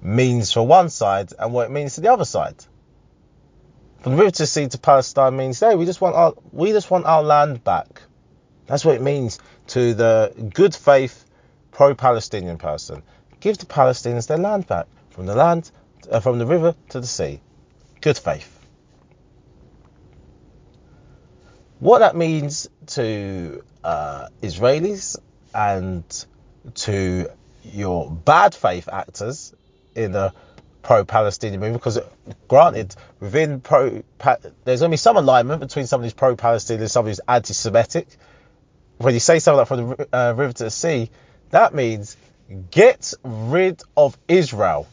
means 0.00 0.52
for 0.52 0.64
one 0.64 0.90
side 0.90 1.32
and 1.38 1.52
what 1.52 1.66
it 1.66 1.72
means 1.72 1.96
to 1.96 2.02
the 2.02 2.12
other 2.12 2.24
side. 2.24 2.54
From 4.00 4.12
the 4.12 4.18
river 4.18 4.30
to 4.30 4.42
the 4.44 4.46
sea 4.46 4.68
to 4.68 4.78
Palestine 4.78 5.36
means, 5.36 5.58
hey, 5.58 5.74
we 5.74 5.86
just 5.86 6.00
want 6.00 6.14
our 6.14 6.34
we 6.52 6.70
just 6.70 6.88
want 6.88 7.04
our 7.04 7.22
land 7.22 7.64
back. 7.64 8.02
That's 8.66 8.84
what 8.84 8.94
it 8.94 9.02
means 9.02 9.40
to 9.68 9.92
the 9.92 10.32
good 10.54 10.74
faith 10.74 11.24
pro-Palestinian 11.72 12.56
person. 12.56 13.02
Give 13.40 13.58
the 13.58 13.66
Palestinians 13.66 14.28
their 14.28 14.38
land 14.38 14.68
back 14.68 14.86
from 15.10 15.26
the 15.26 15.34
land, 15.34 15.70
uh, 16.10 16.20
from 16.20 16.38
the 16.38 16.46
river 16.46 16.76
to 16.90 17.00
the 17.00 17.06
sea. 17.06 17.40
Good 18.00 18.18
faith. 18.18 18.59
What 21.80 22.00
that 22.00 22.14
means 22.14 22.68
to 22.88 23.64
uh, 23.82 24.28
Israelis 24.42 25.16
and 25.54 26.04
to 26.74 27.30
your 27.64 28.10
bad 28.10 28.54
faith 28.54 28.88
actors 28.92 29.54
in 29.94 30.12
the 30.12 30.32
pro-Palestinian 30.82 31.60
movement, 31.60 31.82
because 31.82 31.98
granted, 32.48 32.94
within 33.18 33.60
pro, 33.60 34.02
there's 34.64 34.80
going 34.80 34.90
to 34.90 34.94
be 34.94 34.96
some 34.96 35.16
alignment 35.16 35.60
between 35.60 35.86
some 35.86 36.00
of 36.00 36.02
these 36.02 36.12
pro-Palestinian 36.12 36.82
and 36.82 36.96
of 36.96 37.06
these 37.06 37.20
anti-Semitic. 37.26 38.08
When 38.98 39.14
you 39.14 39.20
say 39.20 39.38
something 39.38 39.58
like 39.58 39.68
from 39.68 39.88
the 39.88 40.08
uh, 40.14 40.32
river 40.34 40.52
to 40.52 40.64
the 40.64 40.70
sea, 40.70 41.10
that 41.50 41.74
means 41.74 42.16
get 42.70 43.14
rid 43.24 43.82
of 43.96 44.18
Israel. 44.28 44.86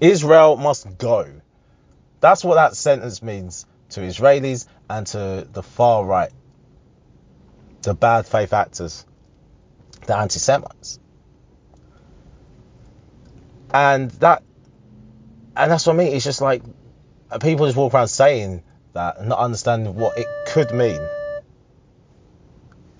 Israel 0.00 0.56
must 0.56 0.98
go. 0.98 1.40
That's 2.20 2.44
what 2.44 2.56
that 2.56 2.76
sentence 2.76 3.22
means 3.22 3.66
to 3.90 4.00
Israelis 4.00 4.66
and 4.88 5.06
to 5.08 5.46
the 5.52 5.62
far 5.62 6.04
right, 6.04 6.30
the 7.82 7.94
bad 7.94 8.26
faith 8.26 8.52
actors, 8.52 9.06
the 10.06 10.16
anti 10.16 10.38
Semites. 10.38 10.98
And 13.72 14.10
that 14.12 14.42
and 15.56 15.70
that's 15.70 15.86
what 15.86 15.94
I 15.94 15.96
mean. 15.96 16.14
It's 16.14 16.24
just 16.24 16.40
like 16.40 16.62
people 17.40 17.66
just 17.66 17.76
walk 17.76 17.92
around 17.94 18.08
saying 18.08 18.62
that 18.94 19.18
and 19.18 19.28
not 19.28 19.38
understanding 19.38 19.94
what 19.94 20.16
it 20.18 20.26
could 20.46 20.72
mean 20.72 21.00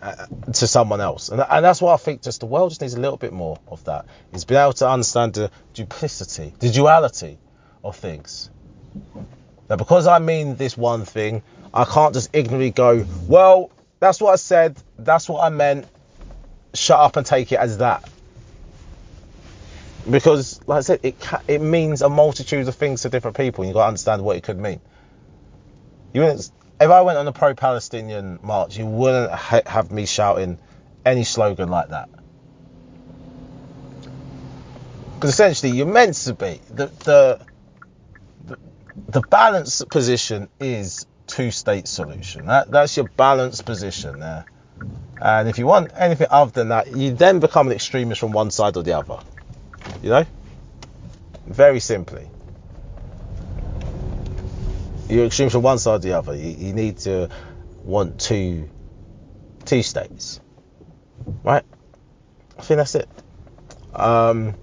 Uh, 0.01 0.26
to 0.53 0.68
someone 0.68 1.01
else. 1.01 1.28
And, 1.28 1.44
and 1.51 1.64
that's 1.64 1.82
why 1.82 1.92
I 1.92 1.96
think 1.96 2.22
just 2.22 2.38
the 2.38 2.46
world 2.46 2.70
just 2.70 2.80
needs 2.80 2.94
a 2.94 3.01
little 3.01 3.16
bit 3.16 3.32
more 3.32 3.59
of 3.66 3.82
that. 3.86 4.07
Is 4.32 4.44
being 4.44 4.61
able 4.61 4.72
to 4.74 4.88
understand 4.88 5.34
the 5.34 5.51
duplicity, 5.74 6.55
the 6.61 6.70
duality 6.70 7.36
of 7.82 7.96
things. 7.96 8.49
Now, 9.68 9.74
because 9.74 10.07
I 10.07 10.20
mean 10.20 10.55
this 10.55 10.76
one 10.76 11.05
thing, 11.05 11.42
I 11.74 11.84
can't 11.84 12.14
just 12.14 12.30
ignorantly 12.32 12.70
go, 12.70 13.05
well, 13.26 13.72
that's 13.99 14.20
what 14.20 14.32
I 14.32 14.36
said, 14.36 14.80
that's 15.01 15.28
what 15.28 15.42
I 15.42 15.49
meant, 15.49 15.86
shut 16.74 17.01
up 17.01 17.16
and 17.16 17.26
take 17.26 17.51
it 17.51 17.59
as 17.59 17.78
that. 17.78 18.09
Because, 20.09 20.61
like 20.68 20.78
I 20.78 20.80
said, 20.82 21.01
it 21.03 21.18
ca- 21.18 21.42
it 21.49 21.61
means 21.61 22.03
a 22.03 22.09
multitude 22.09 22.68
of 22.68 22.76
things 22.76 23.03
to 23.03 23.09
different 23.09 23.36
people, 23.36 23.64
and 23.64 23.68
you've 23.68 23.74
got 23.74 23.82
to 23.82 23.88
understand 23.88 24.22
what 24.22 24.36
it 24.36 24.44
could 24.44 24.61
mean. 24.61 24.80
You 26.14 26.20
wouldn't, 26.20 26.51
if 26.81 26.91
I 26.91 27.01
went 27.03 27.18
on 27.18 27.26
a 27.26 27.33
pro-Palestinian 27.33 28.39
march, 28.43 28.76
you 28.76 28.87
wouldn't 28.87 29.33
ha- 29.33 29.62
have 29.66 29.91
me 29.91 30.07
shouting 30.07 30.59
any 31.05 31.24
slogan 31.24 31.68
like 31.68 31.89
that. 31.89 32.09
Because 35.14 35.31
essentially, 35.31 35.72
you're 35.72 35.87
meant 35.87 36.14
to 36.14 36.35
be 36.35 36.61
the 36.70 36.87
the 36.87 37.41
the, 38.45 38.59
the 39.09 39.20
balanced 39.22 39.89
position 39.89 40.49
is 40.61 41.07
two-state 41.26 41.89
solution. 41.89 42.47
That 42.47 42.70
that's 42.70 42.97
your 42.97 43.09
balanced 43.09 43.64
position 43.64 44.20
there. 44.20 44.45
And 45.20 45.49
if 45.49 45.59
you 45.59 45.66
want 45.66 45.91
anything 45.97 46.29
other 46.31 46.53
than 46.53 46.68
that, 46.68 46.97
you 46.97 47.12
then 47.12 47.41
become 47.41 47.66
an 47.66 47.72
extremist 47.72 48.20
from 48.20 48.31
one 48.31 48.53
side 48.53 48.76
or 48.76 48.85
the 48.85 48.93
other. 48.93 49.18
You 50.03 50.11
know? 50.11 50.24
Very 51.47 51.81
simply. 51.81 52.29
You're 55.09 55.27
extreme 55.27 55.49
from 55.49 55.63
one 55.63 55.79
side 55.79 56.03
to 56.03 56.09
the 56.09 56.19
other. 56.19 56.35
You, 56.35 56.51
you 56.51 56.73
need 56.73 56.99
to 56.99 57.31
want 57.83 58.21
two 58.21 58.69
two 59.65 59.83
states. 59.83 60.41
Right? 61.43 61.65
I 62.59 62.63
think 62.63 62.79
that's 62.79 62.95
it. 62.95 63.09
Um 63.95 64.55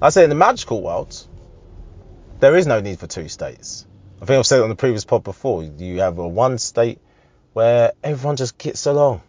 I 0.00 0.10
say 0.10 0.24
in 0.24 0.30
the 0.30 0.36
magical 0.36 0.82
world, 0.82 1.16
there 2.40 2.56
is 2.56 2.66
no 2.66 2.80
need 2.80 2.98
for 2.98 3.06
two 3.06 3.28
states. 3.28 3.86
I 4.20 4.26
think 4.26 4.38
I've 4.38 4.46
said 4.46 4.60
it 4.60 4.62
on 4.62 4.68
the 4.68 4.76
previous 4.76 5.04
pod 5.04 5.24
before. 5.24 5.62
You 5.62 6.00
have 6.00 6.18
a 6.18 6.28
one 6.28 6.58
state 6.58 7.00
where 7.52 7.92
everyone 8.04 8.36
just 8.36 8.58
gets 8.58 8.86
along. 8.86 9.22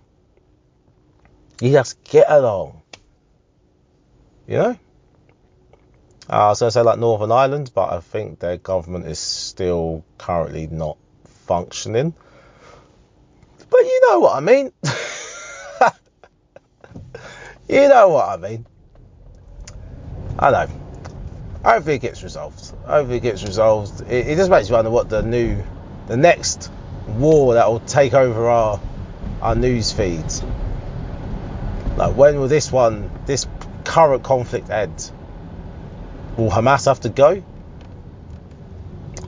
You 1.61 1.71
just 1.71 2.03
get 2.03 2.29
along. 2.29 2.81
You 4.47 4.57
know? 4.57 4.79
Uh, 6.29 6.45
I 6.45 6.47
was 6.49 6.59
going 6.59 6.67
to 6.67 6.71
say 6.71 6.81
like 6.81 6.99
Northern 6.99 7.31
Ireland, 7.31 7.71
but 7.73 7.91
I 7.91 8.01
think 8.01 8.39
their 8.39 8.57
government 8.57 9.07
is 9.07 9.17
still 9.17 10.03
currently 10.19 10.67
not 10.67 10.97
functioning. 11.25 12.13
But 13.69 13.79
you 13.79 14.01
know 14.07 14.19
what 14.19 14.35
I 14.35 14.39
mean. 14.39 14.71
you 17.67 17.87
know 17.87 18.09
what 18.09 18.29
I 18.29 18.37
mean. 18.37 18.65
I 20.37 20.51
know. 20.51 20.67
Hopefully 21.65 21.95
it 21.95 22.01
gets 22.01 22.21
resolved. 22.21 22.75
Hopefully 22.85 23.17
it 23.17 23.23
gets 23.23 23.43
resolved. 23.43 24.01
It, 24.01 24.27
it 24.27 24.35
just 24.35 24.51
makes 24.51 24.69
you 24.69 24.75
wonder 24.75 24.91
what 24.91 25.09
the 25.09 25.23
new, 25.23 25.63
the 26.07 26.17
next 26.17 26.69
war 27.07 27.55
that 27.55 27.67
will 27.67 27.79
take 27.81 28.13
over 28.13 28.47
our 28.47 28.79
our 29.41 29.55
news 29.55 29.91
feeds. 29.91 30.43
Like 31.97 32.15
when 32.15 32.39
will 32.39 32.47
this 32.47 32.71
one, 32.71 33.09
this 33.25 33.47
current 33.83 34.23
conflict 34.23 34.69
end? 34.69 35.11
Will 36.37 36.49
Hamas 36.49 36.85
have 36.85 37.01
to 37.01 37.09
go? 37.09 37.43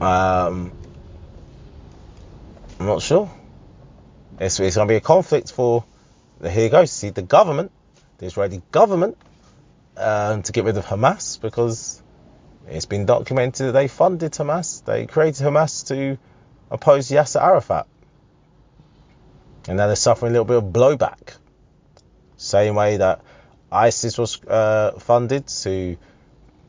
Um, 0.00 0.72
I'm 2.80 2.86
not 2.86 3.02
sure. 3.02 3.30
It's, 4.40 4.58
it's 4.58 4.76
going 4.76 4.88
to 4.88 4.92
be 4.92 4.96
a 4.96 5.00
conflict 5.00 5.52
for, 5.52 5.84
here 6.42 6.64
you 6.64 6.68
go, 6.68 6.84
see 6.84 7.10
the 7.10 7.22
government, 7.22 7.70
the 8.18 8.26
Israeli 8.26 8.62
government, 8.72 9.16
uh, 9.96 10.40
to 10.40 10.52
get 10.52 10.64
rid 10.64 10.76
of 10.76 10.86
Hamas 10.86 11.40
because 11.40 12.02
it's 12.66 12.86
been 12.86 13.06
documented 13.06 13.68
that 13.68 13.72
they 13.72 13.88
funded 13.88 14.32
Hamas. 14.32 14.84
They 14.84 15.06
created 15.06 15.46
Hamas 15.46 15.86
to 15.88 16.18
oppose 16.70 17.08
Yasser 17.10 17.40
Arafat. 17.40 17.86
And 19.68 19.76
now 19.76 19.86
they're 19.86 19.96
suffering 19.96 20.30
a 20.30 20.32
little 20.32 20.44
bit 20.44 20.56
of 20.56 20.64
blowback. 20.64 21.36
Same 22.36 22.74
way 22.74 22.96
that 22.96 23.20
ISIS 23.70 24.18
was 24.18 24.42
uh, 24.44 24.98
funded 24.98 25.46
to 25.46 25.96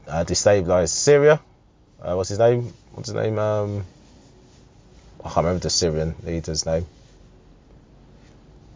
uh, 0.08 0.24
destabilize 0.24 0.90
Syria. 0.90 1.40
Uh, 2.02 2.16
what's 2.16 2.30
his 2.30 2.40
name? 2.40 2.74
What's 2.94 3.10
his 3.10 3.16
name? 3.16 3.40
Um, 3.40 3.86
I 5.20 5.30
can't 5.30 5.38
remember 5.38 5.60
the 5.60 5.70
Syrian 5.70 6.16
leader's 6.24 6.66
name. 6.66 6.86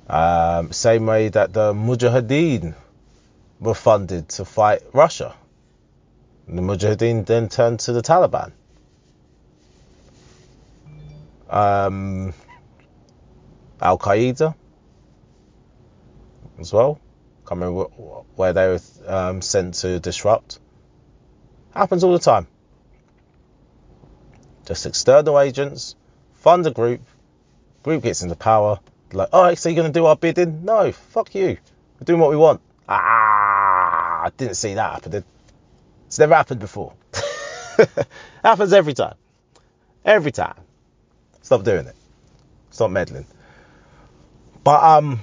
Um, 0.09 0.71
same 0.71 1.05
way 1.05 1.27
that 1.29 1.51
the 1.51 1.73
Mujahideen 1.73 2.73
were 3.59 3.73
funded 3.73 4.29
to 4.29 4.45
fight 4.45 4.81
Russia. 4.93 5.35
And 6.47 6.57
the 6.57 6.61
Mujahideen 6.61 7.25
then 7.25 7.49
turned 7.49 7.81
to 7.81 7.91
the 7.91 8.01
Taliban. 8.01 8.51
Um, 11.49 12.33
Al 13.81 13.97
Qaeda 13.97 14.55
as 16.59 16.71
well. 16.71 16.99
Can't 17.47 17.61
remember 17.61 17.83
where 18.35 18.53
they 18.53 18.67
were 18.67 18.79
um, 19.05 19.41
sent 19.41 19.75
to 19.75 19.99
disrupt. 19.99 20.59
Happens 21.73 22.03
all 22.03 22.13
the 22.13 22.19
time. 22.19 22.47
Just 24.65 24.85
external 24.85 25.39
agents 25.39 25.95
fund 26.35 26.65
a 26.67 26.71
group, 26.71 27.01
group 27.83 28.03
gets 28.03 28.21
into 28.21 28.35
power. 28.35 28.79
Like, 29.13 29.29
oh, 29.31 29.53
so 29.55 29.69
you're 29.69 29.75
gonna 29.77 29.93
do 29.93 30.05
our 30.05 30.15
bidding? 30.15 30.65
No, 30.65 30.91
fuck 30.91 31.33
you. 31.33 31.57
We're 31.99 32.05
doing 32.05 32.19
what 32.19 32.29
we 32.29 32.35
want. 32.35 32.61
Ah, 32.89 34.23
I 34.25 34.31
didn't 34.35 34.55
see 34.55 34.73
that 34.73 34.93
happen. 34.93 35.23
It's 36.07 36.19
never 36.19 36.35
happened 36.35 36.59
before. 36.59 36.93
Happens 38.43 38.73
every 38.73 38.93
time. 38.93 39.15
Every 40.05 40.31
time. 40.31 40.55
Stop 41.41 41.63
doing 41.63 41.85
it. 41.87 41.95
Stop 42.71 42.91
meddling. 42.91 43.25
But 44.63 44.83
um, 44.83 45.21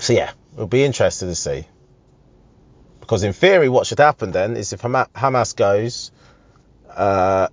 so 0.00 0.12
yeah, 0.12 0.32
we'll 0.54 0.66
be 0.66 0.84
interested 0.84 1.26
to 1.26 1.34
see. 1.34 1.66
Because 3.06 3.22
in 3.22 3.32
theory, 3.32 3.68
what 3.68 3.86
should 3.86 4.00
happen 4.00 4.32
then 4.32 4.56
is 4.56 4.72
if 4.72 4.82
Hamas 4.82 5.54
goes, 5.54 6.10
uh, 6.90 7.46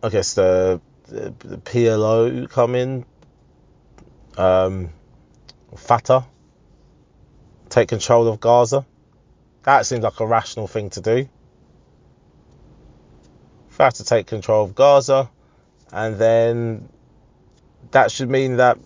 I 0.00 0.08
guess 0.10 0.34
the, 0.34 0.80
the, 1.08 1.32
PLO 1.58 2.48
come 2.48 2.76
in, 2.76 3.04
um, 4.36 4.90
Fatah 5.76 6.24
take 7.68 7.88
control 7.88 8.28
of 8.28 8.38
Gaza. 8.38 8.86
That 9.64 9.86
seems 9.86 10.04
like 10.04 10.20
a 10.20 10.26
rational 10.26 10.68
thing 10.68 10.90
to 10.90 11.00
do. 11.00 11.28
Fatah 13.70 14.04
take 14.04 14.28
control 14.28 14.66
of 14.66 14.76
Gaza, 14.76 15.28
and 15.90 16.16
then 16.16 16.88
that 17.90 18.12
should 18.12 18.30
mean 18.30 18.58
that 18.58 18.78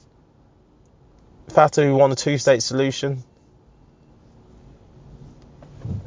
Fatah 1.50 1.82
who 1.82 1.94
want 1.94 2.14
a 2.14 2.16
two-state 2.16 2.62
solution, 2.62 3.22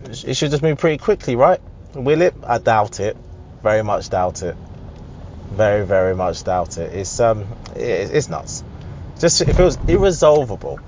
it 0.04 0.36
should 0.36 0.52
just 0.52 0.64
move 0.64 0.78
pretty 0.78 0.98
quickly, 0.98 1.36
right? 1.36 1.62
Will 1.94 2.22
it? 2.22 2.34
I 2.46 2.58
doubt 2.58 3.00
it. 3.00 3.18
Very 3.64 3.84
much 3.84 4.10
doubt 4.10 4.44
it. 4.44 4.56
Very, 5.52 5.86
very 5.86 6.16
much 6.16 6.44
doubt 6.44 6.78
it. 6.78 6.94
It's 6.94 7.20
um, 7.20 7.48
it, 7.76 8.12
it's 8.12 8.30
nuts. 8.30 8.64
Just 9.20 9.42
it 9.42 9.54
feels 9.54 9.78
irresolvable. 9.88 10.80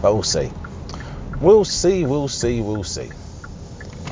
But 0.00 0.14
we'll 0.14 0.22
see. 0.22 0.50
We'll 1.40 1.64
see. 1.64 2.04
We'll 2.04 2.28
see. 2.28 2.60
We'll 2.60 2.84
see. 2.84 3.10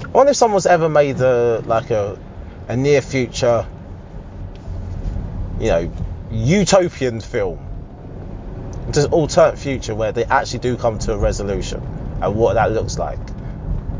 I 0.04 0.08
wonder 0.08 0.30
if 0.30 0.36
someone's 0.36 0.66
ever 0.66 0.88
made 0.88 1.20
a 1.20 1.62
like 1.66 1.90
a 1.90 2.18
a 2.68 2.76
near 2.76 3.00
future, 3.00 3.66
you 5.60 5.68
know, 5.68 5.92
utopian 6.30 7.20
film, 7.20 7.58
just 8.90 9.10
alternate 9.10 9.58
future 9.58 9.94
where 9.94 10.12
they 10.12 10.24
actually 10.24 10.60
do 10.60 10.76
come 10.76 10.98
to 11.00 11.12
a 11.12 11.16
resolution 11.16 11.80
and 12.20 12.34
what 12.34 12.54
that 12.54 12.72
looks 12.72 12.98
like. 12.98 13.18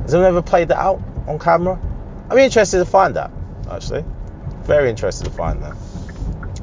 Has 0.06 0.14
anyone 0.14 0.28
ever 0.28 0.42
played 0.42 0.68
that 0.68 0.78
out 0.78 1.02
on 1.26 1.40
camera? 1.40 1.80
I'm 2.30 2.38
interested 2.38 2.78
to 2.78 2.84
find 2.84 3.16
that, 3.16 3.32
actually. 3.68 4.04
Very 4.62 4.88
interested 4.88 5.24
to 5.24 5.32
find 5.32 5.60
that. 5.64 5.76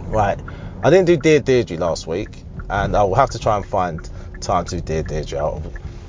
Right. 0.07 0.39
I 0.81 0.89
didn't 0.89 1.07
do 1.07 1.17
Dear 1.17 1.41
Deirdre 1.41 1.75
last 1.75 2.07
week, 2.07 2.41
and 2.69 2.95
I 2.95 3.03
will 3.03 3.15
have 3.15 3.31
to 3.31 3.39
try 3.39 3.57
and 3.57 3.65
find 3.65 4.09
time 4.39 4.63
to 4.63 4.77
do 4.77 4.81
Dear 4.81 5.03
Deirdre. 5.03 5.39
I'll, 5.39 5.63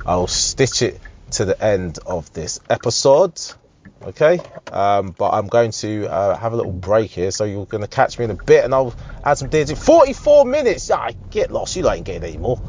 I'll 0.06 0.26
stitch 0.28 0.82
it 0.82 1.00
to 1.32 1.44
the 1.44 1.60
end 1.60 1.98
of 2.06 2.32
this 2.34 2.60
episode. 2.70 3.40
Okay, 4.04 4.38
um, 4.70 5.10
but 5.10 5.30
I'm 5.30 5.48
going 5.48 5.72
to 5.72 6.06
uh, 6.06 6.36
have 6.36 6.52
a 6.52 6.56
little 6.56 6.70
break 6.70 7.10
here, 7.10 7.32
so 7.32 7.42
you're 7.42 7.66
going 7.66 7.82
to 7.82 7.88
catch 7.88 8.16
me 8.16 8.26
in 8.26 8.30
a 8.30 8.36
bit, 8.36 8.64
and 8.64 8.72
I'll 8.72 8.94
add 9.24 9.38
some 9.38 9.48
Deirdre. 9.48 9.74
44 9.74 10.44
minutes. 10.44 10.88
Yeah, 10.88 11.10
get 11.30 11.50
lost. 11.50 11.74
You 11.74 11.90
ain't 11.90 12.06
getting 12.06 12.22
any 12.22 12.38
more. 12.38 12.60